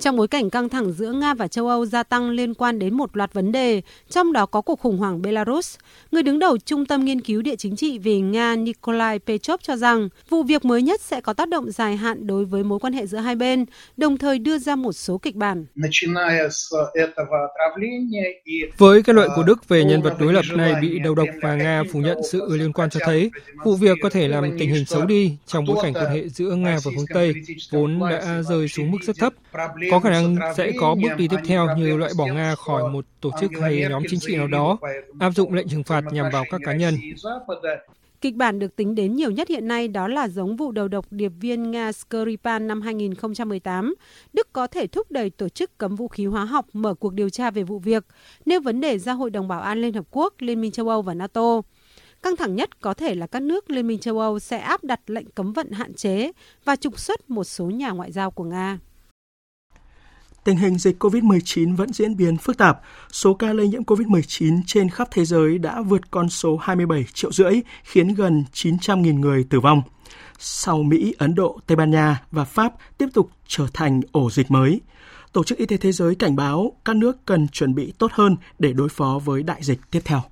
Trong 0.00 0.16
bối 0.16 0.28
cảnh 0.28 0.50
căng 0.50 0.68
thẳng 0.68 0.92
giữa 0.92 1.12
Nga 1.12 1.34
và 1.34 1.48
châu 1.48 1.68
Âu 1.68 1.86
gia 1.86 2.02
tăng 2.02 2.30
liên 2.30 2.54
quan 2.54 2.78
đến 2.78 2.94
một 2.94 3.16
loạt 3.16 3.32
vấn 3.34 3.52
đề, 3.52 3.82
trong 4.10 4.32
đó 4.32 4.46
có 4.46 4.60
cuộc 4.60 4.80
khủng 4.80 4.98
hoảng 4.98 5.22
Belarus, 5.22 5.76
người 6.10 6.22
đứng 6.22 6.38
đầu 6.38 6.58
Trung 6.58 6.86
tâm 6.86 7.04
Nghiên 7.04 7.20
cứu 7.20 7.42
Địa 7.42 7.56
chính 7.56 7.76
trị 7.76 7.98
về 7.98 8.20
Nga 8.20 8.56
Nikolai 8.56 9.18
Pechov 9.18 9.60
cho 9.62 9.76
rằng 9.76 10.08
vụ 10.28 10.42
việc 10.42 10.64
mới 10.64 10.82
nhất 10.82 11.00
sẽ 11.00 11.20
có 11.20 11.32
tác 11.32 11.48
động 11.48 11.70
dài 11.70 11.96
hạn 11.96 12.26
đối 12.26 12.44
với 12.44 12.64
mối 12.64 12.78
quan 12.78 12.92
hệ 12.92 13.06
giữa 13.06 13.18
hai 13.18 13.34
bên, 13.34 13.64
đồng 13.96 14.18
thời 14.18 14.38
đưa 14.38 14.58
ra 14.58 14.76
một 14.76 14.92
số 14.92 15.18
kịch 15.18 15.34
bản. 15.34 15.66
Với 18.78 19.02
kết 19.02 19.12
luận 19.12 19.30
của 19.36 19.42
Đức 19.42 19.68
về 19.68 19.84
nhân 19.84 20.02
vật 20.02 20.14
đối 20.20 20.32
lập 20.32 20.44
này 20.54 20.74
bị 20.80 20.98
đầu 20.98 21.14
độc 21.14 21.28
và 21.42 21.54
Nga 21.54 21.82
phủ 21.92 22.00
nhận 22.00 22.18
sự 22.30 22.48
liên 22.50 22.72
quan 22.72 22.90
cho 22.90 23.00
thấy, 23.04 23.30
vụ 23.64 23.74
việc 23.74 23.98
có 24.02 24.10
thể 24.10 24.28
làm 24.28 24.58
tình 24.58 24.70
hình 24.70 24.84
xấu 24.84 25.06
đi 25.06 25.36
trong 25.46 25.64
bối 25.64 25.76
cảnh 25.82 25.92
quan 25.94 26.14
hệ 26.14 26.28
giữa 26.28 26.54
Nga 26.54 26.78
và 26.84 26.90
phương 26.96 27.06
Tây 27.14 27.34
vốn 27.70 28.00
đã 28.10 28.42
rơi 28.42 28.68
xuống 28.68 28.90
mức 28.90 28.98
rất 29.02 29.16
thấp 29.18 29.32
có 29.90 30.00
khả 30.00 30.10
năng 30.10 30.36
sẽ 30.56 30.72
có 30.80 30.94
bước 31.02 31.08
đi 31.16 31.28
tiếp 31.28 31.40
theo 31.44 31.76
như 31.76 31.96
loại 31.96 32.12
bỏ 32.18 32.26
Nga 32.26 32.54
khỏi 32.54 32.90
một 32.92 33.04
tổ 33.20 33.30
chức 33.40 33.50
hay 33.60 33.86
nhóm 33.90 34.02
chính 34.10 34.20
trị 34.20 34.36
nào 34.36 34.46
đó, 34.46 34.78
áp 35.20 35.30
dụng 35.30 35.52
lệnh 35.52 35.68
trừng 35.68 35.84
phạt 35.84 36.04
nhằm 36.12 36.30
vào 36.32 36.44
các 36.50 36.60
cá 36.64 36.74
nhân. 36.74 36.94
Kịch 38.20 38.34
bản 38.34 38.58
được 38.58 38.76
tính 38.76 38.94
đến 38.94 39.16
nhiều 39.16 39.30
nhất 39.30 39.48
hiện 39.48 39.68
nay 39.68 39.88
đó 39.88 40.08
là 40.08 40.28
giống 40.28 40.56
vụ 40.56 40.72
đầu 40.72 40.88
độc 40.88 41.06
điệp 41.10 41.32
viên 41.40 41.70
Nga 41.70 41.92
Skripal 41.92 42.62
năm 42.62 42.80
2018. 42.80 43.94
Đức 44.32 44.52
có 44.52 44.66
thể 44.66 44.86
thúc 44.86 45.10
đẩy 45.10 45.30
tổ 45.30 45.48
chức 45.48 45.78
cấm 45.78 45.96
vũ 45.96 46.08
khí 46.08 46.26
hóa 46.26 46.44
học 46.44 46.66
mở 46.72 46.94
cuộc 46.94 47.14
điều 47.14 47.30
tra 47.30 47.50
về 47.50 47.62
vụ 47.62 47.78
việc, 47.78 48.04
nêu 48.46 48.60
vấn 48.60 48.80
đề 48.80 48.98
ra 48.98 49.12
Hội 49.12 49.30
đồng 49.30 49.48
Bảo 49.48 49.60
an 49.60 49.80
Liên 49.80 49.94
Hợp 49.94 50.04
Quốc, 50.10 50.34
Liên 50.38 50.60
minh 50.60 50.72
châu 50.72 50.88
Âu 50.88 51.02
và 51.02 51.14
NATO. 51.14 51.60
Căng 52.22 52.36
thẳng 52.36 52.54
nhất 52.54 52.80
có 52.80 52.94
thể 52.94 53.14
là 53.14 53.26
các 53.26 53.42
nước 53.42 53.70
Liên 53.70 53.86
minh 53.86 53.98
châu 53.98 54.18
Âu 54.18 54.38
sẽ 54.38 54.58
áp 54.58 54.84
đặt 54.84 55.00
lệnh 55.06 55.30
cấm 55.30 55.52
vận 55.52 55.70
hạn 55.70 55.94
chế 55.94 56.32
và 56.64 56.76
trục 56.76 56.98
xuất 56.98 57.30
một 57.30 57.44
số 57.44 57.64
nhà 57.64 57.90
ngoại 57.90 58.12
giao 58.12 58.30
của 58.30 58.44
Nga 58.44 58.78
tình 60.44 60.56
hình 60.56 60.78
dịch 60.78 61.02
COVID-19 61.02 61.76
vẫn 61.76 61.92
diễn 61.92 62.16
biến 62.16 62.36
phức 62.36 62.58
tạp. 62.58 62.80
Số 63.12 63.34
ca 63.34 63.52
lây 63.52 63.68
nhiễm 63.68 63.82
COVID-19 63.82 64.62
trên 64.66 64.90
khắp 64.90 65.08
thế 65.10 65.24
giới 65.24 65.58
đã 65.58 65.82
vượt 65.82 66.10
con 66.10 66.28
số 66.28 66.56
27 66.56 67.04
triệu 67.14 67.32
rưỡi, 67.32 67.60
khiến 67.84 68.14
gần 68.14 68.44
900.000 68.52 69.18
người 69.18 69.44
tử 69.50 69.60
vong. 69.60 69.82
Sau 70.38 70.82
Mỹ, 70.82 71.14
Ấn 71.18 71.34
Độ, 71.34 71.60
Tây 71.66 71.76
Ban 71.76 71.90
Nha 71.90 72.22
và 72.30 72.44
Pháp 72.44 72.72
tiếp 72.98 73.06
tục 73.14 73.30
trở 73.46 73.66
thành 73.74 74.00
ổ 74.12 74.30
dịch 74.30 74.50
mới. 74.50 74.80
Tổ 75.32 75.44
chức 75.44 75.58
Y 75.58 75.66
tế 75.66 75.76
Thế 75.76 75.92
giới 75.92 76.14
cảnh 76.14 76.36
báo 76.36 76.72
các 76.84 76.96
nước 76.96 77.16
cần 77.26 77.48
chuẩn 77.48 77.74
bị 77.74 77.92
tốt 77.98 78.10
hơn 78.12 78.36
để 78.58 78.72
đối 78.72 78.88
phó 78.88 79.20
với 79.24 79.42
đại 79.42 79.62
dịch 79.62 79.80
tiếp 79.90 80.00
theo. 80.04 80.22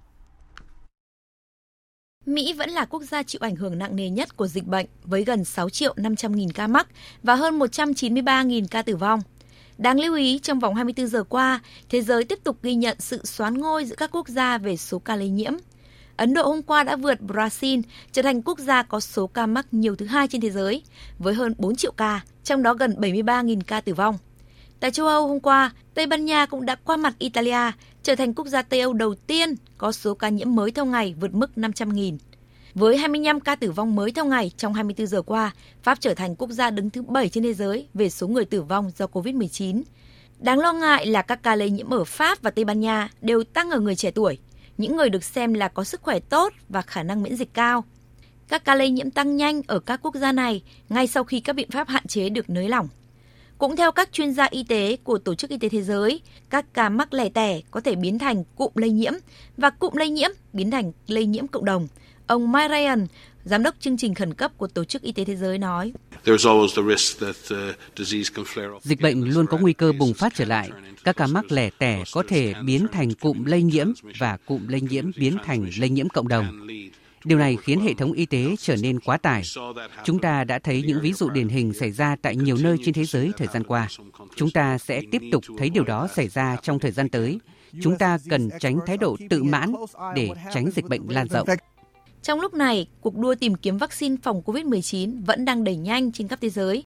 Mỹ 2.26 2.52
vẫn 2.52 2.70
là 2.70 2.84
quốc 2.84 3.02
gia 3.02 3.22
chịu 3.22 3.38
ảnh 3.42 3.56
hưởng 3.56 3.78
nặng 3.78 3.96
nề 3.96 4.10
nhất 4.10 4.36
của 4.36 4.46
dịch 4.46 4.66
bệnh 4.66 4.86
với 5.04 5.24
gần 5.24 5.44
6 5.44 5.70
triệu 5.70 5.94
500 5.96 6.32
nghìn 6.32 6.52
ca 6.52 6.66
mắc 6.66 6.88
và 7.22 7.34
hơn 7.34 7.58
193 7.58 8.42
nghìn 8.42 8.66
ca 8.66 8.82
tử 8.82 8.96
vong. 8.96 9.20
Đáng 9.78 10.00
lưu 10.00 10.14
ý, 10.14 10.38
trong 10.38 10.58
vòng 10.58 10.74
24 10.74 11.06
giờ 11.06 11.24
qua, 11.24 11.60
thế 11.88 12.02
giới 12.02 12.24
tiếp 12.24 12.38
tục 12.44 12.56
ghi 12.62 12.74
nhận 12.74 12.96
sự 13.00 13.24
xoán 13.24 13.58
ngôi 13.58 13.84
giữa 13.84 13.94
các 13.96 14.10
quốc 14.12 14.28
gia 14.28 14.58
về 14.58 14.76
số 14.76 14.98
ca 14.98 15.16
lây 15.16 15.28
nhiễm. 15.28 15.52
Ấn 16.16 16.34
Độ 16.34 16.42
hôm 16.42 16.62
qua 16.62 16.84
đã 16.84 16.96
vượt 16.96 17.18
Brazil, 17.20 17.82
trở 18.12 18.22
thành 18.22 18.42
quốc 18.42 18.58
gia 18.58 18.82
có 18.82 19.00
số 19.00 19.26
ca 19.26 19.46
mắc 19.46 19.66
nhiều 19.70 19.96
thứ 19.96 20.06
hai 20.06 20.28
trên 20.28 20.40
thế 20.40 20.50
giới, 20.50 20.82
với 21.18 21.34
hơn 21.34 21.54
4 21.58 21.76
triệu 21.76 21.92
ca, 21.92 22.20
trong 22.44 22.62
đó 22.62 22.74
gần 22.74 22.94
73.000 22.98 23.60
ca 23.66 23.80
tử 23.80 23.94
vong. 23.94 24.18
Tại 24.80 24.90
châu 24.90 25.06
Âu 25.06 25.28
hôm 25.28 25.40
qua, 25.40 25.70
Tây 25.94 26.06
Ban 26.06 26.24
Nha 26.24 26.46
cũng 26.46 26.66
đã 26.66 26.74
qua 26.74 26.96
mặt 26.96 27.14
Italia, 27.18 27.72
trở 28.02 28.14
thành 28.14 28.34
quốc 28.34 28.46
gia 28.46 28.62
Tây 28.62 28.80
Âu 28.80 28.92
đầu 28.92 29.14
tiên 29.14 29.54
có 29.78 29.92
số 29.92 30.14
ca 30.14 30.28
nhiễm 30.28 30.54
mới 30.54 30.70
theo 30.70 30.84
ngày 30.84 31.14
vượt 31.20 31.34
mức 31.34 31.50
500.000. 31.56 32.18
Với 32.74 32.96
25 32.96 33.40
ca 33.40 33.54
tử 33.56 33.70
vong 33.70 33.96
mới 33.96 34.10
theo 34.12 34.24
ngày 34.24 34.50
trong 34.56 34.74
24 34.74 35.06
giờ 35.06 35.22
qua, 35.22 35.52
Pháp 35.82 36.00
trở 36.00 36.14
thành 36.14 36.36
quốc 36.36 36.50
gia 36.50 36.70
đứng 36.70 36.90
thứ 36.90 37.02
7 37.02 37.28
trên 37.28 37.44
thế 37.44 37.54
giới 37.54 37.88
về 37.94 38.10
số 38.10 38.28
người 38.28 38.44
tử 38.44 38.62
vong 38.62 38.90
do 38.98 39.06
COVID-19. 39.06 39.82
Đáng 40.38 40.58
lo 40.58 40.72
ngại 40.72 41.06
là 41.06 41.22
các 41.22 41.42
ca 41.42 41.54
lây 41.54 41.70
nhiễm 41.70 41.90
ở 41.90 42.04
Pháp 42.04 42.42
và 42.42 42.50
Tây 42.50 42.64
Ban 42.64 42.80
Nha 42.80 43.10
đều 43.20 43.44
tăng 43.44 43.70
ở 43.70 43.80
người 43.80 43.96
trẻ 43.96 44.10
tuổi, 44.10 44.38
những 44.78 44.96
người 44.96 45.10
được 45.10 45.24
xem 45.24 45.54
là 45.54 45.68
có 45.68 45.84
sức 45.84 46.02
khỏe 46.02 46.20
tốt 46.20 46.52
và 46.68 46.82
khả 46.82 47.02
năng 47.02 47.22
miễn 47.22 47.36
dịch 47.36 47.54
cao. 47.54 47.84
Các 48.48 48.64
ca 48.64 48.74
lây 48.74 48.90
nhiễm 48.90 49.10
tăng 49.10 49.36
nhanh 49.36 49.62
ở 49.66 49.78
các 49.78 50.00
quốc 50.02 50.14
gia 50.14 50.32
này 50.32 50.62
ngay 50.88 51.06
sau 51.06 51.24
khi 51.24 51.40
các 51.40 51.52
biện 51.52 51.70
pháp 51.70 51.88
hạn 51.88 52.06
chế 52.06 52.28
được 52.28 52.50
nới 52.50 52.68
lỏng. 52.68 52.88
Cũng 53.58 53.76
theo 53.76 53.92
các 53.92 54.12
chuyên 54.12 54.32
gia 54.32 54.44
y 54.44 54.64
tế 54.64 54.96
của 55.04 55.18
Tổ 55.18 55.34
chức 55.34 55.50
Y 55.50 55.58
tế 55.58 55.68
Thế 55.68 55.82
giới, 55.82 56.20
các 56.50 56.74
ca 56.74 56.88
mắc 56.88 57.14
lẻ 57.14 57.28
tẻ 57.28 57.60
có 57.70 57.80
thể 57.80 57.94
biến 57.94 58.18
thành 58.18 58.44
cụm 58.56 58.72
lây 58.74 58.90
nhiễm 58.90 59.12
và 59.56 59.70
cụm 59.70 59.94
lây 59.94 60.10
nhiễm 60.10 60.30
biến 60.52 60.70
thành 60.70 60.92
lây 61.06 61.26
nhiễm 61.26 61.46
cộng 61.46 61.64
đồng, 61.64 61.88
Ông 62.28 62.52
Mike 62.52 62.68
Ryan, 62.68 63.06
giám 63.44 63.62
đốc 63.62 63.74
chương 63.80 63.96
trình 63.96 64.14
khẩn 64.14 64.34
cấp 64.34 64.52
của 64.56 64.66
Tổ 64.66 64.84
chức 64.84 65.02
Y 65.02 65.12
tế 65.12 65.24
Thế 65.24 65.36
giới 65.36 65.58
nói. 65.58 65.92
Dịch 68.82 69.00
bệnh 69.00 69.30
luôn 69.30 69.46
có 69.46 69.58
nguy 69.58 69.72
cơ 69.72 69.92
bùng 69.92 70.14
phát 70.14 70.32
trở 70.34 70.44
lại. 70.44 70.70
Các 71.04 71.16
ca 71.16 71.26
mắc 71.26 71.52
lẻ 71.52 71.70
tẻ 71.78 72.02
có 72.12 72.22
thể 72.28 72.54
biến 72.64 72.86
thành 72.92 73.14
cụm 73.14 73.44
lây 73.44 73.62
nhiễm 73.62 73.86
và 74.18 74.36
cụm 74.46 74.66
lây 74.68 74.80
nhiễm 74.80 75.10
biến 75.16 75.36
thành 75.44 75.70
lây 75.78 75.90
nhiễm 75.90 76.08
cộng 76.08 76.28
đồng. 76.28 76.66
Điều 77.24 77.38
này 77.38 77.56
khiến 77.62 77.80
hệ 77.80 77.94
thống 77.94 78.12
y 78.12 78.26
tế 78.26 78.54
trở 78.58 78.76
nên 78.76 79.00
quá 79.00 79.16
tải. 79.16 79.42
Chúng 80.04 80.18
ta 80.18 80.44
đã 80.44 80.58
thấy 80.58 80.82
những 80.86 81.00
ví 81.00 81.12
dụ 81.12 81.30
điển 81.30 81.48
hình 81.48 81.72
xảy 81.72 81.92
ra 81.92 82.16
tại 82.22 82.36
nhiều 82.36 82.56
nơi 82.60 82.76
trên 82.84 82.94
thế 82.94 83.04
giới 83.04 83.32
thời 83.36 83.48
gian 83.52 83.64
qua. 83.64 83.88
Chúng 84.36 84.50
ta 84.50 84.78
sẽ 84.78 85.02
tiếp 85.10 85.22
tục 85.32 85.44
thấy 85.58 85.70
điều 85.70 85.84
đó 85.84 86.08
xảy 86.16 86.28
ra 86.28 86.56
trong 86.62 86.78
thời 86.78 86.90
gian 86.90 87.08
tới. 87.08 87.38
Chúng 87.82 87.98
ta 87.98 88.18
cần 88.30 88.48
tránh 88.60 88.78
thái 88.86 88.96
độ 88.96 89.16
tự 89.30 89.42
mãn 89.42 89.72
để 90.14 90.30
tránh 90.54 90.70
dịch 90.70 90.84
bệnh 90.84 91.02
lan 91.08 91.28
rộng. 91.28 91.48
Trong 92.22 92.40
lúc 92.40 92.54
này, 92.54 92.86
cuộc 93.00 93.16
đua 93.16 93.34
tìm 93.34 93.54
kiếm 93.54 93.78
vaccine 93.78 94.16
phòng 94.22 94.42
COVID-19 94.44 95.24
vẫn 95.24 95.44
đang 95.44 95.64
đẩy 95.64 95.76
nhanh 95.76 96.12
trên 96.12 96.28
khắp 96.28 96.38
thế 96.42 96.50
giới. 96.50 96.82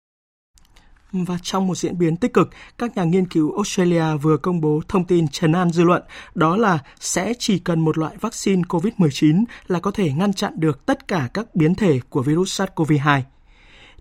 Và 1.13 1.39
trong 1.43 1.67
một 1.67 1.75
diễn 1.75 1.99
biến 1.99 2.17
tích 2.17 2.33
cực, 2.33 2.51
các 2.79 2.97
nhà 2.97 3.05
nghiên 3.05 3.27
cứu 3.27 3.55
Australia 3.55 4.17
vừa 4.23 4.37
công 4.37 4.61
bố 4.61 4.81
thông 4.89 5.05
tin 5.05 5.29
trần 5.29 5.53
an 5.53 5.71
dư 5.71 5.83
luận, 5.85 6.03
đó 6.35 6.57
là 6.57 6.79
sẽ 7.01 7.33
chỉ 7.39 7.59
cần 7.59 7.81
một 7.81 7.99
loại 7.99 8.17
vaccine 8.21 8.63
COVID-19 8.69 9.45
là 9.67 9.81
có 9.81 9.91
thể 9.91 10.13
ngăn 10.13 10.33
chặn 10.33 10.53
được 10.57 10.87
tất 10.87 11.09
cả 11.09 11.29
các 11.35 11.55
biến 11.55 11.75
thể 11.75 12.01
của 12.11 12.23
virus 12.23 12.61
SARS-CoV-2. 12.61 13.21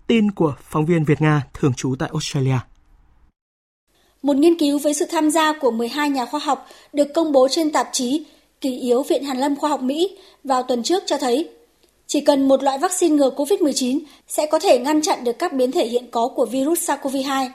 Tin 0.06 0.30
của 0.30 0.54
phóng 0.62 0.86
viên 0.86 1.04
Việt 1.04 1.20
Nga 1.20 1.42
thường 1.54 1.74
trú 1.74 1.94
tại 1.98 2.08
Australia. 2.12 2.58
Một 4.22 4.36
nghiên 4.36 4.58
cứu 4.58 4.78
với 4.78 4.94
sự 4.94 5.04
tham 5.10 5.30
gia 5.30 5.52
của 5.60 5.70
12 5.70 6.10
nhà 6.10 6.26
khoa 6.26 6.40
học 6.40 6.66
được 6.92 7.08
công 7.14 7.32
bố 7.32 7.48
trên 7.50 7.72
tạp 7.72 7.88
chí 7.92 8.24
Kỳ 8.62 8.78
yếu 8.78 9.02
Viện 9.02 9.24
Hàn 9.24 9.38
lâm 9.38 9.56
Khoa 9.56 9.70
học 9.70 9.82
Mỹ 9.82 10.16
vào 10.44 10.62
tuần 10.62 10.82
trước 10.82 11.02
cho 11.06 11.18
thấy 11.18 11.48
chỉ 12.06 12.20
cần 12.20 12.48
một 12.48 12.62
loại 12.62 12.78
vaccine 12.78 13.16
ngừa 13.16 13.30
COVID-19 13.30 14.00
sẽ 14.28 14.46
có 14.46 14.58
thể 14.58 14.78
ngăn 14.78 15.02
chặn 15.02 15.24
được 15.24 15.38
các 15.38 15.52
biến 15.52 15.72
thể 15.72 15.86
hiện 15.86 16.06
có 16.10 16.28
của 16.28 16.46
virus 16.46 16.90
SARS-CoV-2. 16.90 17.48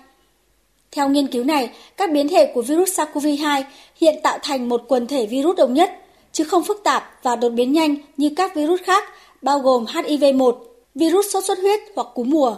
Theo 0.91 1.09
nghiên 1.09 1.27
cứu 1.27 1.43
này, 1.43 1.69
các 1.97 2.11
biến 2.11 2.27
thể 2.29 2.51
của 2.53 2.61
virus 2.61 2.99
SARS-CoV-2 2.99 3.63
hiện 3.95 4.15
tạo 4.23 4.37
thành 4.43 4.69
một 4.69 4.83
quần 4.87 5.07
thể 5.07 5.25
virus 5.25 5.57
đồng 5.57 5.73
nhất, 5.73 5.91
chứ 6.31 6.43
không 6.43 6.63
phức 6.63 6.81
tạp 6.83 7.19
và 7.23 7.35
đột 7.35 7.49
biến 7.49 7.73
nhanh 7.73 7.95
như 8.17 8.29
các 8.35 8.55
virus 8.55 8.81
khác, 8.81 9.03
bao 9.41 9.59
gồm 9.59 9.85
HIV-1, 9.85 10.55
virus 10.95 11.25
sốt 11.33 11.43
xuất 11.43 11.59
huyết 11.59 11.79
hoặc 11.95 12.07
cúm 12.15 12.29
mùa. 12.29 12.55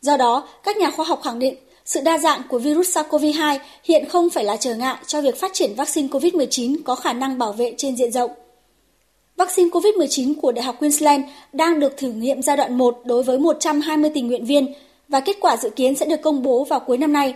Do 0.00 0.16
đó, 0.16 0.48
các 0.62 0.76
nhà 0.76 0.90
khoa 0.90 1.06
học 1.06 1.20
khẳng 1.24 1.38
định 1.38 1.54
sự 1.86 2.00
đa 2.00 2.18
dạng 2.18 2.42
của 2.48 2.58
virus 2.58 2.98
SARS-CoV-2 2.98 3.58
hiện 3.84 4.08
không 4.08 4.30
phải 4.30 4.44
là 4.44 4.56
trở 4.56 4.74
ngại 4.74 4.96
cho 5.06 5.20
việc 5.20 5.40
phát 5.40 5.50
triển 5.54 5.74
vaccine 5.74 6.08
COVID-19 6.08 6.76
có 6.84 6.94
khả 6.94 7.12
năng 7.12 7.38
bảo 7.38 7.52
vệ 7.52 7.74
trên 7.76 7.96
diện 7.96 8.12
rộng. 8.12 8.30
Vaccine 9.36 9.70
COVID-19 9.70 10.34
của 10.42 10.52
Đại 10.52 10.64
học 10.64 10.76
Queensland 10.78 11.24
đang 11.52 11.80
được 11.80 11.96
thử 11.96 12.12
nghiệm 12.12 12.42
giai 12.42 12.56
đoạn 12.56 12.78
1 12.78 13.00
đối 13.04 13.22
với 13.22 13.38
120 13.38 14.10
tình 14.14 14.26
nguyện 14.26 14.44
viên 14.44 14.74
và 15.08 15.20
kết 15.20 15.36
quả 15.40 15.56
dự 15.56 15.70
kiến 15.70 15.94
sẽ 15.94 16.06
được 16.06 16.22
công 16.22 16.42
bố 16.42 16.64
vào 16.64 16.80
cuối 16.80 16.98
năm 16.98 17.12
nay. 17.12 17.34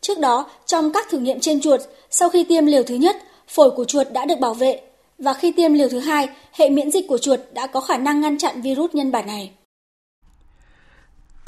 Trước 0.00 0.18
đó, 0.18 0.50
trong 0.66 0.92
các 0.92 1.10
thử 1.10 1.18
nghiệm 1.18 1.40
trên 1.40 1.60
chuột, 1.60 1.80
sau 2.10 2.28
khi 2.28 2.44
tiêm 2.44 2.66
liều 2.66 2.82
thứ 2.82 2.94
nhất, 2.94 3.16
phổi 3.48 3.70
của 3.70 3.84
chuột 3.84 4.12
đã 4.12 4.24
được 4.24 4.40
bảo 4.40 4.54
vệ 4.54 4.80
và 5.18 5.34
khi 5.34 5.52
tiêm 5.52 5.72
liều 5.72 5.88
thứ 5.88 5.98
hai, 5.98 6.28
hệ 6.52 6.68
miễn 6.68 6.90
dịch 6.90 7.08
của 7.08 7.18
chuột 7.18 7.40
đã 7.52 7.66
có 7.66 7.80
khả 7.80 7.96
năng 7.96 8.20
ngăn 8.20 8.38
chặn 8.38 8.60
virus 8.60 8.90
nhân 8.92 9.12
bản 9.12 9.26
này. 9.26 9.50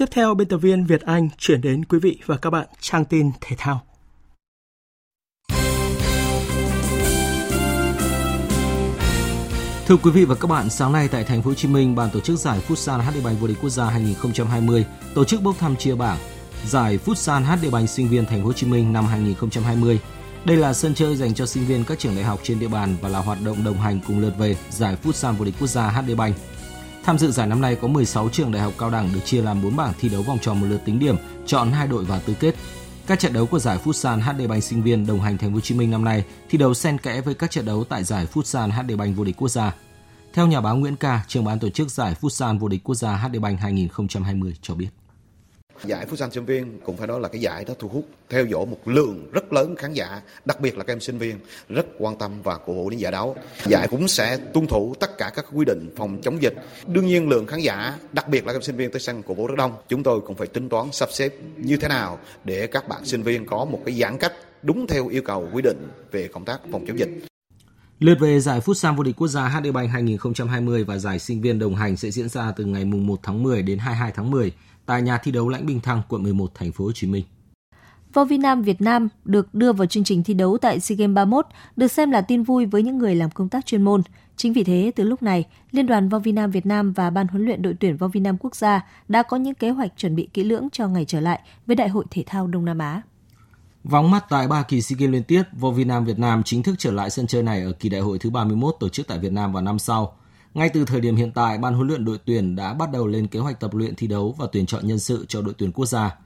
Tiếp 0.01 0.09
theo, 0.11 0.35
biên 0.35 0.49
tập 0.49 0.57
viên 0.57 0.85
Việt 0.85 1.01
Anh 1.01 1.29
chuyển 1.39 1.61
đến 1.61 1.85
quý 1.85 1.99
vị 1.99 2.19
và 2.27 2.37
các 2.37 2.51
bạn 2.51 2.67
trang 2.81 3.05
tin 3.05 3.31
thể 3.41 3.57
thao. 3.59 3.81
Thưa 9.87 9.97
quý 9.97 10.11
vị 10.11 10.25
và 10.25 10.35
các 10.35 10.49
bạn, 10.49 10.71
sáng 10.71 10.93
nay 10.93 11.09
tại 11.09 11.25
thành 11.25 11.43
phố 11.43 11.51
Hồ 11.51 11.55
Chí 11.55 11.69
Minh, 11.69 11.95
ban 11.95 12.11
tổ 12.11 12.21
chức 12.21 12.39
giải 12.39 12.61
Futsal 12.69 13.01
HD 13.01 13.25
Bank 13.25 13.41
vô 13.41 13.47
địch 13.47 13.57
quốc 13.63 13.71
gia 13.71 13.91
2020 13.91 14.85
tổ 15.15 15.25
chức 15.25 15.43
bốc 15.43 15.59
thăm 15.59 15.77
chia 15.77 15.95
bảng 15.95 16.19
giải 16.67 16.99
Futsal 17.07 17.43
HD 17.43 17.73
Bank 17.73 17.89
sinh 17.91 18.09
viên 18.09 18.27
thành 18.27 18.41
phố 18.41 18.47
Hồ 18.47 18.53
Chí 18.53 18.67
Minh 18.67 18.93
năm 18.93 19.07
2020. 19.07 20.01
Đây 20.45 20.57
là 20.57 20.73
sân 20.73 20.95
chơi 20.95 21.17
dành 21.17 21.35
cho 21.35 21.47
sinh 21.47 21.67
viên 21.67 21.85
các 21.85 21.99
trường 21.99 22.15
đại 22.15 22.25
học 22.25 22.41
trên 22.43 22.61
địa 22.61 22.69
bàn 22.69 22.97
và 23.01 23.09
là 23.09 23.19
hoạt 23.19 23.39
động 23.45 23.65
đồng 23.65 23.79
hành 23.79 24.01
cùng 24.07 24.21
lượt 24.21 24.33
về 24.39 24.57
giải 24.71 24.97
Futsal 25.05 25.33
vô 25.33 25.45
địch 25.45 25.55
quốc 25.61 25.69
gia 25.69 25.91
HD 25.91 26.17
Bank. 26.17 26.37
Tham 27.05 27.19
dự 27.19 27.31
giải 27.31 27.47
năm 27.47 27.61
nay 27.61 27.77
có 27.77 27.89
16 27.89 28.29
trường 28.29 28.53
đại 28.53 28.63
học 28.63 28.73
cao 28.79 28.91
đẳng 28.91 29.13
được 29.13 29.21
chia 29.25 29.43
làm 29.43 29.63
4 29.63 29.77
bảng 29.77 29.93
thi 30.01 30.09
đấu 30.09 30.23
vòng 30.23 30.39
tròn 30.39 30.61
một 30.61 30.67
lượt 30.71 30.81
tính 30.85 30.99
điểm, 30.99 31.17
chọn 31.47 31.73
hai 31.73 31.87
đội 31.89 32.05
vào 32.05 32.21
tứ 32.27 32.35
kết. 32.41 32.55
Các 33.07 33.19
trận 33.19 33.33
đấu 33.33 33.47
của 33.47 33.59
giải 33.59 33.79
Futsal 33.85 34.21
HD 34.21 34.49
Bank 34.49 34.65
sinh 34.65 34.83
viên 34.83 35.07
đồng 35.07 35.21
hành 35.21 35.39
Thành 35.39 35.51
phố 35.51 35.55
Hồ 35.55 35.61
Chí 35.61 35.75
Minh 35.75 35.91
năm 35.91 36.05
nay 36.05 36.25
thi 36.49 36.59
đấu 36.59 36.75
xen 36.75 36.99
kẽ 36.99 37.21
với 37.21 37.35
các 37.35 37.51
trận 37.51 37.65
đấu 37.65 37.85
tại 37.85 38.05
giải 38.05 38.27
Futsal 38.33 38.71
HD 38.71 38.97
Bank 38.99 39.17
vô 39.17 39.25
địch 39.25 39.37
quốc 39.37 39.49
gia. 39.49 39.75
Theo 40.33 40.47
nhà 40.47 40.61
báo 40.61 40.77
Nguyễn 40.77 40.97
Ca, 40.97 41.25
trưởng 41.29 41.45
ban 41.45 41.59
tổ 41.59 41.69
chức 41.69 41.91
giải 41.91 42.15
Futsal 42.21 42.59
vô 42.59 42.69
địch 42.69 42.85
quốc 42.85 42.95
gia 42.95 43.17
HD 43.17 43.39
Bank 43.41 43.61
2020 43.61 44.57
cho 44.63 44.75
biết. 44.75 44.89
Giải 45.85 46.07
phú 46.07 46.17
Futsal 46.17 46.31
sinh 46.31 46.45
viên 46.45 46.81
cũng 46.85 46.97
phải 46.97 47.07
nói 47.07 47.21
là 47.21 47.29
cái 47.29 47.41
giải 47.41 47.65
đó 47.65 47.75
thu 47.79 47.89
hút 47.89 48.09
theo 48.29 48.47
dõi 48.47 48.67
một 48.67 48.89
lượng 48.89 49.31
rất 49.33 49.53
lớn 49.53 49.77
khán 49.77 49.93
giả, 49.93 50.21
đặc 50.45 50.61
biệt 50.61 50.79
là 50.79 50.85
các 50.85 50.93
em 50.93 51.01
sinh 51.01 51.19
viên 51.19 51.39
rất 51.69 51.87
quan 51.99 52.19
tâm 52.19 52.43
và 52.43 52.57
cổ 52.57 52.73
vũ 52.73 52.91
đến 52.91 52.99
giải 52.99 53.13
đấu. 53.13 53.37
Giải 53.67 53.89
cũng 53.89 54.09
sẽ 54.09 54.37
tuân 54.55 54.67
thủ 54.67 54.95
tất 55.01 55.19
cả 55.19 55.31
các 55.35 55.47
quy 55.53 55.65
định 55.65 55.91
phòng 55.97 56.21
chống 56.23 56.43
dịch. 56.43 56.55
Đương 56.87 57.07
nhiên 57.07 57.29
lượng 57.29 57.47
khán 57.47 57.61
giả, 57.61 57.95
đặc 58.13 58.29
biệt 58.29 58.47
là 58.47 58.53
các 58.53 58.57
em 58.57 58.63
sinh 58.63 58.77
viên 58.77 58.91
tới 58.91 59.01
sân 59.01 59.23
cổ 59.23 59.35
vũ 59.35 59.47
rất 59.47 59.55
đông. 59.59 59.73
Chúng 59.89 60.03
tôi 60.03 60.21
cũng 60.21 60.37
phải 60.37 60.47
tính 60.47 60.69
toán 60.69 60.93
sắp 60.93 61.09
xếp 61.13 61.33
như 61.57 61.77
thế 61.77 61.89
nào 61.89 62.19
để 62.45 62.67
các 62.67 62.89
bạn 62.89 63.05
sinh 63.05 63.23
viên 63.23 63.47
có 63.47 63.65
một 63.65 63.81
cái 63.87 63.95
giãn 63.95 64.19
cách 64.19 64.33
đúng 64.63 64.87
theo 64.87 65.09
yêu 65.09 65.23
cầu 65.23 65.49
quy 65.53 65.63
định 65.63 65.89
về 66.13 66.29
công 66.29 66.45
tác 66.45 66.61
phòng 66.73 66.85
chống 66.87 66.99
dịch. 66.99 67.09
Lượt 68.01 68.19
về 68.21 68.41
giải 68.41 68.61
Futsal 68.61 68.97
vô 68.97 69.03
địch 69.03 69.17
quốc 69.17 69.29
gia 69.29 69.49
HD 69.49 69.67
Bank 69.75 69.91
2020 69.91 70.85
và 70.85 70.99
giải 70.99 71.19
sinh 71.19 71.41
viên 71.41 71.59
đồng 71.59 71.75
hành 71.75 71.97
sẽ 71.97 72.11
diễn 72.11 72.29
ra 72.29 72.53
từ 72.57 72.65
ngày 72.65 72.85
1 72.85 73.21
tháng 73.23 73.43
10 73.43 73.63
đến 73.63 73.79
22 73.79 74.13
tháng 74.15 74.31
10 74.31 74.53
tại 74.91 75.03
nhà 75.03 75.19
thi 75.19 75.33
đấu 75.33 75.49
Lãnh 75.49 75.67
Bình 75.67 75.81
Thăng, 75.81 76.03
quận 76.09 76.23
11, 76.23 76.55
thành 76.55 76.73
phố 76.73 76.85
Hồ 76.85 76.93
Chí 76.93 77.07
Minh. 77.07 77.25
Vo 78.13 78.25
Vi 78.25 78.39
Nam 78.39 78.63
Việt 78.63 78.81
Nam 78.81 79.09
được 79.25 79.55
đưa 79.55 79.73
vào 79.73 79.87
chương 79.87 80.05
trình 80.05 80.25
thi 80.25 80.35
đấu 80.35 80.59
tại 80.59 80.81
SEA 80.81 80.97
Games 80.97 81.15
31 81.15 81.47
được 81.77 81.89
xem 81.89 82.11
là 82.11 82.21
tin 82.21 82.43
vui 82.43 82.67
với 82.67 82.83
những 82.83 82.99
người 82.99 83.15
làm 83.15 83.31
công 83.31 83.49
tác 83.49 83.67
chuyên 83.67 83.83
môn. 83.83 84.03
Chính 84.37 84.53
vì 84.53 84.65
thế, 84.65 84.93
từ 84.97 85.05
lúc 85.05 85.23
này, 85.23 85.45
Liên 85.71 85.87
đoàn 85.87 86.09
Vo 86.09 86.19
Vi 86.19 86.33
Nam 86.33 86.51
Việt 86.51 86.67
Nam 86.67 86.93
và 86.93 87.11
Ban 87.11 87.29
huấn 87.29 87.45
luyện 87.45 87.63
đội 87.63 87.75
tuyển 87.81 87.97
Vo 87.97 88.09
Vi 88.09 88.21
Nam 88.21 88.37
quốc 88.41 88.57
gia 88.57 88.87
đã 89.09 89.23
có 89.23 89.37
những 89.37 89.55
kế 89.55 89.71
hoạch 89.71 89.93
chuẩn 89.97 90.17
bị 90.17 90.29
kỹ 90.35 90.45
lưỡng 90.45 90.69
cho 90.73 90.89
ngày 90.89 91.05
trở 91.05 91.21
lại 91.21 91.41
với 91.67 91.77
Đại 91.77 91.89
hội 91.89 92.05
Thể 92.11 92.25
thao 92.27 92.47
Đông 92.47 92.65
Nam 92.65 92.79
Á. 92.79 93.03
Vắng 93.85 94.11
mắt 94.11 94.25
tại 94.29 94.49
ba 94.49 94.63
kỳ 94.63 94.83
SEA 94.83 94.97
Games 94.99 95.13
liên 95.13 95.25
tiếp, 95.25 95.43
Vo 95.53 95.71
Vi 95.71 95.85
Nam 95.85 96.05
Việt 96.05 96.19
Nam 96.19 96.43
chính 96.43 96.63
thức 96.63 96.75
trở 96.79 96.91
lại 96.91 97.11
sân 97.11 97.27
chơi 97.27 97.43
này 97.43 97.63
ở 97.63 97.73
kỳ 97.73 97.89
đại 97.89 98.01
hội 98.01 98.19
thứ 98.19 98.31
31 98.31 98.75
tổ 98.81 98.89
chức 98.89 99.07
tại 99.07 99.19
Việt 99.19 99.33
Nam 99.33 99.53
vào 99.53 99.63
năm 99.63 99.79
sau. 99.79 100.17
Ngay 100.55 100.69
từ 100.69 100.85
thời 100.85 101.01
điểm 101.01 101.17
hiện 101.17 101.33
tại, 101.33 101.59
ban 101.59 101.75
huấn 101.75 101.89
luyện 101.89 102.05
đội 102.05 102.19
tuyển 102.25 102.57
đã 102.57 102.75
bắt 102.75 102.93
đầu 102.93 103.07
lên 103.07 103.27
kế 103.27 103.39
hoạch 103.39 103.61
tập 103.61 103.75
luyện 103.75 103.95
thi 103.95 104.07
đấu 104.07 104.35
và 104.39 104.47
tuyển 104.53 104.67
chọn 104.67 104.87
nhân 104.87 104.99
sự 104.99 105.25
cho 105.29 105.43
đội 105.43 105.55
tuyển 105.59 105.73
quốc 105.73 105.87
gia. 105.87 106.17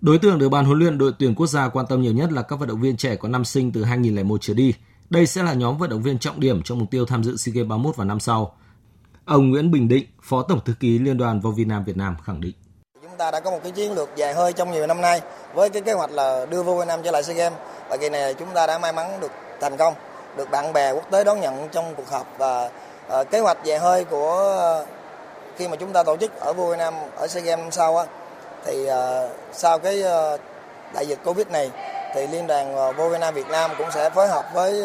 Đối 0.00 0.18
tượng 0.18 0.38
được 0.38 0.48
ban 0.48 0.64
huấn 0.64 0.78
luyện 0.78 0.98
đội 0.98 1.12
tuyển 1.18 1.34
quốc 1.34 1.46
gia 1.46 1.68
quan 1.68 1.86
tâm 1.86 2.02
nhiều 2.02 2.12
nhất 2.12 2.32
là 2.32 2.42
các 2.42 2.56
vận 2.56 2.68
động 2.68 2.80
viên 2.80 2.96
trẻ 2.96 3.16
có 3.16 3.28
năm 3.28 3.44
sinh 3.44 3.72
từ 3.72 3.84
2001 3.84 4.38
trở 4.40 4.54
đi. 4.54 4.74
Đây 5.10 5.26
sẽ 5.26 5.42
là 5.42 5.54
nhóm 5.54 5.78
vận 5.78 5.90
động 5.90 6.02
viên 6.02 6.18
trọng 6.18 6.40
điểm 6.40 6.62
trong 6.62 6.78
mục 6.78 6.90
tiêu 6.90 7.06
tham 7.06 7.24
dự 7.24 7.36
SEA 7.36 7.52
Games 7.52 7.68
31 7.68 7.96
vào 7.96 8.06
năm 8.06 8.20
sau. 8.20 8.56
Ông 9.24 9.50
Nguyễn 9.50 9.70
Bình 9.70 9.88
Định, 9.88 10.06
Phó 10.22 10.42
Tổng 10.42 10.60
thư 10.64 10.74
ký 10.80 10.98
Liên 10.98 11.18
đoàn 11.18 11.40
vô 11.40 11.50
Việt 11.50 11.66
Nam 11.66 11.84
Việt 11.84 11.96
Nam 11.96 12.16
khẳng 12.24 12.40
định. 12.40 12.54
Chúng 13.02 13.16
ta 13.18 13.30
đã 13.30 13.40
có 13.40 13.50
một 13.50 13.58
cái 13.62 13.72
chiến 13.72 13.92
lược 13.92 14.08
dài 14.16 14.34
hơi 14.34 14.52
trong 14.52 14.72
nhiều 14.72 14.86
năm 14.86 15.00
nay 15.00 15.20
với 15.54 15.70
cái 15.70 15.82
kế 15.82 15.92
hoạch 15.92 16.10
là 16.10 16.46
đưa 16.50 16.62
vô 16.62 16.78
Việt 16.78 16.86
Nam 16.88 17.00
trở 17.04 17.10
lại 17.10 17.22
SEA 17.22 17.36
Games 17.36 17.58
và 17.90 17.96
kỳ 17.96 18.08
này 18.08 18.34
chúng 18.34 18.48
ta 18.54 18.66
đã 18.66 18.78
may 18.78 18.92
mắn 18.92 19.20
được 19.20 19.30
thành 19.60 19.76
công, 19.76 19.94
được 20.36 20.50
bạn 20.50 20.72
bè 20.72 20.92
quốc 20.92 21.10
tế 21.10 21.24
đón 21.24 21.40
nhận 21.40 21.68
trong 21.72 21.94
cuộc 21.96 22.08
họp 22.10 22.26
và 22.38 22.70
Ờ, 23.08 23.24
kế 23.24 23.40
hoạch 23.40 23.58
về 23.64 23.78
hơi 23.78 24.04
của 24.04 24.54
ờ, 24.58 24.84
khi 25.56 25.68
mà 25.68 25.76
chúng 25.76 25.92
ta 25.92 26.02
tổ 26.02 26.16
chức 26.16 26.40
ở 26.40 26.52
vô 26.52 26.66
Việt 26.66 26.76
Nam, 26.76 26.94
ở 27.16 27.26
SEA 27.26 27.42
Games 27.42 27.62
năm 27.62 27.70
sau 27.70 27.96
á, 27.96 28.04
thì 28.64 28.86
ờ, 28.86 29.28
sau 29.52 29.78
cái 29.78 30.02
đại 30.94 31.06
dịch 31.06 31.18
Covid 31.24 31.46
này, 31.46 31.70
thì 32.14 32.26
liên 32.26 32.46
đoàn 32.46 32.94
vô 32.96 33.08
Việt 33.08 33.18
Nam 33.20 33.34
Việt 33.34 33.48
Nam 33.48 33.70
cũng 33.78 33.90
sẽ 33.90 34.10
phối 34.10 34.28
hợp 34.28 34.44
với 34.54 34.84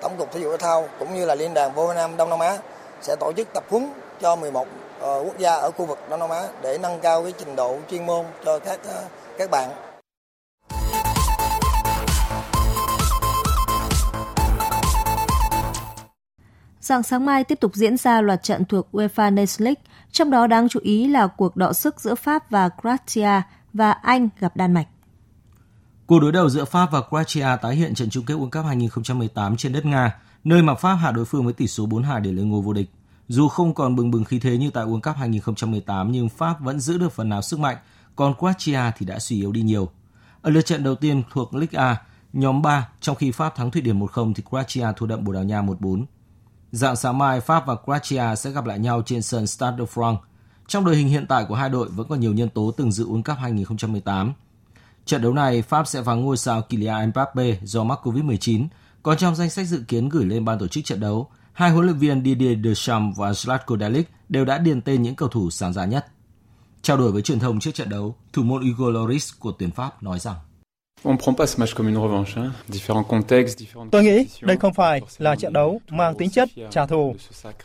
tổng 0.00 0.16
cục 0.18 0.32
thể 0.32 0.40
dục 0.40 0.50
thể 0.50 0.56
thao 0.56 0.88
cũng 0.98 1.14
như 1.14 1.24
là 1.24 1.34
liên 1.34 1.54
đoàn 1.54 1.74
vô 1.74 1.86
Việt 1.86 1.94
Nam 1.96 2.16
Đông 2.16 2.30
Nam 2.30 2.38
Á 2.38 2.58
sẽ 3.02 3.16
tổ 3.20 3.32
chức 3.32 3.48
tập 3.54 3.64
huấn 3.70 3.92
cho 4.20 4.36
11 4.36 4.66
quốc 5.00 5.38
gia 5.38 5.54
ở 5.54 5.70
khu 5.70 5.84
vực 5.84 5.98
Đông 6.10 6.20
Nam 6.20 6.30
Á 6.30 6.42
để 6.62 6.78
nâng 6.78 7.00
cao 7.00 7.22
cái 7.22 7.32
trình 7.38 7.56
độ 7.56 7.76
chuyên 7.90 8.06
môn 8.06 8.24
cho 8.44 8.58
các 8.58 8.78
các 9.38 9.50
bạn. 9.50 9.87
Dạng 16.88 17.02
sáng 17.02 17.26
mai 17.26 17.44
tiếp 17.44 17.60
tục 17.60 17.74
diễn 17.74 17.96
ra 17.96 18.20
loạt 18.20 18.42
trận 18.42 18.64
thuộc 18.64 18.88
UEFA 18.92 19.34
Nations 19.34 19.60
League, 19.60 19.82
trong 20.12 20.30
đó 20.30 20.46
đáng 20.46 20.68
chú 20.68 20.80
ý 20.82 21.08
là 21.08 21.26
cuộc 21.26 21.56
đọ 21.56 21.72
sức 21.72 22.00
giữa 22.00 22.14
Pháp 22.14 22.50
và 22.50 22.68
Croatia 22.80 23.42
và 23.72 23.92
Anh 23.92 24.28
gặp 24.40 24.56
Đan 24.56 24.74
Mạch. 24.74 24.88
Cuộc 26.06 26.18
đối 26.20 26.32
đầu 26.32 26.48
giữa 26.48 26.64
Pháp 26.64 26.90
và 26.92 27.00
Croatia 27.08 27.46
tái 27.62 27.76
hiện 27.76 27.94
trận 27.94 28.10
chung 28.10 28.24
kết 28.24 28.34
World 28.34 28.50
Cup 28.50 28.64
2018 28.64 29.56
trên 29.56 29.72
đất 29.72 29.86
Nga, 29.86 30.16
nơi 30.44 30.62
mà 30.62 30.74
Pháp 30.74 30.94
hạ 30.94 31.10
đối 31.10 31.24
phương 31.24 31.44
với 31.44 31.52
tỷ 31.52 31.66
số 31.66 31.86
4-2 31.86 32.20
để 32.20 32.32
lên 32.32 32.48
ngôi 32.48 32.62
vô 32.62 32.72
địch. 32.72 32.90
Dù 33.28 33.48
không 33.48 33.74
còn 33.74 33.96
bừng 33.96 34.10
bừng 34.10 34.24
khí 34.24 34.38
thế 34.38 34.56
như 34.56 34.70
tại 34.70 34.84
World 34.84 35.00
Cup 35.00 35.16
2018 35.16 36.12
nhưng 36.12 36.28
Pháp 36.28 36.60
vẫn 36.60 36.80
giữ 36.80 36.98
được 36.98 37.12
phần 37.12 37.28
nào 37.28 37.42
sức 37.42 37.60
mạnh, 37.60 37.76
còn 38.16 38.34
Croatia 38.38 38.80
thì 38.98 39.06
đã 39.06 39.18
suy 39.18 39.36
yếu 39.36 39.52
đi 39.52 39.62
nhiều. 39.62 39.88
Ở 40.42 40.50
lượt 40.50 40.62
trận 40.66 40.84
đầu 40.84 40.94
tiên 40.94 41.22
thuộc 41.32 41.54
League 41.54 41.78
A, 41.78 41.96
nhóm 42.32 42.62
3, 42.62 42.88
trong 43.00 43.16
khi 43.16 43.30
Pháp 43.30 43.56
thắng 43.56 43.70
Thụy 43.70 43.82
Điển 43.82 44.00
1-0 44.00 44.34
thì 44.34 44.42
Croatia 44.50 44.86
thua 44.96 45.06
đậm 45.06 45.24
Bồ 45.24 45.32
Đào 45.32 45.44
Nha 45.44 45.62
1-4. 45.62 46.04
Dạng 46.72 46.96
sáng 46.96 47.18
mai, 47.18 47.40
Pháp 47.40 47.66
và 47.66 47.76
Croatia 47.84 48.36
sẽ 48.36 48.50
gặp 48.50 48.66
lại 48.66 48.78
nhau 48.78 49.02
trên 49.06 49.22
sân 49.22 49.46
Stade 49.46 49.76
de 49.78 49.84
France. 49.94 50.16
Trong 50.66 50.84
đội 50.84 50.96
hình 50.96 51.08
hiện 51.08 51.26
tại 51.26 51.44
của 51.48 51.54
hai 51.54 51.68
đội 51.68 51.88
vẫn 51.88 52.08
còn 52.08 52.20
nhiều 52.20 52.32
nhân 52.32 52.48
tố 52.48 52.70
từng 52.76 52.92
dự 52.92 53.06
World 53.06 53.22
Cup 53.22 53.38
2018. 53.38 54.32
Trận 55.04 55.22
đấu 55.22 55.32
này, 55.32 55.62
Pháp 55.62 55.88
sẽ 55.88 56.00
vắng 56.00 56.20
ngôi 56.20 56.36
sao 56.36 56.62
Kylian 56.62 57.08
Mbappe 57.08 57.58
do 57.62 57.84
mắc 57.84 57.98
Covid-19, 58.02 58.66
còn 59.02 59.16
trong 59.16 59.34
danh 59.34 59.50
sách 59.50 59.66
dự 59.66 59.84
kiến 59.88 60.08
gửi 60.08 60.24
lên 60.24 60.44
ban 60.44 60.58
tổ 60.58 60.68
chức 60.68 60.84
trận 60.84 61.00
đấu, 61.00 61.30
hai 61.52 61.70
huấn 61.70 61.84
luyện 61.84 61.98
viên 61.98 62.24
Didier 62.24 62.58
Deschamps 62.64 63.18
và 63.18 63.30
Zlatko 63.30 63.78
Dalic 63.78 64.10
đều 64.28 64.44
đã 64.44 64.58
điền 64.58 64.80
tên 64.80 65.02
những 65.02 65.14
cầu 65.14 65.28
thủ 65.28 65.50
sáng 65.50 65.72
giá 65.72 65.84
nhất. 65.84 66.06
Trao 66.82 66.96
đổi 66.96 67.12
với 67.12 67.22
truyền 67.22 67.38
thông 67.38 67.60
trước 67.60 67.74
trận 67.74 67.88
đấu, 67.88 68.16
thủ 68.32 68.42
môn 68.42 68.62
Igor 68.62 68.94
Loris 68.94 69.32
của 69.38 69.52
tuyển 69.58 69.70
Pháp 69.70 70.02
nói 70.02 70.18
rằng 70.18 70.36
Tôi 73.90 74.02
nghĩ 74.02 74.26
đây 74.40 74.56
không 74.56 74.74
phải 74.74 75.00
là 75.18 75.36
trận 75.36 75.52
đấu 75.52 75.80
mang 75.90 76.14
tính 76.14 76.30
chất 76.30 76.48
trả 76.70 76.86
thù. 76.86 77.14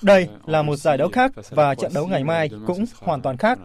Đây 0.01 0.27
là 0.45 0.61
một 0.61 0.75
giải 0.75 0.97
đấu 0.97 1.09
khác 1.09 1.31
và 1.49 1.75
trận 1.75 1.93
đấu 1.93 2.07
ngày 2.07 2.23
mai 2.23 2.49
cũng 2.67 2.86
hoàn 2.99 3.21
toàn 3.21 3.38
khác. 3.38 3.59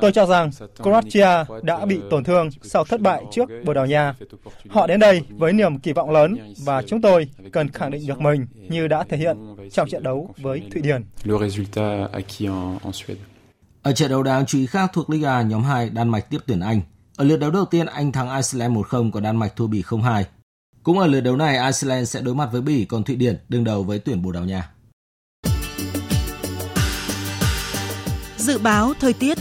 Tôi 0.00 0.12
cho 0.12 0.26
rằng 0.26 0.50
Croatia 0.82 1.44
đã 1.62 1.86
bị 1.86 2.00
tổn 2.10 2.24
thương 2.24 2.50
sau 2.62 2.84
thất 2.84 3.00
bại 3.00 3.24
trước 3.32 3.50
Bồ 3.64 3.74
Đào 3.74 3.86
Nha. 3.86 4.14
Họ 4.68 4.86
đến 4.86 5.00
đây 5.00 5.22
với 5.28 5.52
niềm 5.52 5.78
kỳ 5.78 5.92
vọng 5.92 6.10
lớn 6.10 6.54
và 6.64 6.82
chúng 6.82 7.02
tôi 7.02 7.28
cần 7.52 7.68
khẳng 7.68 7.90
định 7.90 8.06
được 8.06 8.20
mình 8.20 8.46
như 8.68 8.88
đã 8.88 9.04
thể 9.08 9.16
hiện 9.16 9.36
trong 9.72 9.88
trận 9.88 10.02
đấu 10.02 10.34
với 10.36 10.62
Thụy 10.72 10.82
Điển. 10.82 11.04
Ở 13.82 13.92
trận 13.92 14.10
đấu 14.10 14.22
đáng 14.22 14.46
chú 14.46 14.58
ý 14.58 14.66
khác 14.66 14.90
thuộc 14.94 15.10
Liga 15.10 15.42
nhóm 15.42 15.62
2, 15.62 15.90
Đan 15.90 16.08
Mạch 16.08 16.30
tiếp 16.30 16.38
tuyển 16.46 16.60
Anh. 16.60 16.80
Ở 17.16 17.24
lượt 17.24 17.36
đấu 17.36 17.50
đầu 17.50 17.64
tiên, 17.64 17.86
Anh 17.86 18.12
thắng 18.12 18.36
Iceland 18.36 18.76
1-0 18.76 19.10
còn 19.10 19.22
Đan 19.22 19.36
Mạch 19.36 19.56
thua 19.56 19.66
Bỉ 19.66 19.82
0-2. 19.82 20.24
Cũng 20.82 20.98
ở 20.98 21.06
lượt 21.06 21.20
đấu 21.20 21.36
này, 21.36 21.72
Iceland 21.72 22.08
sẽ 22.08 22.22
đối 22.22 22.34
mặt 22.34 22.48
với 22.52 22.60
Bỉ, 22.60 22.84
còn 22.84 23.04
Thụy 23.04 23.16
Điển 23.16 23.38
đương 23.48 23.64
đầu 23.64 23.84
với 23.84 23.98
tuyển 23.98 24.22
Bồ 24.22 24.32
Đào 24.32 24.44
Nha. 24.44 24.70
Dự 28.36 28.58
báo 28.58 28.94
thời 29.00 29.12
tiết 29.12 29.38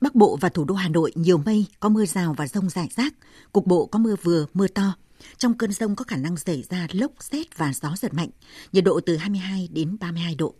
Bắc 0.00 0.14
Bộ 0.14 0.38
và 0.40 0.48
thủ 0.48 0.64
đô 0.64 0.74
Hà 0.74 0.88
Nội 0.88 1.12
nhiều 1.14 1.38
mây, 1.38 1.66
có 1.80 1.88
mưa 1.88 2.06
rào 2.06 2.34
và 2.38 2.46
rông 2.46 2.70
rải 2.70 2.88
rác, 2.96 3.14
cục 3.52 3.66
bộ 3.66 3.86
có 3.86 3.98
mưa 3.98 4.16
vừa, 4.22 4.46
mưa 4.54 4.68
to. 4.68 4.94
Trong 5.38 5.58
cơn 5.58 5.72
rông 5.72 5.96
có 5.96 6.04
khả 6.04 6.16
năng 6.16 6.36
xảy 6.36 6.64
ra 6.70 6.86
lốc, 6.92 7.12
xét 7.20 7.58
và 7.58 7.72
gió 7.82 7.94
giật 7.96 8.14
mạnh, 8.14 8.30
nhiệt 8.72 8.84
độ 8.84 9.00
từ 9.06 9.16
22 9.16 9.68
đến 9.72 9.96
32 10.00 10.34
độ. 10.34 10.54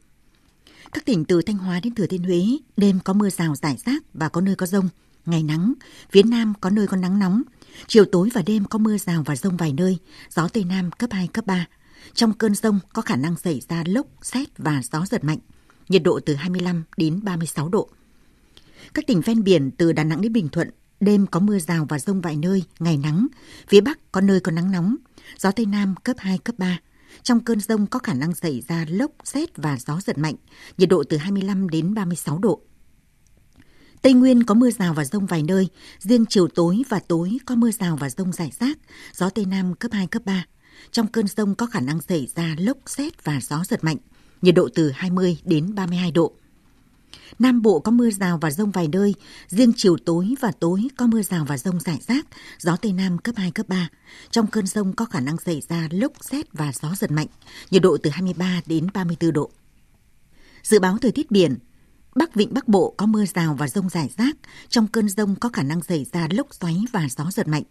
Các 0.93 1.05
tỉnh 1.05 1.25
từ 1.25 1.43
Thanh 1.43 1.59
Hóa 1.59 1.81
đến 1.81 1.95
Thừa 1.95 2.07
Thiên 2.07 2.23
Huế, 2.23 2.43
đêm 2.77 3.01
có 3.05 3.13
mưa 3.13 3.31
rào 3.31 3.55
rải 3.55 3.77
rác 3.87 4.03
và 4.15 4.29
có 4.29 4.41
nơi 4.41 4.55
có 4.57 4.67
rông. 4.67 4.89
Ngày 5.27 5.43
nắng, 5.43 5.73
phía 6.11 6.23
Nam 6.23 6.55
có 6.61 6.71
nơi 6.71 6.87
có 6.87 6.97
nắng 6.97 7.19
nóng. 7.19 7.43
Chiều 7.87 8.05
tối 8.05 8.29
và 8.35 8.43
đêm 8.43 8.65
có 8.65 8.79
mưa 8.79 8.99
rào 8.99 9.23
và 9.27 9.37
rông 9.37 9.57
vài 9.57 9.73
nơi, 9.73 9.99
gió 10.31 10.49
Tây 10.49 10.65
Nam 10.65 10.91
cấp 10.91 11.11
2, 11.13 11.27
cấp 11.27 11.47
3. 11.47 11.67
Trong 12.15 12.33
cơn 12.33 12.55
rông 12.55 12.79
có 12.93 13.03
khả 13.03 13.17
năng 13.17 13.37
xảy 13.37 13.61
ra 13.69 13.85
lốc, 13.87 14.07
xét 14.23 14.49
và 14.59 14.83
gió 14.93 15.07
giật 15.07 15.25
mạnh. 15.25 15.39
Nhiệt 15.89 16.03
độ 16.03 16.21
từ 16.27 16.35
25 16.35 16.85
đến 16.97 17.21
36 17.23 17.69
độ. 17.69 17.89
Các 18.95 19.07
tỉnh 19.07 19.21
ven 19.21 19.45
biển 19.45 19.71
từ 19.71 19.93
Đà 19.93 20.05
Nẵng 20.05 20.21
đến 20.21 20.33
Bình 20.33 20.49
Thuận, 20.49 20.71
đêm 21.01 21.27
có 21.27 21.41
mưa 21.41 21.59
rào 21.59 21.87
và 21.89 21.99
rông 21.99 22.21
vài 22.21 22.37
nơi, 22.37 22.65
ngày 22.79 22.97
nắng. 22.97 23.27
Phía 23.69 23.81
Bắc 23.81 24.13
có 24.13 24.21
nơi 24.21 24.41
có 24.41 24.53
nắng 24.53 24.71
nóng, 24.71 24.97
gió 25.39 25.51
Tây 25.51 25.67
Nam 25.67 25.95
cấp 26.05 26.17
2, 26.19 26.39
cấp 26.39 26.55
3. 26.59 26.79
Trong 27.23 27.41
cơn 27.41 27.61
rông 27.61 27.87
có 27.87 27.99
khả 27.99 28.15
năng 28.15 28.35
xảy 28.35 28.63
ra 28.69 28.85
lốc, 28.89 29.11
xét 29.25 29.57
và 29.57 29.79
gió 29.87 30.01
giật 30.01 30.19
mạnh, 30.19 30.35
nhiệt 30.79 30.89
độ 30.89 31.03
từ 31.09 31.17
25 31.17 31.69
đến 31.69 31.95
36 31.95 32.39
độ. 32.39 32.61
Tây 34.03 34.13
Nguyên 34.13 34.45
có 34.45 34.55
mưa 34.55 34.71
rào 34.71 34.95
và 34.95 35.05
rông 35.05 35.27
vài 35.27 35.43
nơi, 35.43 35.69
riêng 35.99 36.25
chiều 36.29 36.49
tối 36.49 36.83
và 36.89 37.01
tối 37.09 37.39
có 37.47 37.55
mưa 37.55 37.71
rào 37.71 37.97
và 37.97 38.11
rông 38.11 38.33
rải 38.33 38.53
rác, 38.61 38.79
gió 39.13 39.31
Tây 39.31 39.45
Nam 39.45 39.75
cấp 39.75 39.93
2, 39.93 40.07
cấp 40.07 40.23
3. 40.25 40.47
Trong 40.91 41.07
cơn 41.07 41.27
rông 41.27 41.55
có 41.55 41.67
khả 41.67 41.81
năng 41.81 42.01
xảy 42.01 42.29
ra 42.37 42.55
lốc, 42.59 42.79
xét 42.87 43.25
và 43.25 43.41
gió 43.43 43.65
giật 43.65 43.85
mạnh, 43.85 43.97
nhiệt 44.43 44.55
độ 44.55 44.69
từ 44.75 44.91
20 44.91 45.39
đến 45.45 45.75
32 45.75 46.11
độ. 46.11 46.33
Nam 47.39 47.63
Bộ 47.63 47.81
có 47.81 47.91
mưa 47.91 48.11
rào 48.11 48.39
và 48.39 48.51
rông 48.51 48.71
vài 48.71 48.89
nơi, 48.89 49.15
riêng 49.49 49.73
chiều 49.77 49.97
tối 50.05 50.35
và 50.41 50.53
tối 50.61 50.89
có 50.97 51.07
mưa 51.07 51.23
rào 51.23 51.45
và 51.45 51.59
rông 51.59 51.81
rải 51.81 51.99
rác, 52.09 52.27
gió 52.59 52.77
Tây 52.77 52.93
Nam 52.93 53.19
cấp 53.19 53.35
2, 53.39 53.51
cấp 53.51 53.69
3. 53.69 53.89
Trong 54.31 54.47
cơn 54.47 54.67
rông 54.67 54.93
có 54.93 55.05
khả 55.05 55.21
năng 55.21 55.39
xảy 55.39 55.63
ra 55.69 55.89
lốc, 55.91 56.13
xét 56.21 56.53
và 56.53 56.73
gió 56.83 56.95
giật 56.97 57.11
mạnh, 57.11 57.27
nhiệt 57.71 57.83
độ 57.83 57.97
từ 58.03 58.11
23 58.11 58.61
đến 58.67 58.87
34 58.95 59.33
độ. 59.33 59.51
Dự 60.63 60.79
báo 60.79 60.99
thời 60.99 61.13
tiết 61.13 61.31
biển, 61.31 61.59
Bắc 62.15 62.35
Vịnh 62.35 62.55
Bắc 62.55 62.69
Bộ 62.69 62.95
có 62.97 63.07
mưa 63.07 63.25
rào 63.35 63.55
và 63.55 63.69
rông 63.69 63.89
rải 63.89 64.11
rác, 64.19 64.37
trong 64.69 64.87
cơn 64.87 65.09
rông 65.09 65.35
có 65.37 65.49
khả 65.49 65.63
năng 65.63 65.83
xảy 65.83 66.07
ra 66.13 66.29
lốc 66.31 66.55
xoáy 66.55 66.77
và 66.93 67.09
gió 67.17 67.31
giật 67.31 67.49
mạnh. 67.49 67.63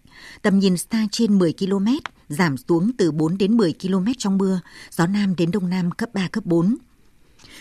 Tầm 0.41 0.59
nhìn 0.59 0.77
xa 0.77 1.07
trên 1.11 1.39
10 1.39 1.53
km, 1.53 1.87
giảm 2.29 2.57
xuống 2.57 2.91
từ 2.97 3.11
4 3.11 3.37
đến 3.37 3.57
10 3.57 3.73
km 3.81 4.05
trong 4.17 4.37
mưa, 4.37 4.59
gió 4.91 5.07
Nam 5.07 5.35
đến 5.35 5.51
Đông 5.51 5.69
Nam 5.69 5.91
cấp 5.91 6.09
3, 6.13 6.27
cấp 6.27 6.45
4. 6.45 6.77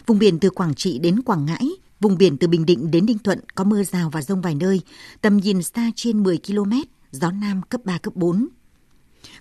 Vùng 0.07 0.19
biển 0.19 0.39
từ 0.39 0.51
Quảng 0.51 0.75
Trị 0.75 0.99
đến 0.99 1.23
Quảng 1.23 1.47
Ngãi, 1.47 1.69
vùng 2.01 2.19
biển 2.19 2.37
từ 2.39 2.49
Bình 2.49 2.67
Định 2.67 2.91
đến 2.91 3.07
Ninh 3.07 3.19
Thuận 3.19 3.41
có 3.55 3.65
mưa 3.65 3.83
rào 3.83 4.11
và 4.11 4.23
rông 4.23 4.41
vài 4.41 4.55
nơi, 4.55 4.81
tầm 5.21 5.37
nhìn 5.37 5.63
xa 5.63 5.91
trên 5.97 6.23
10 6.23 6.39
km, 6.47 6.73
gió 7.11 7.31
Nam 7.31 7.63
cấp 7.69 7.81
3, 7.85 7.99
cấp 7.99 8.17
4. 8.17 8.49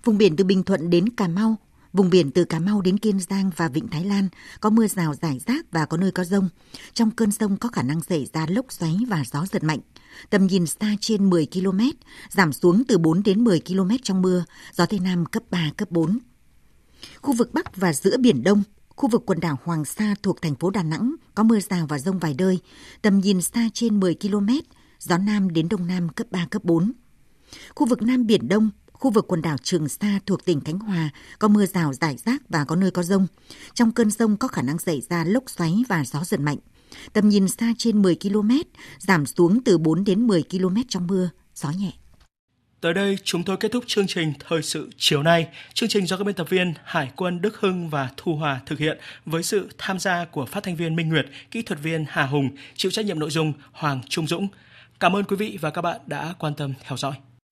Vùng 0.03 0.17
biển 0.17 0.35
từ 0.35 0.43
Bình 0.43 0.63
Thuận 0.63 0.89
đến 0.89 1.09
Cà 1.09 1.27
Mau, 1.27 1.55
vùng 1.93 2.09
biển 2.09 2.31
từ 2.31 2.45
Cà 2.45 2.59
Mau 2.59 2.81
đến 2.81 2.97
Kiên 2.97 3.19
Giang 3.19 3.51
và 3.55 3.67
Vịnh 3.67 3.87
Thái 3.87 4.05
Lan 4.05 4.27
có 4.59 4.69
mưa 4.69 4.87
rào 4.87 5.13
rải 5.21 5.39
rác 5.47 5.71
và 5.71 5.85
có 5.85 5.97
nơi 5.97 6.11
có 6.11 6.23
rông. 6.23 6.49
Trong 6.93 7.11
cơn 7.11 7.31
rông 7.31 7.57
có 7.57 7.69
khả 7.69 7.83
năng 7.83 8.01
xảy 8.01 8.27
ra 8.33 8.45
lốc 8.49 8.71
xoáy 8.71 8.97
và 9.07 9.23
gió 9.31 9.45
giật 9.51 9.63
mạnh. 9.63 9.79
Tầm 10.29 10.47
nhìn 10.47 10.65
xa 10.65 10.95
trên 11.01 11.29
10 11.29 11.47
km, 11.53 11.79
giảm 12.29 12.53
xuống 12.53 12.83
từ 12.87 12.97
4 12.97 13.23
đến 13.23 13.43
10 13.43 13.61
km 13.67 13.89
trong 14.03 14.21
mưa, 14.21 14.45
gió 14.73 14.85
Tây 14.85 14.99
Nam 14.99 15.25
cấp 15.25 15.43
3, 15.49 15.71
cấp 15.77 15.91
4. 15.91 16.19
Khu 17.21 17.33
vực 17.33 17.53
Bắc 17.53 17.75
và 17.75 17.93
giữa 17.93 18.17
Biển 18.17 18.43
Đông, 18.43 18.63
khu 18.97 19.09
vực 19.09 19.23
quần 19.25 19.39
đảo 19.39 19.59
Hoàng 19.63 19.85
Sa 19.85 20.15
thuộc 20.23 20.41
thành 20.41 20.55
phố 20.55 20.69
Đà 20.69 20.83
Nẵng 20.83 21.15
có 21.35 21.43
mưa 21.43 21.59
rào 21.59 21.85
và 21.87 21.99
rông 21.99 22.19
vài 22.19 22.35
nơi, 22.37 22.59
tầm 23.01 23.19
nhìn 23.19 23.41
xa 23.41 23.69
trên 23.73 23.99
10 23.99 24.15
km, 24.15 24.49
gió 24.99 25.17
Nam 25.17 25.53
đến 25.53 25.69
Đông 25.69 25.87
Nam 25.87 26.09
cấp 26.09 26.27
3, 26.31 26.47
cấp 26.51 26.63
4. 26.63 26.91
Khu 27.75 27.87
vực 27.87 28.01
Nam 28.01 28.27
Biển 28.27 28.47
Đông, 28.47 28.69
khu 28.93 29.11
vực 29.11 29.25
quần 29.27 29.41
đảo 29.41 29.57
Trường 29.63 29.89
Sa 29.89 30.19
thuộc 30.25 30.45
tỉnh 30.45 30.61
Khánh 30.61 30.79
Hòa 30.79 31.09
có 31.39 31.47
mưa 31.47 31.65
rào 31.65 31.93
rải 31.93 32.17
rác 32.25 32.41
và 32.49 32.65
có 32.65 32.75
nơi 32.75 32.91
có 32.91 33.03
rông. 33.03 33.27
Trong 33.73 33.91
cơn 33.91 34.11
rông 34.11 34.37
có 34.37 34.47
khả 34.47 34.61
năng 34.61 34.79
xảy 34.79 35.01
ra 35.09 35.23
lốc 35.23 35.49
xoáy 35.49 35.83
và 35.89 36.03
gió 36.05 36.23
giật 36.23 36.39
mạnh. 36.39 36.57
Tầm 37.13 37.29
nhìn 37.29 37.47
xa 37.47 37.73
trên 37.77 38.01
10 38.01 38.17
km, 38.21 38.51
giảm 38.99 39.25
xuống 39.25 39.63
từ 39.63 39.77
4 39.77 40.03
đến 40.03 40.27
10 40.27 40.43
km 40.43 40.75
trong 40.87 41.07
mưa, 41.07 41.29
gió 41.55 41.71
nhẹ. 41.71 41.93
Tới 42.81 42.93
đây 42.93 43.17
chúng 43.23 43.43
tôi 43.43 43.57
kết 43.57 43.71
thúc 43.71 43.83
chương 43.87 44.07
trình 44.07 44.33
Thời 44.39 44.61
sự 44.61 44.89
chiều 44.97 45.23
nay. 45.23 45.47
Chương 45.73 45.89
trình 45.89 46.05
do 46.05 46.17
các 46.17 46.23
biên 46.23 46.35
tập 46.35 46.49
viên 46.49 46.73
Hải 46.83 47.11
quân 47.15 47.41
Đức 47.41 47.59
Hưng 47.59 47.89
và 47.89 48.09
Thu 48.17 48.35
Hòa 48.35 48.59
thực 48.65 48.79
hiện 48.79 48.97
với 49.25 49.43
sự 49.43 49.69
tham 49.77 49.99
gia 49.99 50.25
của 50.25 50.45
phát 50.45 50.63
thanh 50.63 50.75
viên 50.75 50.95
Minh 50.95 51.09
Nguyệt, 51.09 51.25
kỹ 51.51 51.61
thuật 51.61 51.79
viên 51.79 52.05
Hà 52.09 52.25
Hùng, 52.25 52.49
chịu 52.75 52.91
trách 52.91 53.05
nhiệm 53.05 53.19
nội 53.19 53.29
dung 53.29 53.53
Hoàng 53.71 54.01
Trung 54.09 54.27
Dũng. 54.27 54.47
Cảm 54.99 55.15
ơn 55.15 55.23
quý 55.23 55.35
vị 55.35 55.57
và 55.61 55.69
các 55.69 55.81
bạn 55.81 55.99
đã 56.05 56.33
quan 56.39 56.53
tâm 56.53 56.73
theo 56.87 56.97
dõi. 56.97 57.13